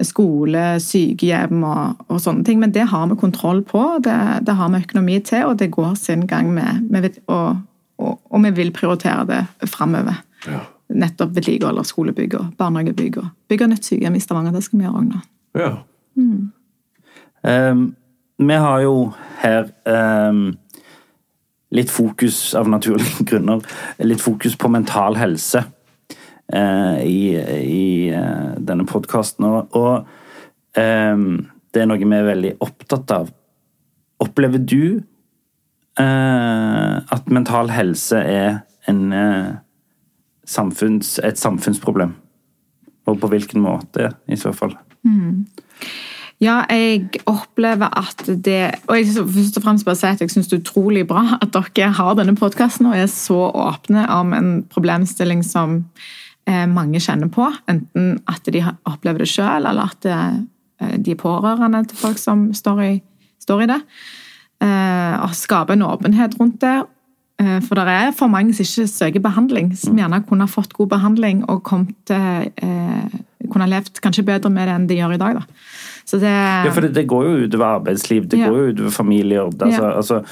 skole, 0.04 0.76
sykehjem 0.82 1.64
og, 1.64 2.04
og 2.12 2.20
sånne 2.20 2.44
ting. 2.44 2.60
Men 2.60 2.74
det 2.74 2.88
har 2.90 3.06
vi 3.10 3.18
kontroll 3.20 3.62
på, 3.66 3.82
det, 4.04 4.16
det 4.46 4.56
har 4.58 4.70
vi 4.72 4.82
økonomi 4.84 5.18
til, 5.24 5.46
og 5.48 5.58
det 5.62 5.72
går 5.74 5.94
sin 5.98 6.26
gang 6.28 6.52
med, 6.54 6.84
med 6.90 7.10
og, 7.26 7.62
og, 7.98 8.18
og 8.30 8.44
vi 8.44 8.52
vil 8.58 8.72
prioritere 8.76 9.24
det 9.30 9.70
framover. 9.72 10.20
Ja. 10.46 10.62
Nettopp 10.96 11.32
vedlikehold 11.34 11.80
av 11.80 11.88
skolebygg 11.88 12.36
og 12.38 12.52
barnehagebygg 12.60 13.16
og 13.22 13.30
bygge 13.50 13.70
nytt 13.72 13.88
sykehjem 13.88 14.18
i 14.18 14.22
Stavanger. 14.22 14.54
Det 14.54 14.62
skal 14.66 14.78
vi 14.78 14.86
gjøre 14.86 15.00
òg 15.00 15.08
nå. 15.08 15.22
Ja. 15.56 15.72
Ehm, 17.46 17.88
vi 18.38 18.60
har 18.60 18.84
jo 18.84 18.94
her 19.40 19.70
ehm, 19.88 20.44
litt 21.74 21.90
fokus, 21.90 22.54
av 22.54 22.68
naturlige 22.70 23.24
grunner, 23.30 23.64
litt 23.98 24.22
fokus 24.22 24.56
på 24.58 24.70
mental 24.72 25.18
helse 25.18 25.64
eh, 26.52 27.02
i, 27.02 27.20
i 27.34 28.08
eh, 28.14 28.54
denne 28.58 28.86
podkasten. 28.88 29.48
Og, 29.48 29.76
og 29.76 30.78
eh, 30.78 31.16
det 31.74 31.82
er 31.82 31.90
noe 31.90 32.00
vi 32.00 32.16
er 32.16 32.30
veldig 32.30 32.54
opptatt 32.64 33.14
av. 33.16 33.30
Opplever 34.22 34.62
du 34.62 35.02
eh, 36.00 36.94
at 37.16 37.32
mental 37.32 37.72
helse 37.74 38.20
er 38.20 38.60
en, 38.88 39.02
eh, 39.12 39.54
samfunns, 40.46 41.18
et 41.24 41.38
samfunnsproblem? 41.40 42.14
Og 43.06 43.20
på 43.22 43.30
hvilken 43.30 43.62
måte, 43.62 44.10
i 44.26 44.38
så 44.38 44.50
fall? 44.56 44.74
Ja, 46.40 46.58
jeg 46.68 47.22
opplever 47.24 47.88
at 47.96 48.26
det 48.44 48.74
Og 48.90 48.98
jeg 48.98 49.06
først 49.16 49.56
og 49.56 49.62
fremst 49.64 49.86
bare 49.88 49.96
si 49.96 50.06
at 50.10 50.20
jeg 50.20 50.30
syns 50.34 50.50
det 50.50 50.58
er 50.58 50.64
utrolig 50.66 51.06
bra 51.08 51.38
at 51.40 51.54
dere 51.54 51.94
har 51.96 52.14
denne 52.18 52.34
podkasten 52.36 52.90
og 52.90 52.96
er 52.98 53.06
så 53.08 53.38
åpne 53.56 54.04
om 54.12 54.34
en 54.36 54.50
problemstilling 54.68 55.40
som 55.46 55.78
eh, 56.46 56.66
mange 56.68 57.00
kjenner 57.00 57.30
på. 57.32 57.48
Enten 57.72 58.18
at 58.28 58.44
de 58.52 58.60
opplever 58.84 59.24
det 59.24 59.30
sjøl, 59.32 59.64
eller 59.64 59.88
at 59.88 60.04
det, 60.04 60.18
de 61.06 61.14
er 61.16 61.22
pårørende 61.22 61.80
til 61.88 61.96
folk 61.96 62.20
som 62.20 62.50
står 62.54 62.82
i, 62.84 62.92
står 63.42 63.64
i 63.64 63.70
det. 63.72 63.80
Eh, 64.60 65.16
og 65.24 65.32
skape 65.36 65.72
en 65.72 65.86
åpenhet 65.88 66.36
rundt 66.40 66.60
det. 66.60 66.76
Eh, 67.40 67.58
For 67.64 67.80
det 67.80 67.88
er 67.96 68.12
for 68.16 68.28
mange 68.32 68.52
som 68.54 68.64
ikke 68.68 68.92
søker 68.92 69.20
behandling, 69.24 69.72
Mm. 69.72 69.76
som 69.76 69.96
gjerne 69.96 70.22
kunne 70.28 70.48
fått 70.48 70.72
god 70.76 70.88
behandling 70.88 71.44
og 71.48 71.62
kommet, 71.64 72.10
eh, 72.10 73.08
kunne 73.50 73.68
levd 73.72 74.00
kanskje 74.04 74.24
bedre 74.24 74.50
med 74.50 74.68
det 74.68 74.74
enn 74.74 74.86
de 74.86 74.94
gjør 75.00 75.14
i 75.14 75.18
dag. 75.18 75.34
Da. 75.34 75.42
Så 76.06 76.20
det, 76.22 76.30
Ja, 76.30 76.70
for 76.70 76.80
det, 76.86 76.92
det 76.94 77.06
går 77.10 77.24
jo 77.26 77.46
utover 77.48 77.66
arbeidsliv, 77.80 78.28
det 78.30 78.38
Ja. 78.38 78.48
går 78.48 78.56
jo 78.58 78.72
utover 78.72 78.90
familier. 78.94 79.48
Altså, 79.60 79.82
Ja. 79.82 79.96
altså, 79.96 80.24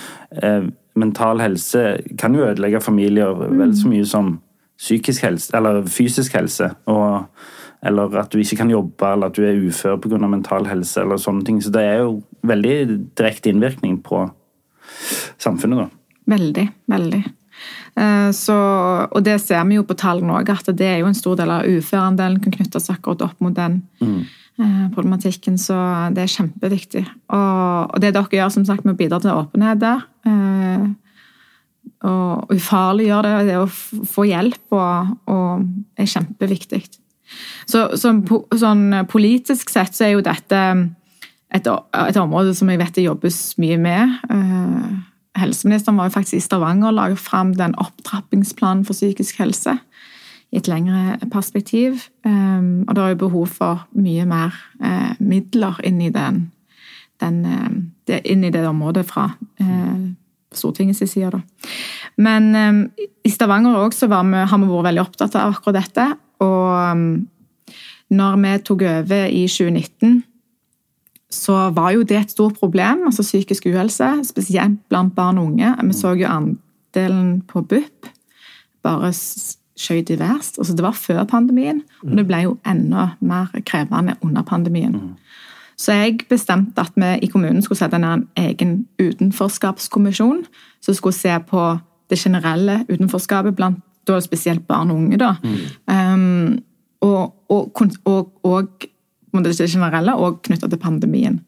eh, 0.43 0.69
mental 0.97 1.41
helse 1.41 1.99
kan 2.19 2.35
jo 2.35 2.45
ødelegge 2.47 2.81
familier 2.81 3.35
vel 3.35 3.69
Mm. 3.69 3.75
så 3.75 3.89
mye 3.89 4.07
som 4.07 4.41
psykisk 4.79 5.23
helse, 5.23 5.51
eller 5.57 5.83
fysisk 5.83 6.33
helse. 6.33 6.71
Og, 6.87 7.27
eller 7.83 8.17
at 8.19 8.31
du 8.31 8.39
ikke 8.39 8.57
kan 8.57 8.71
jobbe, 8.71 9.03
eller 9.13 9.27
at 9.27 9.35
du 9.35 9.43
er 9.43 9.57
ufør 9.69 9.97
pga. 10.01 10.19
mental 10.29 10.65
helse, 10.67 11.01
eller 11.01 11.17
sånne 11.17 11.45
ting. 11.45 11.61
Så 11.61 11.71
det 11.73 11.83
er 11.83 11.99
jo 11.99 12.23
veldig 12.45 13.11
direkte 13.17 13.51
innvirkning 13.51 14.03
på 14.03 14.31
samfunnet, 15.39 15.79
da. 15.79 15.89
Veldig, 16.37 16.69
veldig. 16.91 17.25
Eh, 17.97 18.31
Så, 18.33 18.55
og 19.13 19.23
det 19.25 19.41
ser 19.41 19.65
vi 19.65 19.75
jo 19.77 19.83
på 19.85 19.95
tallene 19.97 20.33
òg, 20.43 20.49
at 20.51 20.77
det 20.77 20.87
er 20.87 20.99
jo 21.01 21.07
en 21.07 21.15
stor 21.15 21.37
del 21.37 21.51
av 21.51 21.63
uføreandelen 21.65 22.43
kan 22.43 22.53
knyttes 22.53 22.91
akkurat 22.91 23.23
opp 23.23 23.41
mot 23.41 23.55
den 23.55 23.83
eh, 24.03 24.25
problematikken. 24.95 25.57
Så 25.59 25.77
det 26.15 26.25
er 26.25 26.35
kjempeviktig. 26.35 27.05
Og 27.35 27.97
det 28.03 28.15
dere 28.15 28.39
gjør 28.39 28.53
som 28.55 28.67
sagt 28.69 28.85
med 28.87 28.95
å 28.95 29.01
bidra 29.01 29.21
til 29.23 29.35
åpenhet 29.35 29.81
der, 29.83 30.05
eh, 30.29 30.85
og 32.05 32.53
ufarliggjøre 32.53 33.31
det, 33.41 33.47
det 33.49 33.57
å 33.63 33.69
få 33.69 34.27
hjelp, 34.29 34.61
og, 34.77 35.15
og 35.31 36.01
er 36.01 36.11
kjempeviktig. 36.11 36.83
Så, 37.67 37.87
så 37.97 38.13
sånn 38.61 38.85
politisk 39.09 39.73
sett 39.73 39.97
så 39.97 40.07
er 40.07 40.13
jo 40.13 40.25
dette 40.25 40.61
et, 41.55 41.67
et 41.67 42.21
område 42.21 42.53
som 42.57 42.69
jeg 42.71 42.81
vet 42.83 42.95
det 42.99 43.07
jobbes 43.07 43.41
mye 43.63 43.81
med. 43.81 44.19
Eh, 44.29 44.93
Helseministeren 45.35 45.97
var 45.99 46.07
jo 46.07 46.15
faktisk 46.15 46.39
i 46.39 46.45
Stavanger 46.45 46.93
og 46.93 46.99
la 46.99 47.09
fram 47.19 47.57
den 47.59 47.73
opptrappingsplanen 47.83 48.85
for 48.87 48.95
psykisk 48.95 49.41
helse 49.43 49.75
i 50.55 50.61
et 50.61 50.69
lengre 50.71 51.19
perspektiv. 51.33 52.07
Um, 52.25 52.85
og 52.89 52.95
det 52.95 53.05
er 53.05 53.15
jo 53.15 53.23
behov 53.27 53.47
for 53.51 53.87
mye 53.99 54.27
mer 54.29 54.55
eh, 54.79 55.17
midler 55.19 55.81
inn 55.87 55.99
i, 56.05 56.13
den, 56.15 56.45
den, 57.23 57.41
eh, 57.45 58.21
inn 58.23 58.45
i 58.47 58.53
det 58.55 58.63
området 58.69 59.03
fra 59.09 59.33
eh, 59.61 60.13
Stortingets 60.55 61.03
side. 61.11 61.33
Da. 61.35 61.41
Men 62.23 62.55
eh, 62.55 63.09
i 63.27 63.33
Stavanger 63.35 63.81
også 63.83 64.07
vi, 64.07 64.21
har 64.47 64.61
vi 64.63 64.71
vært 64.71 64.89
veldig 64.91 65.03
opptatt 65.03 65.35
av 65.41 65.57
akkurat 65.57 65.81
dette. 65.81 66.07
Og 66.45 66.71
um, 66.95 67.09
når 68.15 68.39
vi 68.45 68.55
tok 68.69 68.87
over 68.87 69.27
i 69.27 69.45
2019 69.51 70.23
så 71.35 71.71
var 71.75 71.91
jo 71.97 72.05
det 72.07 72.21
et 72.21 72.31
stort 72.31 72.61
problem, 72.61 73.09
altså 73.09 73.25
psykisk 73.27 73.67
uhelse, 73.67 74.07
spesielt 74.29 74.79
blant 74.87 75.17
barn 75.17 75.41
og 75.41 75.51
unge. 75.51 75.73
Vi 75.83 75.97
så 75.99 76.15
jo 76.15 76.29
andelen 76.31 77.41
på 77.51 77.65
BUP 77.67 78.11
bare 78.85 79.11
skjøt 79.79 80.11
i 80.11 80.19
verst. 80.19 80.59
Altså 80.59 80.75
det 80.77 80.85
var 80.85 80.97
før 80.99 81.25
pandemien, 81.25 81.83
og 82.03 82.17
det 82.19 82.27
ble 82.29 82.43
jo 82.45 82.57
enda 82.67 83.09
mer 83.21 83.51
krevende 83.67 84.17
under 84.23 84.43
pandemien. 84.47 85.17
Så 85.77 85.93
jeg 85.93 86.21
bestemte 86.31 86.81
at 86.81 86.95
vi 86.95 87.27
i 87.27 87.31
kommunen 87.31 87.63
skulle 87.63 87.79
sette 87.79 87.99
ned 87.99 88.13
en 88.13 88.29
egen 88.39 88.77
utenforskapskommisjon 89.03 90.45
som 90.81 90.95
skulle 90.95 91.17
se 91.17 91.35
på 91.49 91.65
det 92.11 92.19
generelle 92.21 92.85
utenforskapet 92.89 93.57
blant 93.57 93.83
da 94.07 94.21
spesielt 94.21 94.67
barn 94.69 94.91
og 94.93 94.97
unge. 94.97 95.19
da. 95.19 95.35
Um, 95.89 96.61
og, 97.01 97.35
og, 97.49 97.81
og, 98.05 98.33
og 98.45 98.69
det 99.45 99.71
generelle, 99.71 100.15
og 100.15 100.43
knytta 100.43 100.69
til 100.69 100.79
pandemien. 100.79 101.41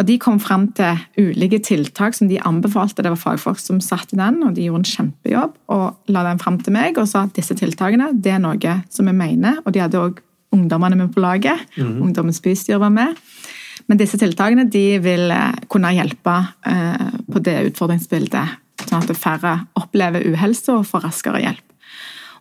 Og 0.00 0.06
De 0.08 0.16
kom 0.20 0.38
frem 0.40 0.70
til 0.72 1.00
ulike 1.20 1.58
tiltak 1.60 2.16
som 2.16 2.28
de 2.30 2.40
anbefalte. 2.40 3.04
Det 3.04 3.12
var 3.12 3.20
fagfolk 3.20 3.60
som 3.60 3.80
satt 3.84 4.14
i 4.14 4.20
den, 4.20 4.40
og 4.46 4.54
de 4.56 4.64
gjorde 4.64 4.86
en 4.86 4.92
kjempejobb. 4.92 5.56
og 5.68 6.12
La 6.12 6.22
den 6.24 6.40
frem 6.40 6.58
til 6.64 6.72
meg 6.72 6.98
og 6.98 7.08
sa 7.10 7.26
at 7.26 7.34
disse 7.36 7.56
tiltakene 7.58 8.12
det 8.16 8.32
er 8.32 8.40
noe 8.40 8.78
som 8.88 9.10
vi 9.10 9.12
mener. 9.16 9.60
Og 9.66 9.74
de 9.74 9.82
hadde 9.84 10.00
òg 10.00 10.22
ungdommene 10.52 10.96
med 10.96 11.12
på 11.12 11.20
laget. 11.20 11.60
Ungdommens 12.00 12.40
bystyre 12.44 12.80
var 12.80 12.92
med. 12.92 13.20
Men 13.88 14.00
disse 14.00 14.18
tiltakene 14.20 14.64
de 14.70 14.98
vil 15.02 15.30
eh, 15.34 15.60
kunne 15.72 15.92
hjelpe 15.92 16.36
eh, 16.68 17.12
på 17.32 17.42
det 17.44 17.58
utfordringsbildet, 17.72 18.58
sånn 18.86 19.02
at 19.02 19.18
færre 19.18 19.56
opplever 19.78 20.24
uhelse 20.30 20.76
og 20.76 20.86
får 20.88 21.08
raskere 21.08 21.42
hjelp. 21.42 21.71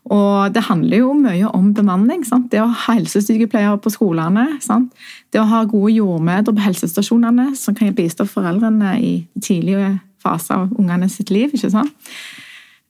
Og 0.09 0.53
det 0.53 0.63
handler 0.65 1.03
jo 1.03 1.13
mye 1.13 1.49
om 1.53 1.73
bemanning. 1.77 2.23
Sant? 2.25 2.49
Det 2.51 2.61
å 2.61 2.69
ha 2.71 2.95
helsesykepleiere 2.95 3.77
på 3.83 3.91
skolene. 3.93 4.47
Sant? 4.63 4.95
Det 5.29 5.41
å 5.41 5.49
ha 5.49 5.61
gode 5.69 5.93
jordmødre 5.93 6.55
på 6.55 6.65
helsestasjonene 6.65 7.51
som 7.59 7.77
kan 7.77 7.93
bistå 7.95 8.25
foreldrene 8.29 8.95
i 8.97 9.13
tidlige 9.37 9.99
faser 10.21 10.63
av 10.63 10.73
ungene 10.79 11.09
sitt 11.09 11.29
liv. 11.29 11.53
ikke 11.53 11.69
sant? 11.69 11.93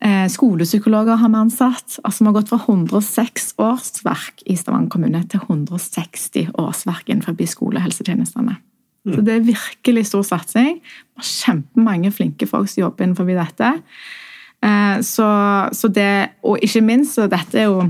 Eh, 0.01 0.25
Skolepsykologer 0.31 1.19
har 1.19 1.29
vi 1.29 1.35
ansatt. 1.35 1.99
Altså, 2.03 2.23
Vi 2.23 2.25
har 2.25 2.33
gått 2.33 2.49
fra 2.49 2.57
106 2.57 3.53
årsverk 3.59 4.43
i 4.47 4.55
Stavanger 4.55 4.89
kommune 4.89 5.23
til 5.29 5.39
160 5.39 6.51
årsverk 6.57 7.09
innenfor 7.09 7.35
skolehelsetjenestene. 7.37 8.57
Så 9.05 9.21
Det 9.25 9.33
er 9.33 9.39
virkelig 9.39 10.05
stor 10.07 10.23
satsing. 10.23 10.81
Vi 10.81 11.17
har 11.17 11.23
kjempemange 11.23 12.11
flinke 12.13 12.47
folk 12.47 12.69
som 12.69 12.83
jobber 12.83 13.03
innenfor 13.03 13.25
dette. 13.25 13.81
Eh, 14.63 15.01
Så, 15.01 15.25
så 15.73 15.87
det, 15.89 16.29
og 16.43 16.59
ikke 16.61 16.81
minst, 16.85 17.17
og 17.19 17.29
dette 17.31 17.57
er 17.59 17.65
jo 17.69 17.87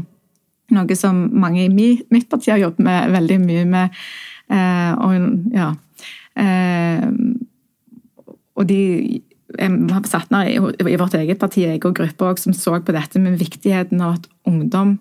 noe 0.72 0.96
som 0.96 1.30
mange 1.34 1.66
i 1.66 1.70
mi- 1.70 2.02
mitt 2.12 2.30
parti 2.30 2.52
har 2.52 2.58
jobbet 2.62 2.80
med 2.80 3.12
veldig 3.12 3.40
mye 3.46 3.66
med. 3.66 3.90
eh, 4.50 4.94
Og 4.94 5.52
ja 5.54 5.74
eh, 6.38 7.08
Og 8.56 8.68
de 8.68 9.22
har 9.60 10.04
satt 10.08 10.32
ned 10.32 10.48
i, 10.54 10.96
vårt 10.96 11.14
eget 11.20 11.40
parti 11.40 11.66
jeg 11.66 11.84
og 11.86 11.96
gruppe 11.96 12.24
også, 12.24 12.44
som 12.44 12.54
så 12.54 12.80
på 12.80 12.94
dette 12.96 13.20
med 13.20 13.38
viktigheten 13.40 14.00
av 14.02 14.14
at 14.16 14.28
ungdom 14.48 15.00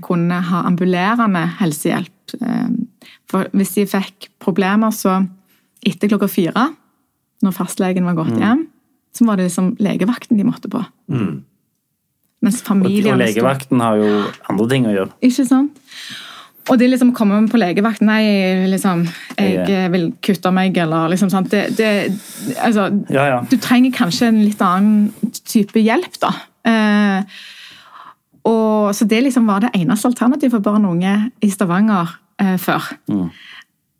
kunne 0.00 0.38
ha 0.48 0.62
ambulerende 0.64 1.42
helsehjelp. 1.58 2.36
Eh, 2.40 2.68
For 3.28 3.48
hvis 3.52 3.74
de 3.74 3.84
fikk 3.86 4.30
problemer, 4.40 4.90
så 4.94 5.26
etter 5.84 6.08
klokka 6.08 6.28
fire, 6.30 6.68
når 7.42 7.52
fastlegen 7.52 8.04
var 8.04 8.14
gått 8.14 8.38
hjem, 8.38 8.66
så 9.12 9.26
var 9.28 9.38
det 9.38 9.48
liksom 9.48 9.74
legevakten 9.82 10.38
de 10.40 10.46
måtte 10.48 10.70
på. 10.72 10.82
Mens 12.42 12.62
Og, 12.66 12.82
og 12.82 13.18
legevakten 13.20 13.80
har 13.84 14.00
jo 14.00 14.10
andre 14.50 14.68
ting 14.70 14.88
å 14.88 14.94
gjøre. 14.96 15.12
ikke 15.22 15.46
sant? 15.46 15.82
Og 16.70 16.78
det 16.78 16.88
liksom 16.92 17.10
kommer 17.14 17.42
på 17.50 17.58
legevakten 17.58 18.06
Nei, 18.06 18.22
liksom, 18.70 19.02
jeg 19.34 19.64
eh, 19.66 19.88
vil 19.90 20.12
kutte 20.22 20.52
meg, 20.54 20.76
eller 20.78 21.10
liksom 21.10 21.30
sant. 21.32 21.50
Det, 21.50 21.72
det, 21.78 21.88
altså, 22.62 22.88
Ja, 23.10 23.26
ja. 23.32 23.40
Du 23.50 23.56
trenger 23.58 23.94
kanskje 23.96 24.30
en 24.30 24.42
litt 24.44 24.62
annen 24.62 25.10
type 25.42 25.82
hjelp, 25.82 26.18
da. 26.22 26.30
Eh, 26.70 27.40
og, 28.46 28.92
så 28.94 29.06
det 29.10 29.22
liksom 29.26 29.46
var 29.50 29.64
det 29.64 29.72
eneste 29.78 30.10
alternativet 30.10 30.54
for 30.54 30.64
barn 30.64 30.86
og 30.86 30.96
unge 30.96 31.16
i 31.42 31.50
Stavanger 31.50 32.14
eh, 32.42 32.54
før. 32.62 32.92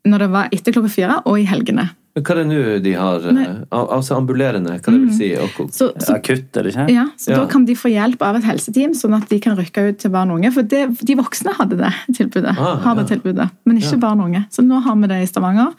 Når 0.07 0.23
det 0.23 0.31
var 0.31 0.55
etter 0.55 0.75
klokka 0.75 0.91
fire, 0.91 1.19
og 1.27 1.39
i 1.39 1.47
helgene. 1.47 1.89
Men 2.13 2.23
hva 2.27 2.33
er 2.35 2.39
det 2.39 2.45
nå 2.45 2.57
de 2.85 2.91
har 2.93 3.23
Nei. 3.33 3.45
Altså 3.73 4.13
ambulerende, 4.19 4.75
hva 4.77 4.91
det 4.93 4.99
vil 5.01 5.13
si? 5.17 5.29
Og, 5.41 5.55
Så, 5.73 5.87
så 5.97 6.13
Akutt, 6.19 6.49
er 6.59 6.67
det 6.67 6.73
ikke? 6.75 6.85
Ja, 6.93 7.07
så 7.17 7.31
Ja. 7.33 7.39
Da 7.41 7.47
kan 7.49 7.63
de 7.65 7.73
få 7.79 7.89
hjelp 7.89 8.21
av 8.21 8.37
et 8.37 8.45
helseteam, 8.45 8.93
sånn 8.93 9.15
at 9.17 9.25
de 9.31 9.39
kan 9.41 9.55
rykke 9.57 9.87
ut 9.89 9.97
til 10.03 10.11
barn 10.13 10.29
og 10.29 10.37
unge. 10.37 10.51
For 10.53 10.61
det, 10.61 10.83
de 11.01 11.15
voksne 11.17 11.55
hadde 11.57 11.79
det 11.79 11.89
tilbudet, 12.19 12.53
Ah, 12.53 12.75
har 12.85 12.99
det 12.99 13.07
ja. 13.07 13.15
tilbudet, 13.15 13.47
men 13.65 13.79
ikke 13.81 13.97
barn 14.03 14.21
og 14.21 14.29
unge. 14.29 14.43
Så 14.53 14.61
nå 14.65 14.81
har 14.85 14.95
vi 15.01 15.09
det 15.09 15.21
i 15.23 15.29
Stavanger, 15.31 15.73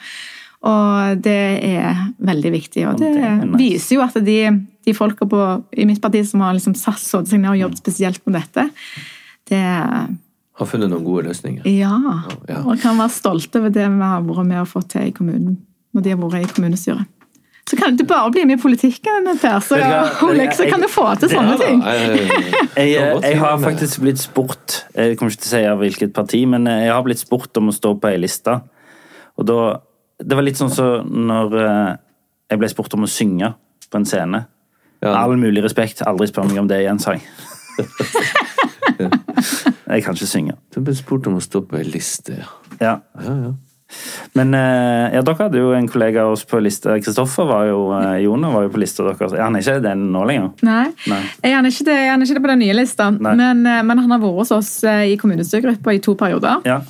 og 0.64 1.22
det 1.22 1.38
er 1.68 2.02
veldig 2.18 2.52
viktig. 2.56 2.86
Og 2.90 2.98
det, 2.98 3.12
det 3.14 3.24
er 3.28 3.36
nice. 3.44 3.60
viser 3.60 3.94
jo 3.98 4.02
at 4.02 4.14
de, 4.26 4.38
de 4.88 4.94
folka 4.96 5.28
på, 5.30 5.42
i 5.76 5.86
mitt 5.86 6.00
parti 6.02 6.24
som 6.26 6.40
har 6.42 6.56
liksom 6.56 6.74
satt 6.74 6.98
satt 6.98 7.28
seg 7.30 7.42
ned 7.44 7.52
og 7.52 7.60
jobbet 7.62 7.82
spesielt 7.84 8.22
med 8.26 8.40
dette, 8.40 8.66
det 9.52 9.62
har 9.62 10.66
funnet 10.70 10.90
noen 10.90 11.04
gode 11.04 11.28
løsninger. 11.28 11.66
Ja. 11.68 11.94
ja. 12.48 12.60
Og 12.64 12.78
kan 12.82 12.98
være 12.98 13.12
stolte 13.12 13.60
over 13.62 13.70
det 13.74 13.86
vi 13.90 14.02
har 14.02 14.22
vært 14.26 14.46
med 14.50 14.60
og 14.62 14.68
fått 14.70 14.90
til 14.94 15.08
i 15.10 15.14
kommunen, 15.14 15.56
når 15.94 16.04
de 16.04 16.12
har 16.14 16.22
vært 16.22 16.50
i 16.50 16.56
kommunestyret. 16.56 17.10
Så 17.64 17.78
kan 17.80 17.96
det 17.96 18.04
bare 18.06 18.28
bli 18.30 18.42
med 18.44 18.58
i 18.58 18.62
politikken, 18.62 19.24
Per, 19.40 19.60
så, 19.64 19.78
du 19.80 20.42
så 20.52 20.66
kan 20.68 20.82
du 20.82 20.88
få 20.92 21.06
til 21.16 21.30
Det- 21.30 21.36
sånne 21.38 21.54
ting. 21.62 21.80
Jeg, 22.76 22.90
jeg 23.22 23.38
har 23.38 23.58
faktisk 23.62 24.00
blitt 24.02 24.18
spurt 24.18 24.84
Jeg 24.96 25.16
kommer 25.16 25.32
ikke 25.32 25.40
til 25.44 25.48
å 25.48 25.52
si 25.54 25.60
av 25.70 25.78
hvilket 25.80 26.12
parti, 26.12 26.40
men 26.50 26.66
jeg 26.66 26.90
har 26.90 27.02
blitt 27.06 27.22
spurt 27.22 27.56
om 27.56 27.70
å 27.70 27.74
stå 27.74 27.94
på 28.02 28.10
ei 28.10 28.18
liste. 28.20 28.58
Og 29.38 29.46
da 29.46 29.58
Det 30.20 30.36
var 30.36 30.44
litt 30.44 30.58
sånn 30.60 30.70
som 30.74 30.76
så 30.76 31.08
når 31.08 31.56
eh, 31.62 31.96
jeg 32.50 32.60
ble 32.60 32.68
spurt 32.68 32.94
om 32.94 33.06
å 33.06 33.10
synge 33.10 33.54
på 33.90 33.96
en 33.98 34.04
scene. 34.06 34.44
Ja. 35.02 35.14
All 35.22 35.36
mulig 35.40 35.62
respekt, 35.64 36.02
aldri 36.06 36.28
spør 36.28 36.50
meg 36.50 36.60
om 36.60 36.68
det 36.68 36.82
igjen, 36.84 37.00
sa 37.00 37.16
jeg. 37.16 37.24
jeg 39.90 40.04
kan 40.04 40.14
ikke 40.14 40.28
synge. 40.28 40.54
Du 40.74 40.80
ble 40.84 40.94
spurt 40.96 41.26
om 41.30 41.38
å 41.38 41.42
stå 41.44 41.64
på 41.68 41.80
ei 41.80 41.86
liste, 41.88 42.38
ja. 42.42 42.50
Ja. 42.80 42.94
ja, 43.24 43.34
ja. 43.46 43.52
Men 44.34 44.54
eh, 44.56 45.14
ja, 45.14 45.22
dere 45.22 45.46
hadde 45.46 45.60
jo 45.60 45.72
en 45.76 45.88
kollega 45.90 46.24
av 46.24 46.34
oss 46.34 46.44
på 46.48 46.58
lista. 46.62 46.96
Kristoffer 47.02 47.46
var 47.46 47.68
jo 47.68 47.80
Jona 48.24 48.50
var 48.54 48.66
jo 48.66 48.72
på 48.74 48.80
lista 48.82 49.06
deres. 49.06 49.36
Er 49.36 49.44
han 49.44 49.58
ikke 49.58 49.78
den 49.84 50.08
nå 50.14 50.24
lenger. 50.28 50.50
Nei, 50.66 50.88
Nei. 51.10 51.20
Er 51.44 51.68
ikke 51.68 51.86
det, 51.90 51.98
er 52.08 52.24
ikke 52.24 52.38
det 52.38 52.44
på 52.46 52.52
den 52.54 52.62
nye 52.64 52.76
lista, 52.76 53.10
men, 53.12 53.40
eh, 53.66 53.82
men 53.86 54.04
han 54.04 54.16
har 54.16 54.22
vært 54.22 54.40
hos 54.40 54.54
oss 54.56 54.72
eh, 54.88 55.10
i 55.12 55.18
kommunestyregruppa 55.20 55.94
i 55.94 56.02
to 56.04 56.16
perioder. 56.18 56.64
Ja. 56.68 56.80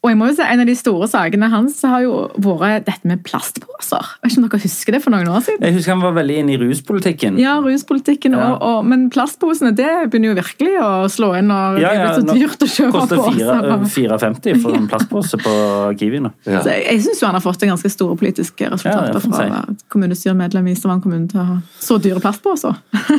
Og 0.00 0.08
jeg 0.08 0.16
må 0.16 0.30
jo 0.30 0.34
si, 0.38 0.44
En 0.48 0.62
av 0.62 0.68
de 0.68 0.74
store 0.78 1.06
sakene 1.12 1.48
hans 1.52 1.76
har 1.84 2.00
jo 2.06 2.14
vært 2.40 2.86
dette 2.86 3.08
med 3.08 3.20
plastposer. 3.26 4.00
Jeg 4.00 4.22
vet 4.22 4.32
ikke 4.32 4.40
om 4.40 4.46
dere 4.48 4.60
husker 4.62 4.96
det 4.96 5.00
for 5.04 5.12
noen 5.12 5.28
år 5.28 5.42
siden? 5.44 5.66
Jeg 5.66 5.76
husker 5.76 5.92
han 5.92 6.04
var 6.06 6.14
veldig 6.16 6.36
inne 6.40 6.54
i 6.54 6.58
ruspolitikken. 6.62 7.36
Ja, 7.40 7.58
ruspolitikken, 7.60 8.32
Ja. 8.38 8.46
Og, 8.54 8.64
og, 8.64 8.88
men 8.88 9.08
plastposene 9.12 9.74
det 9.76 9.90
begynner 10.08 10.32
jo 10.32 10.38
virkelig 10.40 10.72
å 10.80 10.90
slå 11.12 11.34
inn 11.36 11.50
når 11.52 11.76
det 11.76 11.90
er 11.90 12.00
blitt 12.00 12.16
så 12.22 12.38
dyrt 12.38 12.64
å 12.64 12.70
kjøpe 12.72 12.94
Koster 12.96 13.20
poser. 13.20 13.68
Koster 13.68 13.92
4,50 14.00 14.62
for 14.64 14.78
en 14.80 14.88
plastpose 14.94 15.40
på 15.44 15.54
Kiwi 16.00 16.22
nå. 16.24 16.32
Ja. 16.48 16.62
Så 16.64 16.72
jeg, 16.72 16.86
jeg 16.88 17.04
syns 17.08 17.24
han 17.28 17.36
har 17.36 17.44
fått 17.44 17.66
en 17.68 17.74
ganske 17.74 17.92
store 17.92 18.16
politiske 18.20 18.66
Ja, 18.66 18.72
resultater 18.72 19.20
fra 19.26 19.34
å 19.36 19.40
være 19.42 19.78
kommunestyremedlem 19.92 20.72
i 20.72 20.78
Stavanger 20.80 21.04
kommune 21.04 21.28
til 21.28 21.42
å 21.44 21.48
ha 21.52 21.58
så 21.80 22.00
dyre 22.00 22.22
plastposer. 22.24 22.80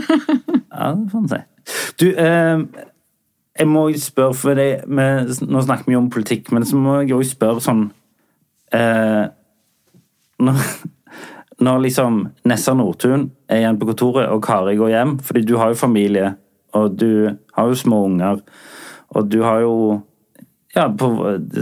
Ja, 0.72 0.94
det 0.96 1.12
får 1.12 1.20
en 1.20 1.28
si. 1.30 1.38
Du, 2.00 2.06
eh, 2.16 2.62
jeg 3.60 3.68
må 3.68 3.88
jo 3.92 4.00
spørre, 4.00 4.38
for 4.38 4.58
det, 4.58 4.70
vi, 4.88 5.08
nå 5.52 5.64
snakker 5.66 5.90
vi 5.90 5.96
jo 5.98 6.02
om 6.02 6.12
politikk, 6.14 6.52
men 6.56 6.66
så 6.68 6.80
må 6.80 7.02
jeg 7.02 7.12
jo 7.12 7.22
spørre 7.28 7.64
sånn 7.64 7.88
eh, 8.76 9.26
når, 10.42 10.62
når 11.66 11.84
liksom 11.88 12.22
Nessa 12.48 12.76
Nordtun 12.78 13.28
er 13.52 13.64
igjen 13.64 13.82
på 13.82 13.90
kontoret, 13.92 14.30
og 14.32 14.44
Kari 14.46 14.78
går 14.80 14.94
hjem, 14.96 15.18
fordi 15.26 15.44
du 15.48 15.58
har 15.60 15.74
jo 15.74 15.82
familie, 15.82 16.36
og 16.78 16.96
du 16.96 17.36
har 17.58 17.68
jo 17.68 17.78
små 17.78 18.06
unger, 18.08 18.40
og 19.12 19.28
du 19.28 19.42
har 19.44 19.66
jo 19.66 19.76
ja, 20.72 20.88
på 20.88 21.08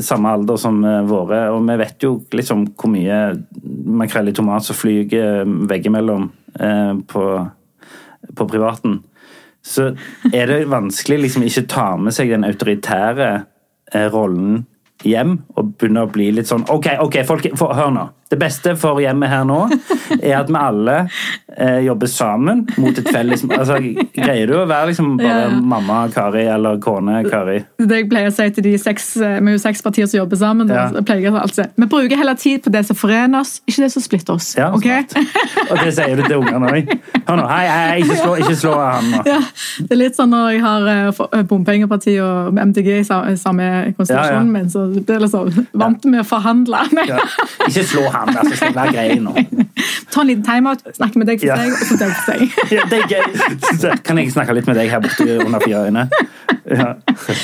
samme 0.05 0.29
alder 0.37 0.59
som 0.61 0.83
eh, 0.85 1.01
våre, 1.09 1.47
og 1.49 1.63
vi 1.65 1.77
vet 1.81 2.05
jo 2.05 2.19
liksom 2.35 2.67
hvor 2.77 2.93
mye 2.93 3.21
makrell 3.99 4.29
i 4.29 4.35
tomat 4.37 4.67
som 4.67 4.77
flyger 4.77 5.47
veggimellom 5.69 6.29
eh, 6.59 6.93
på, 7.09 7.23
på 8.37 8.49
privaten. 8.51 8.99
Så 9.65 9.91
er 10.33 10.51
det 10.51 10.59
vanskelig 10.71 11.19
liksom 11.25 11.45
ikke 11.47 11.67
ta 11.71 11.87
med 11.99 12.15
seg 12.15 12.31
den 12.31 12.47
autoritære 12.47 13.29
eh, 13.93 14.07
rollen 14.13 14.63
hjem 15.07 15.37
og 15.55 15.75
begynne 15.79 16.05
å 16.05 16.11
bli 16.11 16.29
litt 16.35 16.49
sånn 16.49 16.65
Ok, 16.71 16.91
ok, 17.03 17.21
folk, 17.27 17.47
for, 17.59 17.75
hør 17.75 17.91
nå. 17.95 18.05
Det 18.29 18.37
beste 18.37 18.75
for 18.77 18.99
hjemmet 19.01 19.31
her 19.31 19.45
nå 19.47 19.63
er 20.21 20.35
at 20.37 20.49
vi 20.51 20.57
alle 20.59 20.95
eh, 21.57 21.79
jobber 21.87 22.09
sammen 22.11 22.59
mot 22.77 22.97
et 23.01 23.07
felles 23.09 23.41
altså, 23.49 23.79
Greier 24.13 24.49
du 24.51 24.53
å 24.59 24.65
være 24.69 24.91
liksom 24.91 25.15
bare 25.17 25.39
Ja. 25.39 25.47
mamma 25.71 26.03
Kari 26.13 26.43
eller 26.49 26.77
kone 26.83 27.23
Kari? 27.25 27.57
Det 27.79 28.01
jeg 28.03 28.09
pleier 28.11 28.29
å 28.29 28.33
si 28.35 28.45
til 28.53 28.65
de 28.67 28.73
seks, 28.81 29.07
eh, 29.17 29.39
Vi 29.41 29.53
er 29.55 29.61
seks 29.61 29.81
partier 29.85 30.05
som 30.09 30.19
jobber 30.19 30.37
sammen. 30.41 30.69
Ja. 30.69 30.87
Pleier 31.01 31.25
jeg 31.25 31.33
å 31.33 31.41
alltid 31.41 31.73
Vi 31.79 31.87
bruker 31.89 32.17
heller 32.21 32.37
tid 32.39 32.61
på 32.65 32.73
det 32.73 32.83
som 32.85 32.95
forener 32.99 33.39
oss, 33.41 33.61
ikke 33.65 33.85
det 33.85 33.91
som 33.95 34.03
splitter 34.05 34.33
oss. 34.37 34.51
Ja, 34.59 34.69
okay? 34.75 35.03
Og 35.69 35.75
det 35.81 35.93
sier 35.97 36.15
du 36.19 36.23
til 36.27 36.37
ungene 36.43 36.69
òg. 36.69 36.93
Hør 37.29 37.37
nå, 37.41 37.47
hei, 37.49 37.65
hei, 37.69 37.97
ikke 38.03 38.17
slå, 38.19 38.35
ikke 38.43 38.55
slå 38.57 38.75
han 38.77 39.09
nå. 39.13 39.23
Ja, 39.29 39.39
det 39.79 39.95
er 39.95 40.01
litt 40.03 40.17
sånn 40.17 40.31
når 40.33 40.51
jeg 40.53 40.61
har 40.65 40.87
eh, 40.93 41.21
eh, 41.39 41.43
bompengeparti 41.49 42.15
og 42.25 42.53
MDG 42.61 42.91
i 42.99 43.03
sa- 43.07 43.23
samme 43.39 43.69
ja. 44.09 44.39
min, 44.45 44.69
så 44.69 44.85
det 44.93 45.17
er 45.17 45.23
liksom 45.25 45.67
vant 45.73 46.05
med 46.09 46.21
å 46.23 46.27
forhandle. 46.27 46.81
Ikke 47.69 47.83
slå 47.87 48.05
han, 48.11 48.17
vær 48.27 48.49
så 48.49 48.59
snill. 48.59 48.75
Vær 48.75 48.91
grei 48.93 49.19
nå. 49.23 49.33
Ta 50.13 50.21
en 50.23 50.27
liten 50.27 50.43
timeout, 50.43 50.83
snakke 50.97 51.21
med 51.21 51.29
deg 51.29 51.43
for 51.43 51.61
seg, 51.61 51.73
og 51.73 51.87
så 51.87 51.97
deg 52.01 52.13
for 52.17 52.31
seg. 52.31 52.39
Ja, 52.77 52.85
det 52.89 52.99
er 52.99 53.07
gøy. 53.13 53.97
Kan 54.05 54.19
jeg 54.21 54.33
snakke 54.33 54.55
litt 54.57 54.69
med 54.69 54.79
deg 54.79 54.89
her 54.91 55.03
borte 55.03 55.27
under 55.45 55.63
fire 55.63 55.85
øyne? 55.87 56.07
Ja. 56.69 56.93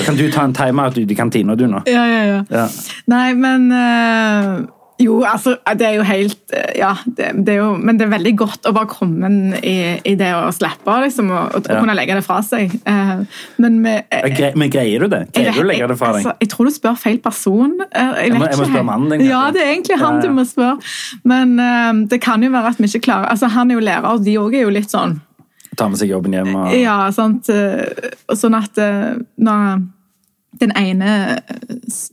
Kan 0.05 0.17
du 0.19 0.26
ta 0.34 0.45
en 0.45 0.55
timeout 0.57 0.97
ute 0.97 1.11
i 1.13 1.17
kantina, 1.17 1.55
du, 1.57 1.67
nå? 1.69 1.84
Ja, 1.89 2.05
ja, 2.09 2.23
ja. 2.30 2.39
Ja. 2.51 2.65
Nei, 3.11 3.28
men 3.38 3.69
eh, 3.73 4.65
Jo, 4.97 5.17
altså, 5.27 5.57
det 5.75 5.81
er 5.89 5.95
jo 5.97 6.03
helt 6.07 6.53
eh, 6.55 6.77
Ja, 6.79 6.93
det, 7.17 7.31
det 7.43 7.51
er 7.51 7.57
jo 7.59 7.71
Men 7.75 7.97
det 7.99 8.05
er 8.05 8.11
veldig 8.13 8.31
godt 8.39 8.67
å 8.69 8.71
bare 8.71 8.87
komme 8.87 9.27
i, 9.59 9.73
i 10.07 10.13
det 10.15 10.29
å 10.37 10.45
slippe, 10.55 10.93
liksom, 11.03 11.31
og, 11.35 11.55
og 11.57 11.67
Ja. 11.67 11.81
kunne 11.81 11.95
legge 11.97 12.15
det 12.15 12.23
fra 12.23 12.37
seg. 12.45 12.71
Eh, 12.87 13.25
men 13.59 13.81
med, 13.83 14.05
Ja, 14.13 14.21
gre- 14.31 14.53
Men 14.55 14.71
greier 14.71 15.03
du 15.03 15.07
det? 15.11 15.19
Greier 15.35 15.51
du 15.57 15.63
å 15.65 15.67
legge 15.67 15.89
det 15.91 15.97
fra 15.99 16.13
deg? 16.13 16.21
Altså, 16.23 16.35
jeg 16.39 16.49
tror 16.53 16.69
du 16.69 16.71
spør 16.77 16.95
feil 17.01 17.19
person. 17.19 17.73
Eh, 17.91 17.99
Jeg, 18.01 18.29
Jeg 18.29 18.39
må- 18.39 18.47
jeg 18.47 18.57
må 18.61 18.69
spørre 18.69 18.85
mannen 18.87 19.09
din. 19.17 19.25
Ja, 19.27 19.41
det 19.51 19.61
er 19.65 19.73
egentlig 19.73 19.99
han 19.99 20.15
Ja, 20.15 20.21
ja. 20.21 20.27
du 20.29 20.35
må 20.39 20.45
spørre. 20.47 20.77
Men 21.25 21.59
eh, 21.59 22.05
det 22.07 22.21
kan 22.21 22.41
jo 22.43 22.51
være 22.55 22.71
at 22.71 22.77
vi 22.79 22.87
ikke 22.87 23.03
klarer 23.09 23.27
Altså, 23.33 23.47
Han 23.51 23.71
er 23.71 23.75
jo 23.75 23.81
lærer, 23.81 24.05
og 24.13 24.23
de 24.23 24.37
òg 24.39 24.55
er 24.55 24.61
jo 24.63 24.69
litt 24.69 24.89
sånn 24.91 25.19
Ta 25.75 25.89
med 25.91 25.99
seg 25.99 26.07
jobben 26.09 26.31
hjem 26.31 26.55
og 26.55 26.71
Ja, 26.73 27.09
sant. 27.11 27.49
eh, 27.49 27.83
Sånn 28.31 28.55
at 28.55 28.77
eh, 28.79 29.15
når 29.43 29.83
den 30.57 30.71
ene 30.71 31.11
eh, 31.35 31.57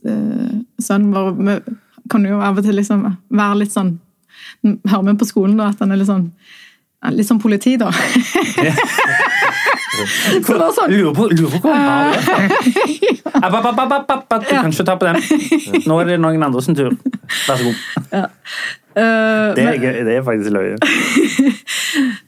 eh, 0.03 0.51
sønnen 0.83 1.13
vår 1.15 1.61
kan 2.09 2.25
jo 2.27 2.41
av 2.43 2.59
og 2.59 2.65
til 2.65 2.75
liksom 2.77 3.05
være 3.33 3.61
litt 3.63 3.75
sånn 3.75 3.95
Hører 4.63 5.05
vi 5.07 5.13
på 5.19 5.27
skolen 5.29 5.59
da 5.59 5.69
at 5.71 5.81
han 5.83 5.93
er 5.93 5.99
litt 6.01 6.09
sånn 6.09 6.27
Litt 7.13 7.27
sånn 7.27 7.41
politi, 7.43 7.73
da. 7.75 7.89
Så 10.43 10.55
da 10.57 10.69
sånn 10.73 10.91
Lurer 10.93 11.13
på, 11.17 11.27
lurer 11.31 11.59
på 11.59 11.67
hvor 11.67 11.75
han 11.75 11.85
har 11.89 12.13
det 12.13 12.21
fra. 12.25 12.37
Du 14.43 14.47
kan 14.49 14.71
ikke 14.73 14.85
ta 14.87 14.95
på 14.99 15.05
den. 15.09 15.19
Nå 15.89 15.99
er 16.01 16.13
det 16.13 16.19
noen 16.23 16.45
andre 16.49 16.63
sin 16.65 16.77
tur. 16.77 16.95
Vær 17.47 17.59
så 17.59 17.67
god. 17.67 17.75
eh, 18.13 19.53
Det 19.57 19.63
er, 19.67 19.77
gøy. 19.81 19.99
det 20.07 20.15
er 20.19 20.25
faktisk 20.29 20.53
løye. 20.55 20.77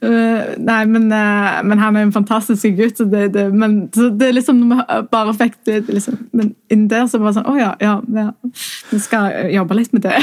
Eh, 0.05 0.41
nei, 0.61 0.83
men, 0.85 1.07
eh, 1.09 1.55
men 1.65 1.79
han 1.81 1.95
er 1.97 2.03
en 2.05 2.11
fantastisk 2.13 2.67
gutt. 2.77 2.99
Så 2.99 3.07
det, 3.09 3.31
det, 3.33 3.47
men 3.57 3.87
så 3.95 4.11
det 4.13 4.27
er 4.27 4.35
liksom 4.37 4.59
når 4.61 4.83
vi 4.83 4.97
bare 5.09 5.33
fikk 5.39 5.55
det 5.65 5.79
liksom, 5.89 6.19
Men 6.37 6.51
inn 6.69 6.83
der 6.91 7.07
så 7.09 7.17
var 7.17 7.31
det 7.31 7.39
sånn 7.39 7.47
Å 7.49 7.55
ja, 7.57 7.71
ja, 7.81 7.95
ja, 8.13 8.27
vi 8.91 8.99
skal 9.01 9.49
jobbe 9.55 9.79
litt 9.79 9.95
med 9.97 10.05
det. 10.05 10.13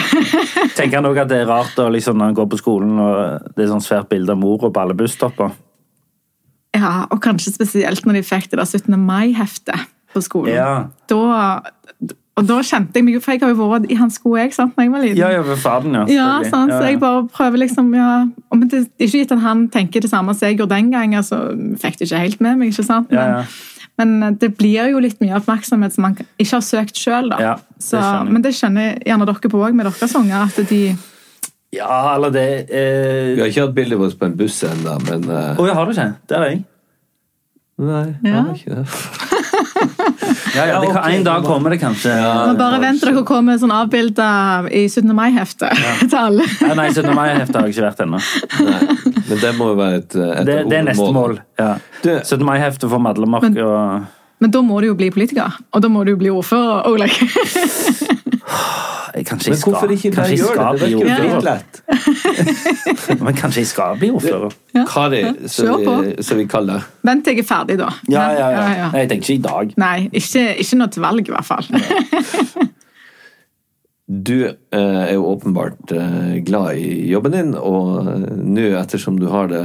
Tenker 0.77 1.01
han 1.01 1.09
òg 1.11 1.19
at 1.25 1.33
det 1.33 1.41
er 1.43 1.51
rart 1.51 1.75
da, 1.75 1.89
liksom, 1.91 2.21
når 2.21 2.31
han 2.31 2.39
går 2.39 2.49
på 2.55 2.61
skolen 2.63 2.95
og 3.03 3.51
det 3.57 3.65
er 3.67 3.73
sånn 3.73 3.83
svært 3.83 4.07
bilde 4.13 4.37
av 4.37 4.39
mor 4.45 4.63
på 4.63 4.71
alle 4.85 4.95
busstopper? 5.03 5.51
Ja, 6.77 7.07
Og 7.11 7.21
kanskje 7.25 7.53
spesielt 7.55 8.07
når 8.07 8.21
de 8.21 8.23
fikk 8.27 8.51
det 8.51 8.59
der 8.59 8.65
17. 8.69 8.97
mai-heftet 8.99 9.87
på 10.13 10.21
skolen. 10.25 10.55
Ja. 10.55 10.73
Da, 11.09 11.61
og 12.37 12.47
da 12.49 12.59
kjente 12.65 12.97
jeg 12.97 13.05
meg 13.05 13.19
For 13.25 13.33
jeg 13.35 13.43
har 13.43 13.53
jo 13.53 13.67
vært 13.69 13.91
i 13.93 13.97
hans 14.01 14.17
sko, 14.21 14.35
jeg, 14.41 14.53
sant, 14.57 14.73
når 14.77 14.87
jeg 14.87 14.93
var 14.93 15.03
liten. 15.05 15.19
Ja, 15.21 15.29
ja, 15.35 15.43
ved 15.45 15.61
faderen, 15.61 15.99
ja. 16.01 16.05
Ja, 16.09 16.29
sant? 16.49 16.73
Ja, 16.73 16.79
så 16.81 16.89
jeg 16.89 17.01
bare 17.01 17.27
prøver 17.33 17.61
liksom 17.65 17.91
ja, 17.97 18.13
Men 18.55 18.69
det 18.73 18.81
er 18.87 19.05
ikke 19.07 19.21
gitt 19.25 19.35
at 19.37 19.45
han 19.45 19.67
tenker 19.73 20.01
det 20.05 20.11
samme 20.13 20.35
som 20.37 20.49
jeg 20.49 20.59
gjorde 20.61 20.75
den 20.77 20.91
gang. 20.95 21.15
altså, 21.17 21.43
Fikk 21.83 21.99
det 22.01 22.09
ikke 22.09 22.23
helt 22.25 22.41
med 22.41 22.57
meg, 22.63 22.73
ikke 22.73 22.87
sant? 22.89 23.13
Ja, 23.13 23.27
ja. 23.37 23.45
Men, 24.01 24.15
men 24.23 24.37
det 24.41 24.55
blir 24.57 24.89
jo 24.89 25.01
litt 25.05 25.19
mye 25.21 25.37
oppmerksomhet 25.37 25.93
som 25.93 26.07
man 26.07 26.15
ikke 26.41 26.55
har 26.57 26.63
søkt 26.65 26.97
sjøl. 26.97 27.29
Ja, 27.37 27.59
det 27.77 27.85
Så, 27.85 28.01
jeg. 28.01 28.33
men 28.33 28.43
det 28.45 28.55
skjønner 28.57 28.95
gjerne 29.05 29.27
dere 29.29 29.51
på 29.53 29.61
òg 29.61 29.77
med 29.77 29.85
deres 29.91 30.15
unger. 30.17 30.49
at 30.49 30.69
de 30.71 30.97
Ja, 31.73 32.15
eller 32.17 32.31
det 32.35 32.47
eh... 32.69 33.33
Vi 33.37 33.41
har 33.41 33.49
ikke 33.49 33.63
hatt 33.67 33.75
bildet 33.77 33.99
vårt 34.01 34.19
på 34.21 34.27
en 34.29 34.35
buss 34.37 34.59
ennå, 34.69 34.99
men 35.09 35.23
eh, 35.33 35.57
oh, 35.61 35.65
ja, 35.69 35.75
har 35.79 35.89
du 35.89 35.95
ikke? 35.95 36.11
Det 36.29 36.37
har 36.37 36.45
jeg. 36.51 36.61
Nei, 37.83 38.03
Ja. 38.29 38.43
har 38.43 38.55
ikke 38.55 38.75
det. 38.77 38.87
Ja, 40.53 40.67
ja, 40.69 40.81
det 40.83 40.91
kan, 40.93 41.07
En 41.11 41.25
dag 41.25 41.45
kommer 41.49 41.73
det 41.73 41.79
kanskje. 41.81 42.13
Men 42.13 42.59
bare 42.59 42.79
vent 42.83 43.01
til 43.01 43.09
dere 43.15 43.23
kommer 43.27 43.57
sånn 43.59 43.73
avbilda 43.75 44.27
i 44.69 44.83
17. 44.87 45.09
mai-hefte 45.17 45.71
til 46.13 46.17
alle. 46.19 46.45
Ja, 46.61 46.75
nei, 46.79 46.87
17. 46.93 47.09
mai-heftet 47.17 47.57
har 47.57 47.67
jeg 47.67 47.75
ikke 47.75 47.87
vært 47.89 48.03
ennå. 48.05 48.21
Men 49.33 49.41
det 49.43 49.53
må 49.57 49.71
jo 49.73 49.79
være 49.81 50.03
et, 50.03 50.17
et 50.21 50.45
Det, 50.51 50.57
det 50.71 50.79
er 50.79 50.87
neste 50.91 51.09
mål. 51.17 51.39
Ja. 51.59 51.73
17. 52.05 52.45
mai-heftet 52.47 52.93
for 52.93 53.03
Madlemark 53.03 53.49
Men- 53.49 53.59
og 53.65 54.45
Men 54.45 54.51
da 54.55 54.63
må 54.67 54.79
du 54.85 54.91
jo 54.93 54.95
bli 54.99 55.09
politiker, 55.15 55.57
og 55.73 55.83
da 55.85 55.89
må 55.89 56.05
du 56.05 56.13
jo 56.13 56.21
bli 56.21 56.31
ordfører. 56.37 56.85
Oleg. 56.93 57.17
Kanskje 59.13 59.51
Men 59.51 59.55
jeg 59.55 59.61
skal, 59.61 59.73
hvorfor 59.73 59.91
ikke 59.93 60.11
bare 60.11 60.17
kanskje 60.17 60.33
jeg 60.33 60.39
gjøre 60.41 60.55
skal 60.55 60.73
det? 60.73 60.81
Det 60.81 60.89
bli 60.89 60.95
virker 60.97 61.25
jo 61.25 61.41
dritlett. 61.43 61.73
Men 63.27 63.35
kanskje 63.37 63.61
jeg 63.61 63.71
skal 63.71 63.99
bli 64.01 64.11
ordfører? 64.17 64.55
Kari, 64.89 65.23
så 65.47 65.67
det 65.67 65.87
på. 65.87 65.97
vi, 66.01 66.13
som 66.29 66.41
vi 66.41 66.47
kaller 66.49 66.81
det. 66.81 67.09
Vent 67.11 67.25
til 67.27 67.37
jeg 67.37 67.45
er 67.45 67.49
ferdig, 67.49 67.77
da. 67.83 67.91
Ja, 68.09 68.29
ja, 68.39 68.47
ja. 68.53 68.63
Nei, 68.93 69.03
Jeg 69.03 69.11
tenker 69.13 69.27
ikke 69.27 69.35
i 69.35 69.43
dag. 69.49 69.75
Nei, 69.83 69.99
ikke, 70.13 70.47
ikke 70.65 70.81
noe 70.81 70.95
til 70.95 71.05
valg, 71.05 71.29
i 71.29 71.37
hvert 71.37 71.51
fall. 71.51 71.67
Du 74.13 74.45
eh, 74.45 74.55
er 74.77 75.15
jo 75.15 75.29
åpenbart 75.31 75.93
eh, 75.97 76.35
glad 76.45 76.77
i 76.77 77.09
jobben 77.09 77.33
din, 77.33 77.53
og 77.57 78.09
eh, 78.11 78.25
nå 78.35 78.65
ettersom 78.77 79.17
du 79.21 79.29
har 79.33 79.49
det 79.49 79.63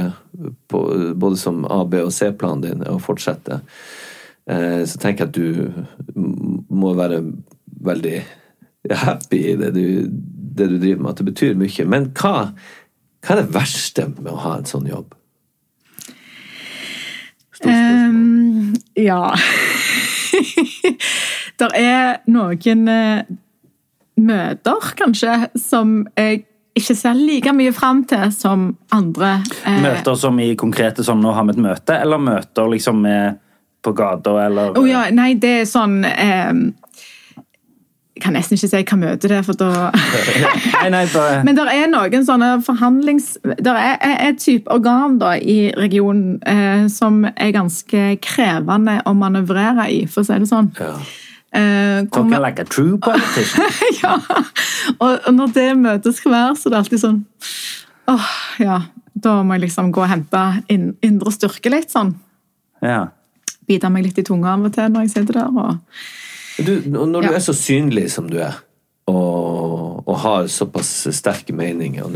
på, 0.70 0.80
både 1.18 1.36
som 1.36 1.64
A-, 1.66 1.84
B- 1.84 2.04
og 2.06 2.12
C-planen 2.14 2.62
din 2.64 2.84
å 2.88 2.96
fortsette, 3.02 3.58
eh, 4.48 4.84
så 4.88 5.02
tenker 5.02 5.26
jeg 5.26 5.28
at 5.28 5.36
du 5.36 6.14
må 6.70 6.94
være 6.96 7.20
veldig 7.84 8.14
happy 8.90 9.40
i 9.52 9.56
det 9.56 9.70
du, 9.74 10.08
det 10.58 10.68
du 10.70 10.78
driver 10.78 11.02
med, 11.02 11.10
at 11.10 11.16
det 11.22 11.28
betyr 11.32 11.54
mye. 11.58 11.84
Men 11.86 12.10
hva, 12.18 12.34
hva 13.24 13.34
er 13.34 13.42
det 13.42 13.54
verste 13.54 14.08
med 14.16 14.30
å 14.32 14.36
ha 14.44 14.56
en 14.58 14.68
sånn 14.68 14.86
jobb? 14.88 15.14
Um. 17.58 17.70
Ehm, 17.72 18.74
ja 18.94 19.32
Det 21.58 21.68
er 21.74 22.20
noen 22.30 22.84
eh, 22.92 23.24
møter, 24.22 24.92
kanskje, 24.98 25.32
som 25.58 26.04
jeg 26.14 26.44
ikke 26.78 26.94
ser 26.94 27.18
like 27.18 27.50
mye 27.58 27.72
fram 27.74 28.04
til 28.06 28.30
som 28.34 28.68
andre. 28.94 29.40
eh, 29.66 29.80
Møter 29.82 30.14
som 30.18 30.38
i 30.38 30.52
konkrete 30.58 31.02
sånn 31.02 31.18
'nå 31.22 31.32
har 31.34 31.48
vi 31.48 31.56
et 31.56 31.62
møte', 31.64 31.98
eller 31.98 32.18
møter 32.22 32.70
liksom 32.70 33.02
med 33.02 33.40
på 33.82 33.92
gata, 33.92 34.36
eller 34.46 34.78
oh, 34.78 34.86
ja, 34.86 35.08
nei, 35.10 35.34
det 35.34 35.52
er 35.62 35.66
sånn 35.66 36.04
ehm, 36.04 36.62
Jeg 38.18 38.24
kan 38.24 38.34
nesten 38.34 38.56
ikke 38.58 38.66
si 38.66 38.78
hva 38.82 38.96
møte 38.98 39.28
det 39.30 39.36
er, 39.38 39.44
for 39.46 39.54
da 39.54 39.68
Nei, 40.82 40.88
nei, 40.90 41.04
bare 41.12 41.36
Men 41.46 41.54
det 41.54 41.66
er 41.70 41.86
noen 41.92 42.24
sånne 42.26 42.48
forhandlings... 42.66 43.36
Det 43.46 43.70
er 43.78 44.16
et 44.26 44.40
type 44.42 44.66
organ 44.74 45.20
da 45.20 45.36
i 45.38 45.70
regionen 45.78 46.40
eh, 46.42 46.88
som 46.90 47.20
er 47.30 47.54
ganske 47.54 48.16
krevende 48.24 48.98
å 49.06 49.14
manøvrere 49.14 49.86
i, 49.94 50.02
for 50.10 50.24
å 50.24 50.26
si 50.26 50.40
det 50.42 50.50
sånn. 50.50 50.72
Ja. 50.82 50.90
Eh, 51.54 52.10
Talking 52.10 52.42
like 52.42 52.66
a 52.66 52.66
true 52.66 52.98
politician. 52.98 53.70
ja. 54.02 54.18
Og, 54.98 55.30
når 55.38 55.54
det 55.54 55.70
møtet 55.78 56.18
skal 56.18 56.34
være, 56.34 56.58
så 56.58 56.66
er 56.66 56.74
det 56.74 56.82
alltid 56.82 57.04
sånn 57.06 57.20
åh, 58.10 58.30
ja. 58.64 58.82
Da 59.18 59.40
må 59.46 59.54
jeg 59.60 59.68
liksom 59.68 59.92
gå 59.94 60.02
og 60.02 60.10
hente 60.10 60.42
indre 60.74 61.30
styrke 61.34 61.70
litt, 61.70 61.94
sånn. 61.94 62.16
Ja. 62.82 63.12
Bite 63.70 63.94
meg 63.94 64.10
litt 64.10 64.18
i 64.18 64.26
tunga 64.26 64.56
av 64.56 64.66
og 64.66 64.74
til 64.74 64.90
når 64.90 65.06
jeg 65.06 65.20
sitter 65.20 65.44
der. 65.44 65.54
og 65.54 66.26
Du, 66.58 66.82
når 66.90 67.22
du 67.22 67.28
er 67.30 67.38
så 67.44 67.52
synlig 67.54 68.10
som 68.10 68.30
du 68.30 68.38
er, 68.42 68.54
og, 69.08 70.04
og 70.04 70.16
har 70.24 70.46
såpass 70.52 71.08
sterke 71.16 71.52
meninger 71.56 72.04
og 72.04 72.10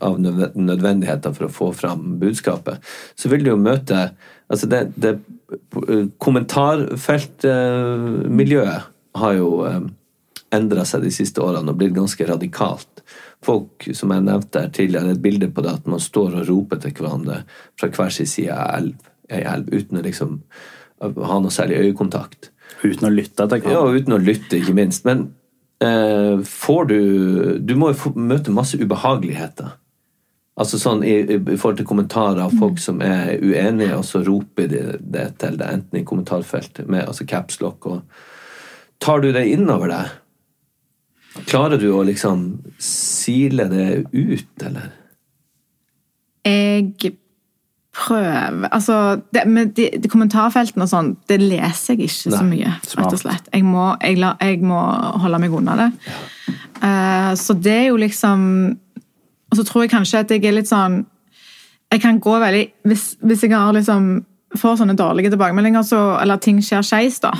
av 0.00 0.18
nødvendigheter 0.20 1.32
for 1.36 1.44
å 1.48 1.52
få 1.52 1.72
fram 1.76 2.18
budskapet, 2.20 2.76
så 3.18 3.28
vil 3.32 3.44
du 3.44 3.50
jo 3.52 3.58
møte 3.60 4.10
altså 4.46 4.66
det, 4.70 4.82
det 4.96 5.18
Kommentarfeltmiljøet 6.18 8.80
har 9.20 9.32
jo 9.36 9.48
endra 10.54 10.84
seg 10.88 11.02
de 11.04 11.10
siste 11.14 11.40
årene 11.42 11.70
og 11.70 11.78
blitt 11.78 11.94
ganske 11.94 12.26
radikalt. 12.26 13.02
Folk, 13.44 13.86
som 13.94 14.10
jeg 14.10 14.22
nevnte 14.26 14.60
her 14.64 14.70
tidligere, 14.74 15.10
et 15.14 15.22
bilde 15.22 15.48
på 15.54 15.62
det 15.62 15.72
at 15.78 15.86
man 15.90 16.00
står 16.02 16.30
og 16.40 16.48
roper 16.48 16.76
til 16.82 16.92
hverandre 16.98 17.36
fra 17.78 17.86
hver 17.92 18.10
sin 18.14 18.30
side 18.30 18.52
av 18.54 18.68
elv, 18.80 18.94
ei 19.30 19.42
elv, 19.46 19.66
uten 19.70 19.98
å 20.00 20.06
liksom 20.06 20.30
ha 20.98 21.36
noe 21.42 21.54
særlig 21.54 21.82
øyekontakt. 21.84 22.40
Uten 22.82 23.08
å 23.08 23.12
lytte 23.14 23.46
til 23.48 23.58
Ja, 23.62 23.64
hverandre. 23.64 23.88
og 23.88 23.96
uten 24.02 24.12
å 24.16 24.20
lytte, 24.22 24.58
ikke 24.60 24.74
minst. 24.76 25.04
Men 25.08 25.34
eh, 25.80 26.38
får 26.44 26.84
du 26.90 27.58
Du 27.58 27.74
må 27.76 27.92
jo 27.92 28.12
møte 28.16 28.50
masse 28.54 28.76
ubehageligheter. 28.78 29.72
Altså 30.56 30.78
sånn 30.80 31.02
i 31.04 31.18
i 31.36 31.56
forhold 31.56 31.76
til 31.82 31.86
kommentarer 31.88 32.40
av 32.46 32.54
folk 32.58 32.78
som 32.80 33.02
er 33.04 33.34
uenige, 33.42 33.96
og 33.98 34.04
så 34.08 34.22
roper 34.24 34.68
de 34.72 34.84
det 35.00 35.26
til 35.38 35.56
deg, 35.60 35.68
enten 35.68 35.98
i 36.00 36.04
kommentarfeltet 36.04 36.88
med 36.88 37.04
altså 37.06 37.26
capslock 37.28 37.86
og 37.86 38.02
Tar 38.98 39.20
du 39.20 39.28
det 39.32 39.42
innover 39.52 39.90
deg? 39.92 40.14
Klarer 41.50 41.76
du 41.76 41.90
å 41.92 42.00
liksom 42.08 42.46
sile 42.80 43.66
det 43.68 44.06
ut, 44.14 44.62
eller? 44.64 44.86
Jeg 46.46 46.94
prøver 47.96 48.68
Altså, 48.70 49.20
det, 49.34 49.46
med 49.48 49.74
de, 49.76 49.88
de 50.02 50.10
kommentarfeltene 50.12 50.84
og 50.84 50.90
sånn, 50.90 51.12
det 51.30 51.40
leser 51.42 51.94
jeg 51.94 52.10
ikke 52.10 52.34
så 52.36 52.44
mye, 52.46 52.76
rett 52.76 53.16
og 53.16 53.20
slett. 53.20 53.50
Jeg 53.52 53.64
må, 53.66 53.88
jeg, 54.02 54.20
la, 54.20 54.34
jeg 54.42 54.62
må 54.66 54.78
holde 55.22 55.40
meg 55.42 55.56
unna 55.56 55.76
det. 55.80 55.90
Uh, 56.82 57.32
så 57.40 57.56
det 57.56 57.72
er 57.72 57.86
jo 57.88 58.00
liksom 58.00 58.40
Og 59.48 59.56
så 59.56 59.62
tror 59.64 59.86
jeg 59.86 59.94
kanskje 59.94 60.20
at 60.20 60.32
jeg 60.34 60.42
er 60.44 60.52
litt 60.52 60.68
sånn 60.68 60.98
Jeg 61.88 62.02
kan 62.02 62.18
gå 62.20 62.34
veldig 62.42 62.60
Hvis, 62.84 63.04
hvis 63.24 63.46
jeg 63.46 63.54
har 63.54 63.72
liksom 63.72 64.10
får 64.56 64.76
sånne 64.80 64.94
dårlige 64.96 65.32
tilbakemeldinger, 65.32 65.82
så, 65.84 65.98
eller 66.20 66.38
ting 66.40 66.60
skjer 66.64 66.84
skeis, 66.86 67.18
da, 67.20 67.32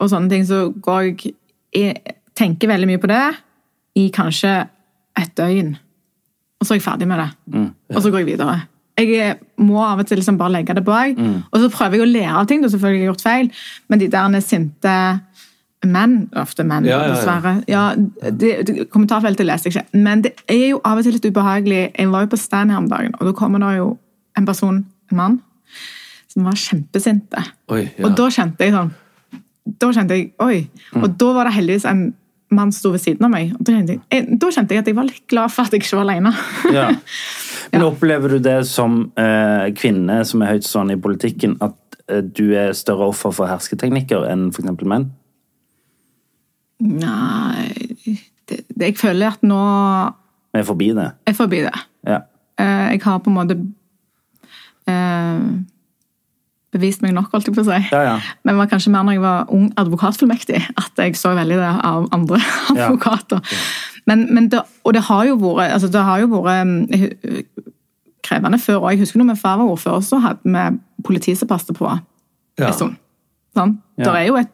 og 0.00 0.08
sånne 0.08 0.30
ting, 0.30 0.44
så 0.48 0.66
går 0.72 1.08
jeg 1.08 1.32
jeg 1.72 2.14
tenker 2.36 2.68
veldig 2.68 2.88
mye 2.88 3.00
på 3.00 3.08
det 3.10 3.22
i 4.00 4.06
kanskje 4.14 4.50
et 5.18 5.32
døgn. 5.36 5.74
Og 6.60 6.66
så 6.66 6.74
er 6.74 6.78
jeg 6.78 6.84
ferdig 6.84 7.08
med 7.08 7.20
det. 7.20 7.28
Og 7.96 8.02
så 8.04 8.12
går 8.12 8.22
jeg 8.22 8.30
videre. 8.32 8.58
Jeg 9.08 9.36
må 9.62 9.82
av 9.84 10.00
og 10.02 10.06
til 10.08 10.20
liksom 10.20 10.38
bare 10.40 10.56
legge 10.58 10.74
det 10.78 10.84
bak. 10.86 11.18
Og 11.50 11.60
så 11.60 11.70
prøver 11.72 11.98
jeg 11.98 12.06
å 12.06 12.12
lære 12.12 12.38
av 12.40 12.48
ting. 12.48 12.62
Du 12.62 12.68
har 12.68 12.74
selvfølgelig 12.76 13.10
gjort 13.10 13.26
feil, 13.26 13.52
men 13.88 14.02
de 14.02 14.10
der 14.12 14.40
sinte 14.44 14.96
menn, 15.88 16.16
ofte 16.38 16.64
menn, 16.66 16.86
ja, 16.86 17.00
ja. 17.02 17.14
dessverre 17.16 17.52
ja, 17.70 17.82
det, 17.96 18.52
det, 18.68 18.86
Kommentarfeltet 18.92 19.46
leser 19.48 19.70
jeg 19.70 19.74
ikke. 19.74 20.02
Men 20.04 20.22
det 20.24 20.34
er 20.50 20.68
jo 20.72 20.80
av 20.86 21.00
og 21.00 21.06
til 21.06 21.16
litt 21.16 21.26
ubehagelig. 21.26 21.82
Jeg 21.90 22.10
var 22.12 22.26
jo 22.26 22.32
på 22.32 22.40
stand 22.40 22.72
her 22.72 22.82
om 22.82 22.88
dagen, 22.90 23.16
og 23.18 23.28
da 23.28 23.34
kommer 23.36 23.62
det 23.62 23.74
jo 23.80 23.88
en 24.38 24.48
person, 24.48 24.82
en 25.10 25.18
mann, 25.18 25.38
som 26.30 26.46
var 26.46 26.58
kjempesinte. 26.58 27.42
Oi, 27.74 27.84
ja. 27.88 28.06
Og 28.06 28.16
da 28.18 28.28
kjente 28.32 28.64
jeg 28.66 28.72
sånn 28.76 28.92
Da 29.78 29.88
kjente 29.94 30.16
jeg 30.16 30.30
Oi. 30.42 30.62
Mm. 30.94 31.02
Og 31.04 31.16
da 31.20 31.28
var 31.36 31.48
det 31.48 31.56
heldigvis 31.58 31.84
en 31.88 32.06
mann 32.54 32.72
sto 32.74 32.92
ved 32.94 33.02
siden 33.02 33.26
av 33.26 33.32
meg. 33.32 33.52
Da, 33.58 33.72
kjente 33.74 33.96
jeg, 33.96 34.02
jeg, 34.12 34.38
da 34.40 34.50
kjente 34.54 34.76
jeg 34.76 34.82
at 34.84 34.90
jeg 34.90 34.96
var 34.98 35.08
litt 35.08 35.24
glad 35.30 35.52
for 35.54 35.66
at 35.68 35.74
jeg 35.76 35.82
ikke 35.84 35.98
var 35.98 36.06
alene. 36.08 36.32
Ja. 36.74 36.88
Men 37.72 37.86
opplever 37.86 38.34
du 38.34 38.38
det 38.44 38.58
som 38.68 38.98
eh, 39.16 39.70
kvinne 39.78 40.20
som 40.28 40.42
er 40.44 40.54
høytstående 40.54 40.98
i 40.98 41.02
politikken, 41.02 41.56
at 41.64 41.98
eh, 42.08 42.20
du 42.24 42.52
er 42.58 42.74
større 42.76 43.08
offer 43.12 43.32
for 43.34 43.48
hersketeknikker 43.50 44.26
enn 44.28 44.50
f.eks. 44.52 44.84
menn? 44.84 45.08
Nei 46.82 47.68
det, 48.50 48.56
det, 48.74 48.88
Jeg 48.88 48.96
føler 48.98 49.36
at 49.36 49.44
nå 49.46 49.58
Vi 50.52 50.60
er 50.60 50.66
forbi 50.66 50.90
det. 50.96 51.08
Jeg 51.22 51.32
er 51.32 51.38
forbi 51.38 51.60
det. 51.64 51.74
Ja. 52.08 52.18
Eh, 52.58 52.88
Jeg 52.96 53.02
har 53.06 53.20
på 53.22 53.30
en 53.30 53.38
måte 53.38 53.56
eh, 54.90 55.44
bevist 56.72 57.02
meg 57.04 57.12
nok, 57.12 57.28
holdt 57.34 57.46
jeg 57.50 57.54
på 57.56 57.60
å 57.62 57.68
si. 57.68 57.78
Ja, 57.92 58.02
ja. 58.06 58.14
Men 58.44 58.54
det 58.54 58.58
var 58.62 58.70
kanskje 58.70 58.92
mer 58.94 59.04
når 59.04 59.12
jeg 59.18 59.22
var 59.24 59.50
ung 59.52 59.66
advokatfullmektig, 59.76 60.60
at 60.80 61.02
jeg 61.02 61.16
så 61.20 61.34
veldig 61.36 61.58
det 61.60 61.72
av 61.84 62.06
andre 62.16 62.38
Ja. 62.78 62.86
advokater. 62.86 63.42
Men, 64.08 64.26
men 64.34 64.48
det, 64.50 64.62
og 64.84 64.94
det 64.96 65.02
har 65.06 65.26
jo 65.28 65.36
vært, 65.42 65.72
altså 65.76 65.90
det 65.92 66.00
har 66.02 66.22
jo 66.24 66.30
vært 66.32 66.66
mm, 66.66 67.44
krevende 68.26 68.58
før 68.62 68.80
òg. 68.86 68.94
Jeg 68.94 69.02
husker 69.04 69.20
når 69.20 69.28
min 69.32 69.38
far 69.40 69.58
var 69.60 69.70
ordfører, 69.70 70.02
så 70.06 70.18
hadde 70.22 70.40
vi 70.56 70.64
politi 71.06 71.34
som 71.38 71.48
passet 71.50 71.76
på 71.78 71.86
Ja. 72.58 72.66
en 72.68 72.72
stund. 72.76 72.96
Sånn? 73.56 73.76
Ja. 74.00 74.14
Et, 74.32 74.48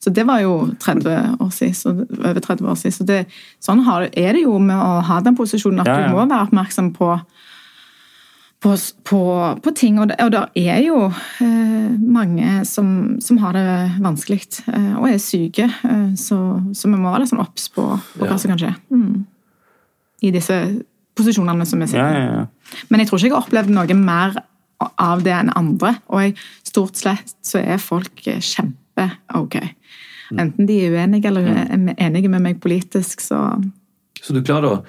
så 0.00 0.10
det 0.14 0.24
var 0.28 0.40
jo 0.44 0.68
30 0.80 1.40
år 1.42 1.50
siden. 1.50 1.74
Så, 1.74 1.92
over 2.20 2.40
30 2.40 2.68
år 2.70 2.76
siden. 2.78 2.92
Så 2.94 3.04
det, 3.08 3.20
sånn 3.64 3.82
har, 3.86 4.06
er 4.12 4.32
det 4.36 4.42
jo 4.44 4.58
med 4.62 4.76
å 4.76 5.00
ha 5.02 5.20
den 5.20 5.34
posisjonen, 5.36 5.80
at 5.82 5.86
Ja, 5.90 5.98
ja. 6.00 6.08
du 6.08 6.14
må 6.14 6.26
være 6.26 6.46
oppmerksom 6.46 6.92
på 6.94 7.10
på, 8.62 8.72
på, 9.04 9.20
på 9.62 9.70
ting, 9.76 9.98
og 10.00 10.08
det, 10.10 10.16
og 10.24 10.30
det 10.32 10.40
er 10.66 10.80
jo 10.86 10.96
eh, 11.44 11.90
mange 12.00 12.64
som, 12.66 12.88
som 13.22 13.38
har 13.42 13.52
det 13.54 13.64
vanskelig 14.02 14.40
eh, 14.72 14.94
og 14.96 15.06
er 15.10 15.18
syke, 15.22 15.68
eh, 15.84 16.08
så, 16.18 16.38
så 16.74 16.88
vi 16.90 16.96
må 16.96 17.10
være 17.12 17.24
litt 17.26 17.32
sånn 17.34 17.42
obs 17.44 17.68
på, 17.74 17.84
på 18.16 18.24
Ja. 18.24 18.30
hva 18.32 18.38
som 18.40 18.54
kan 18.54 18.62
skje. 18.62 18.72
Mm. 18.90 19.24
I 20.26 20.32
disse 20.34 20.56
posisjonene 21.16 21.66
som 21.68 21.80
vi 21.84 21.90
sitter 21.92 22.16
i. 22.16 22.20
ja, 22.24 22.36
ja. 22.40 22.76
Men 22.90 23.00
jeg 23.02 23.08
tror 23.10 23.20
ikke 23.20 23.28
jeg 23.28 23.36
har 23.36 23.44
opplevd 23.44 23.74
noe 23.76 23.94
mer 24.00 24.38
av 25.00 25.22
det 25.24 25.32
enn 25.36 25.52
andre. 25.56 25.94
Og 26.12 26.24
jeg, 26.24 26.34
stort 26.66 26.98
sett 27.00 27.30
så 27.46 27.60
er 27.62 27.78
folk 27.80 28.24
eh, 28.28 28.40
kjempe-ok. 28.42 29.58
Enten 30.34 30.66
de 30.66 30.80
er 30.82 30.96
uenige 30.96 31.28
eller 31.30 31.46
er 31.52 31.76
enige 32.02 32.28
med 32.32 32.42
meg 32.42 32.58
politisk, 32.64 33.20
så 33.22 33.44
Så 34.18 34.34
du 34.34 34.40
klarer 34.42 34.72
å, 34.72 34.80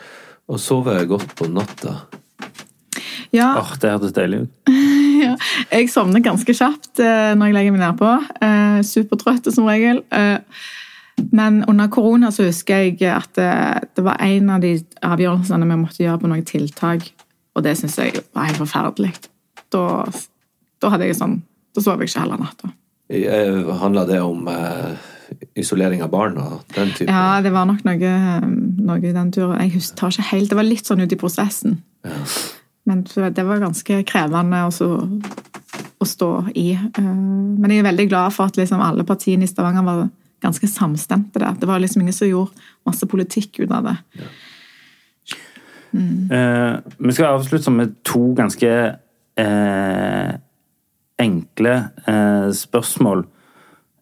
å 0.49 0.57
sove 0.57 0.95
godt 1.11 1.35
på 1.37 1.45
natta? 1.51 1.99
Ja. 3.35 3.53
Åh, 3.59 3.73
det 3.81 3.93
hørtes 3.95 4.15
deilig 4.17 4.45
ut. 4.45 4.53
Ja, 5.17 5.31
jeg 5.71 5.87
sovner 5.89 6.21
ganske 6.21 6.53
kjapt 6.53 6.99
eh, 7.01 7.31
når 7.33 7.49
jeg 7.49 7.55
legger 7.55 7.73
meg 7.73 7.81
nedpå. 7.81 8.09
Eh, 8.45 8.75
supertrøtt 8.85 9.49
som 9.49 9.65
regel. 9.65 10.03
Eh, 10.13 10.59
men 11.33 11.63
under 11.65 11.89
korona 11.89 12.29
så 12.29 12.45
husker 12.45 12.83
jeg 12.85 13.01
at 13.09 13.31
det, 13.33 13.49
det 13.97 14.03
var 14.05 14.21
en 14.21 14.51
av 14.53 14.61
de 14.61 14.75
avgjørelsene 15.01 15.65
vi 15.71 15.79
måtte 15.81 16.03
gjøre 16.03 16.21
på 16.21 16.29
noen 16.29 16.45
tiltak, 16.45 17.09
og 17.57 17.65
det 17.65 17.73
syns 17.79 17.97
jeg 17.97 18.21
var 18.37 18.51
helt 18.51 18.61
forferdelig. 18.61 19.15
Da, 19.73 20.05
da 20.77 20.93
hadde 20.93 21.09
jeg 21.09 21.17
sånn 21.17 21.39
Da 21.75 21.81
sov 21.83 21.99
jeg 21.99 22.11
ikke 22.11 22.21
hele 22.23 22.37
natta. 22.39 22.69
Handla 23.81 24.05
det 24.07 24.21
om 24.21 24.47
eh, 24.51 25.09
isolering 25.59 26.01
av 26.03 26.11
barn 26.13 26.37
og 26.41 26.61
den 26.75 26.93
type? 26.95 27.09
Ja, 27.11 27.41
det 27.43 27.51
var 27.55 27.67
nok 27.69 27.83
noe, 27.87 28.13
eh, 28.13 28.47
noe 28.47 29.01
i 29.01 29.13
den 29.15 29.31
turen. 29.33 29.59
Jeg 29.61 29.75
husker 29.77 29.99
tar 29.99 30.15
ikke 30.15 30.29
helt, 30.31 30.49
Det 30.49 30.59
var 30.59 30.67
litt 30.67 30.89
sånn 30.89 31.03
ute 31.03 31.15
i 31.15 31.19
prosessen. 31.19 31.81
Men 32.87 33.03
det 33.35 33.43
var 33.43 33.59
ganske 33.59 33.99
krevende 34.07 34.63
også, 34.69 34.87
å 35.97 36.05
stå 36.07 36.31
i. 36.55 36.71
Eh, 36.73 37.03
Men 37.03 37.71
jeg 37.71 37.81
er 37.81 37.89
veldig 37.89 38.09
glad 38.09 38.35
for 38.35 38.47
at 38.47 38.57
liksom 38.59 38.81
alle 38.83 39.03
partiene 39.03 39.43
i 39.43 39.51
Stavanger 39.51 39.83
var 39.83 40.07
ganske 40.43 40.67
samstemte 40.69 41.41
der. 41.41 41.55
Det 41.59 41.67
var 41.67 41.79
liksom 41.79 42.01
ingen 42.01 42.13
som 42.13 42.29
gjorde 42.29 42.67
masse 42.85 43.07
politikk 43.09 43.59
ut 43.59 43.71
av 43.71 43.89
det. 43.89 43.97
Eh, 45.97 46.75
vi 46.97 47.15
skal 47.15 47.33
avslutte 47.33 47.71
med 47.73 47.95
to 48.05 48.33
ganske 48.37 48.69
eh, 49.37 50.31
enkle 51.19 51.73
eh, 52.07 52.49
spørsmål 52.53 53.25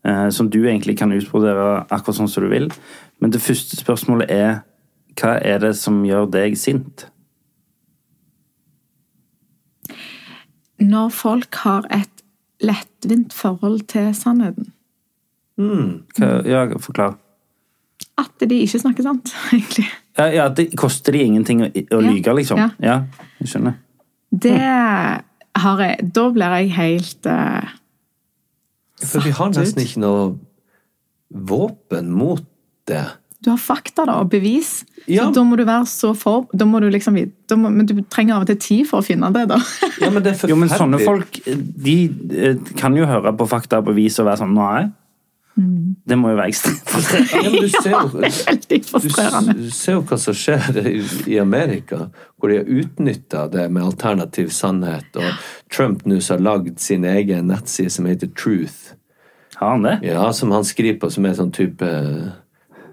eh, 0.06 0.30
som 0.30 0.50
du 0.50 0.66
egentlig 0.68 0.98
kan 1.00 1.14
utbrodere 1.16 1.86
akkurat 1.90 2.20
sånn 2.20 2.32
som 2.32 2.46
du 2.46 2.52
vil. 2.52 2.70
Men 3.24 3.32
det 3.32 3.42
første 3.42 3.80
spørsmålet 3.80 4.32
er 4.32 4.64
hva 5.16 5.38
er 5.40 5.62
det 5.64 5.76
som 5.80 6.04
gjør 6.04 6.28
deg 6.28 6.58
sint? 6.60 7.08
Når 10.80 11.10
folk 11.16 11.56
har 11.64 11.86
et 11.96 12.24
lettvint 12.66 13.34
forhold 13.34 13.86
til 13.92 14.10
sannheten. 14.16 14.72
Mm. 15.58 16.04
ja, 16.20 16.66
forklar. 16.84 17.16
At 18.20 18.44
de 18.50 18.58
ikke 18.64 18.80
snakker 18.80 19.04
sant, 19.04 19.32
egentlig. 19.56 19.86
Ja, 20.18 20.26
ja, 20.32 20.48
det 20.50 20.70
koster 20.80 21.12
de 21.16 21.24
ingenting 21.24 21.62
å, 21.64 21.70
å 21.70 22.02
Ja. 22.02 22.12
lyge, 22.12 22.34
liksom? 22.36 22.60
Ja. 22.60 22.70
Ja, 22.80 22.98
jeg 23.40 23.52
skjønner. 23.52 23.78
Det 24.32 24.58
har 25.56 25.80
jeg 25.80 26.14
Da 26.16 26.30
blir 26.36 26.56
jeg 26.60 26.72
helt 26.76 27.24
satt 27.24 27.72
ut. 29.04 29.08
For 29.12 29.24
vi 29.24 29.32
har 29.36 29.50
nesten 29.52 29.84
ikke 29.84 30.00
noe 30.04 30.26
våpen 31.36 32.12
mot 32.16 32.44
det. 32.88 33.04
Du 33.46 33.52
har 33.52 33.60
fakta 33.62 34.08
da, 34.10 34.16
og 34.24 34.32
bevis. 34.34 34.80
Ja. 35.06 35.28
Så 35.28 35.36
da 35.38 35.44
må 35.46 35.54
du 35.60 35.62
være 35.68 35.86
så 35.86 36.16
for... 36.18 36.48
Da 36.58 36.66
må 36.66 36.80
du 36.82 36.88
liksom 36.90 37.20
da 37.46 37.56
må, 37.62 37.70
Men 37.70 37.86
du 37.86 37.94
trenger 38.10 38.40
av 38.40 38.48
og 38.48 38.50
til 38.50 38.58
tid 38.64 38.88
for 38.90 39.04
å 39.04 39.06
finne 39.06 39.30
det, 39.36 39.44
da. 39.54 39.60
Ja, 40.02 40.10
men 40.10 40.26
det 40.26 40.34
er 40.34 40.50
Jo, 40.50 40.58
men 40.58 40.72
sånne 40.74 40.98
folk 41.06 41.38
de 41.46 41.98
eh, 42.34 42.56
kan 42.80 42.98
jo 42.98 43.06
høre 43.06 43.36
på 43.38 43.46
fakta 43.52 43.84
og 43.84 43.92
bevis 43.92 44.18
og 44.20 44.26
være 44.32 44.42
sånn 44.42 44.56
Nei. 44.58 44.88
Det 45.56 46.18
må 46.20 46.34
jo 46.34 46.36
være 46.36 46.52
ekstremt 46.52 46.90
frustrerende. 46.92 47.32
Ja, 47.32 47.52
men 47.54 47.62
du 47.62 47.70
ser 47.72 47.94
jo, 47.94 48.00
Veldig 48.26 48.80
du 48.82 48.90
frustrerende. 48.90 49.54
s- 49.70 49.78
ser 49.86 49.94
jo 49.96 50.02
hva 50.10 50.18
som 50.20 50.36
skjer 50.36 50.80
i, 50.82 50.96
i 51.32 51.38
Amerika, 51.40 52.00
hvor 52.36 52.52
de 52.52 52.58
har 52.60 52.74
utnytta 52.82 53.46
det 53.54 53.70
med 53.72 53.86
alternativ 53.86 54.50
sannhet, 54.52 55.08
og 55.16 55.46
Trump 55.72 56.04
nå 56.10 56.18
har 56.28 56.44
lagd 56.44 56.82
sin 56.84 57.06
egen 57.08 57.48
nettside 57.54 57.94
som 57.96 58.10
heter 58.10 58.34
Truth. 58.36 58.92
Har 59.62 59.78
han 59.78 59.88
det? 59.88 59.96
Ja, 60.10 60.26
som 60.36 60.52
han 60.52 60.68
skriver 60.68 61.00
på, 61.06 61.14
som 61.16 61.24
er 61.30 61.38
sånn 61.40 61.54
type 61.56 61.88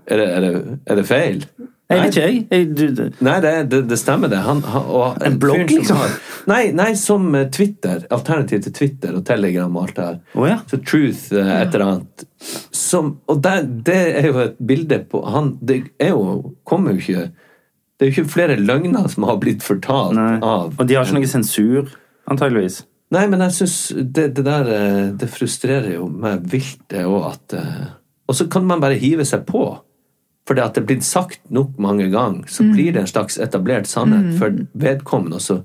Er 0.06 0.18
det, 0.18 0.26
er 0.36 0.40
det, 0.40 0.78
er 0.90 0.96
det 0.98 1.06
feil? 1.06 1.44
Jeg 1.92 2.00
vet 2.00 2.14
ikke, 2.16 2.22
jeg. 2.24 2.36
jeg 2.50 2.68
du, 2.72 2.82
du. 2.96 3.02
Nei, 3.26 3.34
det, 3.44 3.50
det, 3.70 3.78
det 3.90 3.98
stemmer 4.00 4.30
det. 4.32 4.38
Han, 4.46 4.62
han, 4.64 4.86
og 4.88 5.18
En 5.26 5.34
blogg, 5.38 5.60
som 5.68 5.76
liksom? 5.76 5.96
har- 6.00 6.14
Nei, 6.48 6.62
nei, 6.74 6.94
som 6.98 7.26
eh, 7.36 7.44
Twitter. 7.52 8.06
Alternativ 8.10 8.62
til 8.64 8.72
Twitter 8.74 9.12
og 9.18 9.26
Telegram 9.28 9.76
og 9.76 9.82
alt 9.84 9.96
det 9.98 10.06
her. 10.06 10.16
Oh, 10.34 10.46
ja. 10.48 10.56
Så 10.70 10.78
Truth, 10.88 11.26
eh, 11.36 11.50
et 11.60 11.74
eller 11.76 11.84
annet. 11.90 12.24
Som, 12.72 13.12
og 13.30 13.42
der, 13.44 13.62
det 13.86 13.98
er 14.22 14.26
jo 14.30 14.40
et 14.46 14.56
bilde 14.58 14.98
på 15.12 15.20
han, 15.30 15.52
Det 15.62 15.82
er 16.02 16.10
jo, 16.16 16.54
kommer 16.66 16.96
jo 16.96 16.98
ikke 17.04 17.28
Det 17.30 18.06
er 18.06 18.10
jo 18.10 18.14
ikke 18.16 18.32
flere 18.32 18.56
løgner 18.58 19.06
som 19.12 19.28
har 19.28 19.36
blitt 19.40 19.62
fortalt 19.62 20.16
Nei. 20.18 20.40
av 20.42 20.72
Og 20.74 20.88
de 20.88 20.96
har 20.98 21.06
ikke 21.06 21.20
noe 21.20 21.30
sensur, 21.30 21.92
antageligvis. 22.26 22.80
Nei, 23.14 23.26
men 23.30 23.44
jeg 23.46 23.54
syns 23.60 23.76
det, 23.94 24.30
det 24.34 24.44
der 24.48 24.72
eh, 24.74 25.06
Det 25.20 25.28
frustrerer 25.30 25.92
jo 25.94 26.08
meg 26.10 26.42
vilt, 26.50 26.80
det 26.90 27.04
òg, 27.06 27.30
at 27.36 27.56
Og 28.26 28.34
så 28.40 28.48
kan 28.50 28.64
man 28.66 28.80
bare 28.82 28.96
hive 28.98 29.24
seg 29.28 29.44
på. 29.46 29.66
For 30.48 30.58
det 30.58 30.64
at 30.64 30.74
det 30.74 30.82
er 30.82 30.88
blitt 30.90 31.06
sagt 31.06 31.40
nok 31.54 31.76
mange 31.82 32.08
ganger, 32.10 32.48
så 32.50 32.64
blir 32.66 32.94
det 32.94 33.04
en 33.04 33.10
slags 33.10 33.38
etablert 33.38 33.86
sannhet 33.86 34.34
for 34.40 34.56
vedkommende. 34.74 35.38
Også, 35.38 35.60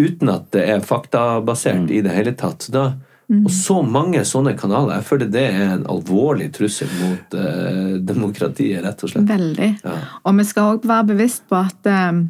uten 0.00 0.32
at 0.32 0.48
det 0.56 0.64
er 0.72 0.84
faktabasert 0.84 1.90
i 1.92 2.00
det 2.04 2.14
hele 2.14 2.32
tatt. 2.38 2.64
Da, 2.72 2.94
mm. 3.28 3.42
Og 3.44 3.52
så 3.52 3.80
mange 3.84 4.22
sånne 4.24 4.54
kanaler. 4.56 4.96
Jeg 4.96 5.08
føler 5.10 5.32
det 5.34 5.42
er 5.50 5.74
en 5.74 5.84
alvorlig 5.92 6.48
trussel 6.56 6.88
mot 7.02 7.36
eh, 7.36 7.98
demokratiet, 8.08 8.80
rett 8.86 9.04
og 9.04 9.12
slett. 9.12 9.28
Veldig. 9.28 9.70
Ja. 9.84 9.98
Og 10.24 10.40
vi 10.40 10.48
skal 10.48 10.78
òg 10.78 10.88
være 10.88 11.10
bevisst 11.12 11.44
på 11.52 11.60
at 11.60 11.92
eh, 11.92 12.22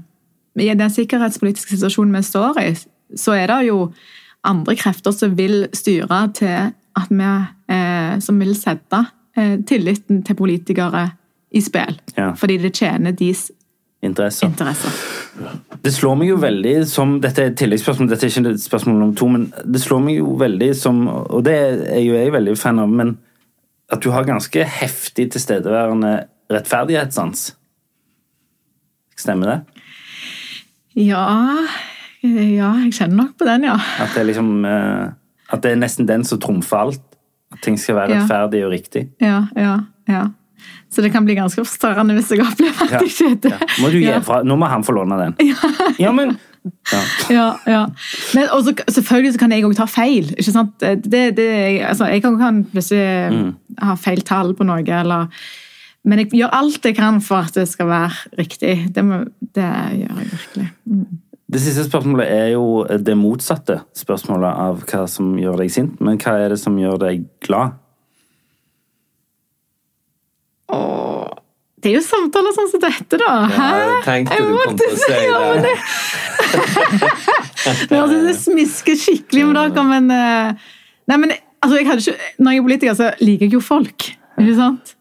i 0.59 0.73
den 0.75 0.91
sikkerhetspolitiske 0.91 1.77
situasjonen 1.77 2.19
vi 2.19 2.25
står 2.27 2.61
i, 2.65 2.75
så 3.15 3.39
er 3.39 3.47
det 3.53 3.61
jo 3.69 3.79
andre 4.47 4.75
krefter 4.75 5.15
som 5.15 5.39
vil 5.39 5.69
styre 5.77 6.25
til 6.35 6.75
at 6.99 7.11
vi 7.15 7.31
eh, 7.71 8.19
Som 8.19 8.41
vil 8.43 8.57
sette 8.59 9.05
eh, 9.39 9.61
tilliten 9.63 10.25
til 10.27 10.35
politikere 10.37 11.05
i 11.51 11.61
spill. 11.61 11.97
Ja. 12.17 12.33
Fordi 12.39 12.57
det 12.63 12.75
tjener 12.79 13.13
deres 13.13 13.51
Interesser. 14.03 14.47
interesser. 14.47 14.91
Det 15.85 15.91
slår 15.93 16.15
meg 16.17 16.31
jo 16.31 16.37
veldig 16.41 16.87
som 16.89 17.19
Dette 17.21 17.43
er 17.43 17.51
et 17.51 17.57
tilleggsspørsmål, 17.61 18.09
dette 18.09 18.25
er 18.25 18.31
ikke 18.33 18.53
et 18.55 18.63
spørsmål 18.63 18.97
nummer 18.97 19.17
to, 19.19 19.27
men 19.29 19.43
det 19.75 19.83
slår 19.83 20.01
meg 20.07 20.17
jo 20.17 20.31
veldig 20.41 20.71
som 20.77 21.03
Og 21.09 21.43
det 21.45 21.57
er 21.93 22.01
jo 22.01 22.15
jeg 22.17 22.33
veldig 22.33 22.55
fan 22.59 22.79
av, 22.81 22.89
men 22.89 23.19
at 23.93 24.01
du 24.01 24.09
har 24.15 24.25
ganske 24.25 24.65
heftig 24.65 25.33
tilstedeværende 25.35 26.13
rettferdighetssans. 26.51 27.57
Stemmer 29.19 29.51
det? 29.51 29.61
Ja 30.95 31.27
Ja, 32.23 32.73
jeg 32.85 32.93
kjenner 32.97 33.17
nok 33.25 33.37
på 33.41 33.45
den, 33.49 33.65
ja. 33.69 33.77
At 34.01 34.15
det 34.15 34.23
er 34.25 34.29
liksom 34.31 34.65
eh, 34.65 35.13
At 35.51 35.63
det 35.65 35.73
er 35.75 35.81
nesten 35.81 36.07
den 36.09 36.25
som 36.25 36.41
trumfer 36.41 36.77
alt. 36.87 37.03
At 37.53 37.61
ting 37.65 37.77
skal 37.81 37.97
være 37.99 38.15
rettferdig 38.21 38.61
og 38.65 38.71
riktig. 38.73 39.09
Ja, 39.21 39.43
ja, 39.59 39.79
ja. 40.09 40.29
Så 40.91 41.03
det 41.05 41.13
kan 41.15 41.25
bli 41.25 41.37
ganske 41.39 41.63
forstørrende 41.63 42.17
hvis 42.19 42.31
jeg 42.35 42.43
opplever 42.43 42.83
at 42.83 42.91
Ja. 42.91 42.99
jeg 42.99 43.11
ikke 43.15 43.49
det. 43.49 43.59
Må 43.81 43.91
du 43.93 43.99
gi 44.01 44.07
Ja. 44.09 44.19
fra, 44.27 44.41
nå 44.43 44.57
må 44.59 44.67
han 44.69 44.83
få 44.83 44.93
låne 44.97 45.19
den. 45.21 45.37
Ja, 46.03 46.11
men 46.13 46.37
ja. 46.93 47.01
Ja, 47.31 47.45
ja. 47.67 47.87
Men 48.35 48.49
også, 48.53 48.75
selvfølgelig 48.91 49.33
så 49.33 49.39
kan 49.39 49.53
jeg 49.55 49.65
òg 49.65 49.77
ta 49.79 49.87
feil. 49.89 50.33
ikke 50.37 50.53
sant? 50.53 50.75
Det, 50.81 51.23
det, 51.37 51.47
altså, 51.87 52.05
jeg 52.11 52.23
kan, 52.23 52.37
kan 52.39 52.65
plutselig 52.65 53.33
Mm. 53.33 53.55
ha 53.81 53.95
feil 53.97 54.21
tall 54.23 54.53
på 54.55 54.65
noe, 54.67 54.83
eller 54.85 55.29
Men 56.05 56.19
jeg 56.19 56.31
gjør 56.33 56.51
alt 56.53 56.83
jeg 56.85 56.97
kan 56.97 57.21
for 57.21 57.37
at 57.45 57.53
det 57.55 57.69
skal 57.69 57.87
være 57.87 58.11
riktig. 58.39 58.93
Det, 58.93 59.03
må, 59.05 59.19
det 59.55 59.65
gjør 60.01 60.17
jeg 60.17 60.31
virkelig. 60.33 60.69
Mm. 60.87 61.07
Det 61.51 61.61
siste 61.61 61.85
spørsmålet 61.91 62.31
er 62.31 62.49
jo 62.53 62.85
det 63.05 63.17
motsatte 63.19 63.81
spørsmålet 63.99 64.53
av 64.55 64.85
hva 64.87 65.07
som 65.11 65.33
gjør 65.37 65.57
deg 65.59 65.71
sint, 65.75 66.01
men 66.01 66.17
hva 66.23 66.37
er 66.45 66.49
det 66.55 66.59
som 66.63 66.77
gjør 66.79 66.99
deg 67.03 67.25
glad? 67.43 67.73
Det 71.81 71.91
er 71.91 71.97
jo 71.97 72.03
samtaler 72.05 72.53
sånn 72.57 72.69
som 72.73 72.83
dette, 72.83 73.19
da. 73.21 73.31
Hæ? 73.49 73.69
jeg 73.81 74.01
tenkte 74.05 74.37
Jeg 74.37 74.45
du 74.45 74.57
kom 74.59 74.77
til 74.77 74.91
å 74.91 74.99
si 75.01 75.19
ja, 75.25 75.41
men 75.41 75.63
det. 75.65 75.75
Men 77.91 77.99
altså, 78.03 78.19
det 78.27 78.35
smisker 78.37 78.99
skikkelig 79.01 79.47
med 79.49 79.61
dere, 79.61 79.85
men 79.89 80.11
eh, 80.15 80.71
Nei, 81.11 81.19
men 81.25 81.33
altså, 81.35 81.75
jeg 81.79 81.89
hadde 81.89 82.05
ikke, 82.05 82.31
Når 82.39 82.53
jeg 82.53 82.61
er 82.61 82.67
politiker, 82.69 82.99
så 82.99 83.11
liker 83.25 83.47
jeg 83.49 83.57
jo 83.57 83.63
folk. 83.65 84.11
Ikke 84.39 84.57
sant? 84.59 84.95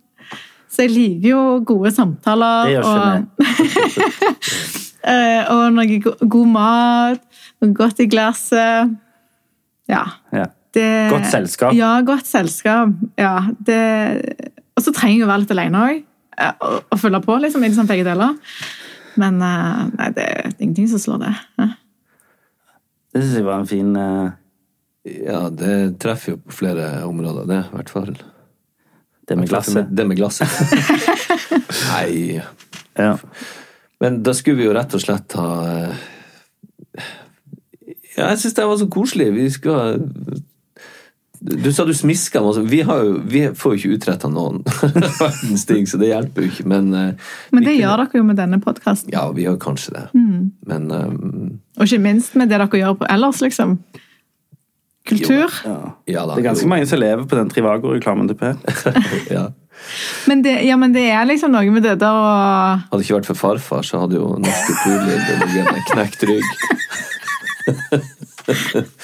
Så 0.69 0.85
jeg 0.85 0.93
liker 0.95 1.29
jo 1.33 1.41
gode 1.67 1.91
samtaler. 1.93 2.69
Det 2.69 2.77
gjør 2.77 2.85
ikke 2.85 3.17
og, 3.17 4.85
Eh, 5.09 5.45
og 5.47 5.69
noe 5.71 5.99
god 6.03 6.49
mat, 6.51 7.21
noe 7.63 7.75
godt 7.75 8.01
i 8.03 8.07
glasset. 8.11 8.91
Ja. 9.87 10.01
Ja. 10.35 10.49
Det, 10.75 10.85
Godt 11.09 11.29
selskap. 11.31 11.73
Ja, 11.73 11.93
godt 12.05 12.27
selskap. 12.29 12.91
Ja, 13.17 13.47
det, 13.65 13.79
og 14.75 14.83
så 14.85 14.91
trenger 14.93 15.15
jeg 15.15 15.25
å 15.25 15.29
være 15.31 15.45
litt 15.45 15.53
alene 15.55 15.85
òg. 15.87 16.03
Og, 16.39 16.79
å 16.91 16.99
følge 16.99 17.21
på, 17.25 17.37
liksom. 17.43 17.63
Liksom 17.65 17.89
begge 17.89 18.07
deler. 18.07 18.35
Men 19.19 19.39
eh, 19.43 19.85
nei, 19.97 20.09
det 20.15 20.25
er 20.25 20.51
ingenting 20.57 20.89
som 20.91 21.01
slår 21.01 21.23
det. 21.25 21.33
Ja. 21.59 21.69
Det 23.09 23.23
syns 23.23 23.39
jeg 23.39 23.47
var 23.47 23.63
en 23.63 23.69
fin 23.69 23.95
eh, 23.97 24.27
Ja, 25.25 25.47
det 25.49 25.73
treffer 26.01 26.35
jo 26.35 26.41
på 26.43 26.59
flere 26.59 26.91
områder, 27.07 27.47
det, 27.49 27.63
i 27.65 27.77
hvert 27.77 27.93
fall. 27.93 28.11
Det 29.29 29.37
med 29.37 29.49
glasset. 29.49 29.89
Det 29.89 30.05
med 30.09 30.19
glasset. 30.19 30.49
Nei 31.91 32.39
Ja. 32.99 33.15
Men 33.99 34.21
da 34.23 34.31
skulle 34.35 34.61
vi 34.61 34.67
jo 34.67 34.75
rett 34.75 34.93
og 34.95 35.01
slett 35.03 35.35
ha 35.35 35.49
eh, 35.67 36.05
Ja, 38.15 38.29
jeg 38.31 38.39
syns 38.41 38.55
det 38.57 38.67
var 38.67 38.79
så 38.79 38.87
koselig. 38.91 39.29
Vi 39.35 39.49
skal 39.53 40.01
Du 41.39 41.73
sa 41.73 41.85
du 41.85 41.93
smiska 41.93 42.41
masse. 42.43 42.61
Vi, 42.67 42.81
har 42.81 43.03
jo, 43.03 43.13
vi 43.23 43.45
får 43.55 43.75
jo 43.75 43.79
ikke 43.79 43.95
utretta 43.95 44.27
noen 44.31 44.59
verdens 45.21 45.63
ting, 45.69 45.87
så 45.87 45.99
det 46.01 46.11
hjelper 46.11 46.43
jo 46.43 46.51
ikke. 46.51 46.65
Men, 46.67 46.91
eh, 46.93 47.31
Men 47.55 47.63
det 47.63 47.77
gjør 47.77 48.03
dere 48.03 48.19
jo 48.19 48.25
med 48.27 48.39
denne 48.39 48.59
podkasten. 48.63 49.13
Ja, 49.13 49.29
vi 49.35 49.47
gjør 49.47 49.55
kanskje 49.61 49.95
det. 49.95 50.03
Men 50.67 50.91
um, 50.91 51.59
Og 51.79 51.87
ikke 51.87 52.01
minst 52.03 52.35
med 52.35 52.51
det 52.51 52.59
dere 52.59 52.81
gjør 52.81 52.99
på 52.99 53.07
ellers, 53.09 53.39
liksom. 53.45 53.79
Kultur. 55.09 55.47
ja. 55.65 55.79
ja 56.05 56.25
da. 56.27 56.35
Det 56.35 56.43
er 56.43 56.49
ganske 56.51 56.67
jo. 56.67 56.73
mange 56.73 56.89
som 56.89 56.99
lever 56.99 57.23
på 57.23 57.39
den 57.39 57.49
Trivago-reklamen 57.49 58.29
til 58.29 58.39
Per. 58.39 58.59
Ja. 59.37 59.47
Men 60.27 60.41
det, 60.43 60.57
ja, 60.67 60.75
men 60.75 60.91
det 60.91 61.05
er 61.07 61.23
liksom 61.23 61.53
noe 61.55 61.71
med 61.71 61.85
det 61.87 61.93
der 62.01 62.11
å 62.11 62.23
Hadde 62.81 62.97
det 62.99 63.05
ikke 63.05 63.21
vært 63.21 63.29
for 63.29 63.39
farfar, 63.39 63.85
så 63.87 64.01
hadde 64.01 64.19
jo 64.19 64.33
norske 64.43 64.75
turlyd 64.83 65.69
knekt 65.93 66.25
rygg. 66.27 66.49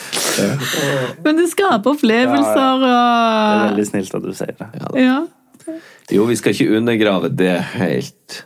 Men 1.25 1.39
det 1.39 1.47
skaper 1.51 1.93
opplevelser 1.93 2.83
Det 2.83 2.91
er 2.95 3.63
veldig 3.69 3.87
snilt 3.91 4.17
at 4.19 4.25
du 4.25 4.33
sier 4.35 4.57
det. 4.59 4.69
Ja. 5.01 5.21
Jo, 6.13 6.25
vi 6.29 6.35
skal 6.37 6.53
ikke 6.53 6.77
undergrave 6.77 7.31
det 7.33 7.55
helt. 7.75 8.45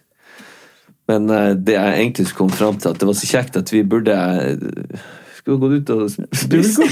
Men 1.09 1.29
eh, 1.33 1.53
det 1.57 1.75
jeg 1.75 2.01
egentlig 2.03 2.27
skulle 2.27 2.45
komme 2.45 2.59
fram 2.59 2.77
til, 2.79 2.93
at 2.93 3.01
det 3.01 3.09
var 3.09 3.17
så 3.17 3.29
kjekt 3.29 3.57
at 3.59 3.73
vi 3.73 3.83
burde 3.83 4.13
eh, 4.13 5.01
Skulle 5.39 5.57
gått 5.63 5.77
ut 5.79 5.89
og 5.95 6.09
spist. 6.11 6.83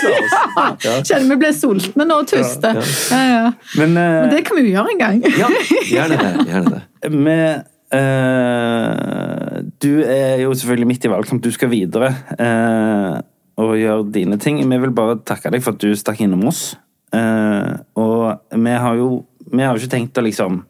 Ja. 0.00 0.94
Kjenner 1.04 1.28
vi 1.28 1.36
ble 1.42 1.50
sultne 1.54 2.06
nå 2.08 2.20
og 2.22 2.28
tuste. 2.30 2.72
Ja, 2.72 3.20
ja. 3.20 3.42
Men, 3.78 3.92
eh, 3.96 4.16
Men 4.24 4.30
det 4.32 4.44
kan 4.48 4.58
vi 4.58 4.66
jo 4.66 4.72
gjøre 4.74 4.94
en 4.94 5.02
gang. 5.02 5.20
ja, 5.38 5.50
gjerne 5.90 6.16
det. 6.20 6.46
Gjerne 6.48 6.72
det. 6.74 7.10
med 7.12 7.62
uh, 7.94 9.60
Du 9.82 9.92
er 10.02 10.40
jo 10.44 10.54
selvfølgelig 10.54 10.88
midt 10.90 11.06
i 11.06 11.12
valgkamp. 11.12 11.44
Du 11.44 11.52
skal 11.54 11.70
videre 11.72 12.10
eh, 12.38 13.20
og 13.60 13.74
gjøre 13.78 14.10
dine 14.14 14.38
ting. 14.40 14.60
Vi 14.62 14.78
vil 14.84 14.94
bare 14.94 15.18
takke 15.26 15.50
deg 15.52 15.64
for 15.64 15.74
at 15.74 15.82
du 15.82 15.90
stakk 15.98 16.22
innom 16.22 16.46
oss. 16.50 16.76
Eh, 17.16 17.72
og 17.98 18.54
vi 18.54 18.76
har 18.84 19.00
jo 19.00 19.24
vi 19.50 19.64
har 19.66 19.76
ikke 19.76 19.90
tenkt 19.96 20.18
å 20.20 20.24
liksom 20.24 20.60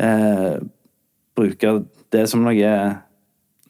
eh, 0.00 0.54
bruke 1.36 1.74
det 2.14 2.24
som 2.30 2.44
noe 2.46 2.72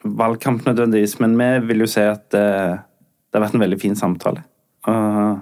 valgkamp 0.04 0.66
nødvendigvis, 0.66 1.18
men 1.22 1.34
vi 1.38 1.48
vil 1.72 1.82
jo 1.82 1.90
si 1.90 2.04
at 2.06 2.36
eh, 2.38 2.78
det 2.78 3.36
har 3.36 3.44
vært 3.44 3.58
en 3.58 3.64
veldig 3.64 3.80
fin 3.82 3.98
samtale. 3.98 4.44
Uh, 4.88 5.40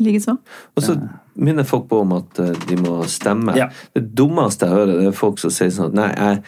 Likeså. 0.00 0.38
Og 0.74 0.82
så 0.82 0.96
minner 1.36 1.68
folk 1.68 1.84
på 1.90 2.00
om 2.02 2.16
at 2.16 2.40
eh, 2.40 2.56
de 2.66 2.78
må 2.80 3.02
stemme. 3.10 3.52
Ja. 3.58 3.68
Det 3.94 4.06
dummeste 4.16 4.66
jeg 4.66 4.78
hører, 4.78 4.94
det 4.96 5.10
er 5.10 5.18
folk 5.20 5.38
som 5.42 5.52
sier 5.54 5.70
sånn 5.74 5.92
at 5.92 5.98
nei, 6.00 6.08
jeg, 6.16 6.40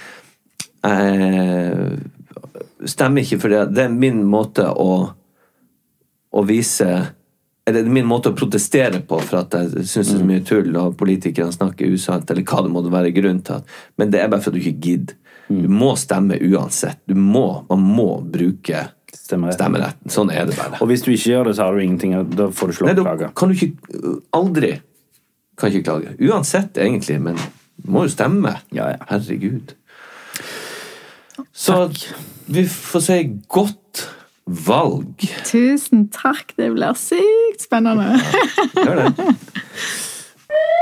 jeg 0.89 2.01
stemmer 2.89 3.23
ikke 3.25 3.41
for 3.43 3.53
det. 3.53 3.65
Det 3.77 3.85
er 3.87 3.93
min 3.95 4.23
måte 4.29 4.67
å, 4.69 4.93
å 6.33 6.45
vise 6.49 6.89
eller 7.63 7.85
er 7.85 7.93
min 7.95 8.09
måte 8.11 8.33
å 8.33 8.35
protestere 8.35 8.99
på 9.07 9.21
for 9.23 9.39
at 9.39 9.53
jeg 9.55 9.85
syns 9.87 10.09
det 10.09 10.17
er 10.17 10.19
så 10.19 10.25
mye 10.27 10.43
tull 10.47 10.79
og 10.81 10.97
politikerne 10.99 11.55
snakker 11.55 11.93
usant, 11.95 12.27
eller 12.33 12.43
hva 12.43 12.65
det 12.65 12.73
måtte 12.75 12.91
være 12.91 13.13
grunnen 13.15 13.43
til. 13.47 13.61
Men 14.01 14.11
det 14.11 14.19
er 14.19 14.33
bare 14.33 14.43
for 14.43 14.51
at 14.51 14.57
du 14.59 14.65
ikke 14.65 14.83
gidder. 14.89 15.15
Du 15.53 15.69
må 15.71 15.93
stemme 16.01 16.39
uansett. 16.43 16.99
Du 17.07 17.15
må, 17.15 17.45
man 17.69 17.85
må 17.87 18.09
bruke 18.35 18.87
stemmer 19.13 19.53
stemmeretten. 19.55 20.11
Sånn 20.11 20.33
er 20.35 20.49
det 20.49 20.57
bare. 20.59 20.81
Og 20.83 20.91
hvis 20.91 21.05
du 21.05 21.13
ikke 21.13 21.35
gjør 21.37 21.51
det, 21.51 21.55
så 21.59 21.69
har 21.69 21.77
du 21.77 21.85
ingenting, 21.85 22.17
da 22.35 22.49
får 22.51 22.73
du 22.73 22.75
ikke 22.75 22.89
Nei, 22.89 22.95
lov 22.97 22.99
til 22.99 23.05
å 23.05 23.11
klage. 23.13 23.31
kan 23.39 23.53
du 23.53 23.59
ikke 23.59 24.15
Aldri 24.41 24.73
Kan 25.61 25.71
ikke 25.71 25.85
klage. 25.87 26.15
Uansett, 26.25 26.79
egentlig, 26.81 27.19
men 27.23 27.37
du 27.37 27.91
må 27.93 28.07
jo 28.07 28.13
stemme. 28.15 28.57
Ja, 28.75 28.89
ja. 28.95 29.03
Herregud. 29.11 29.75
Så 31.53 31.91
vi 32.47 32.65
får 32.69 33.05
si 33.05 33.19
godt 33.49 34.07
valg. 34.47 35.27
Tusen 35.47 36.09
takk, 36.13 36.55
det 36.59 36.73
blir 36.75 36.97
sykt 36.99 37.67
spennende. 37.67 38.17
Gjør 38.77 39.05
det. 39.05 39.29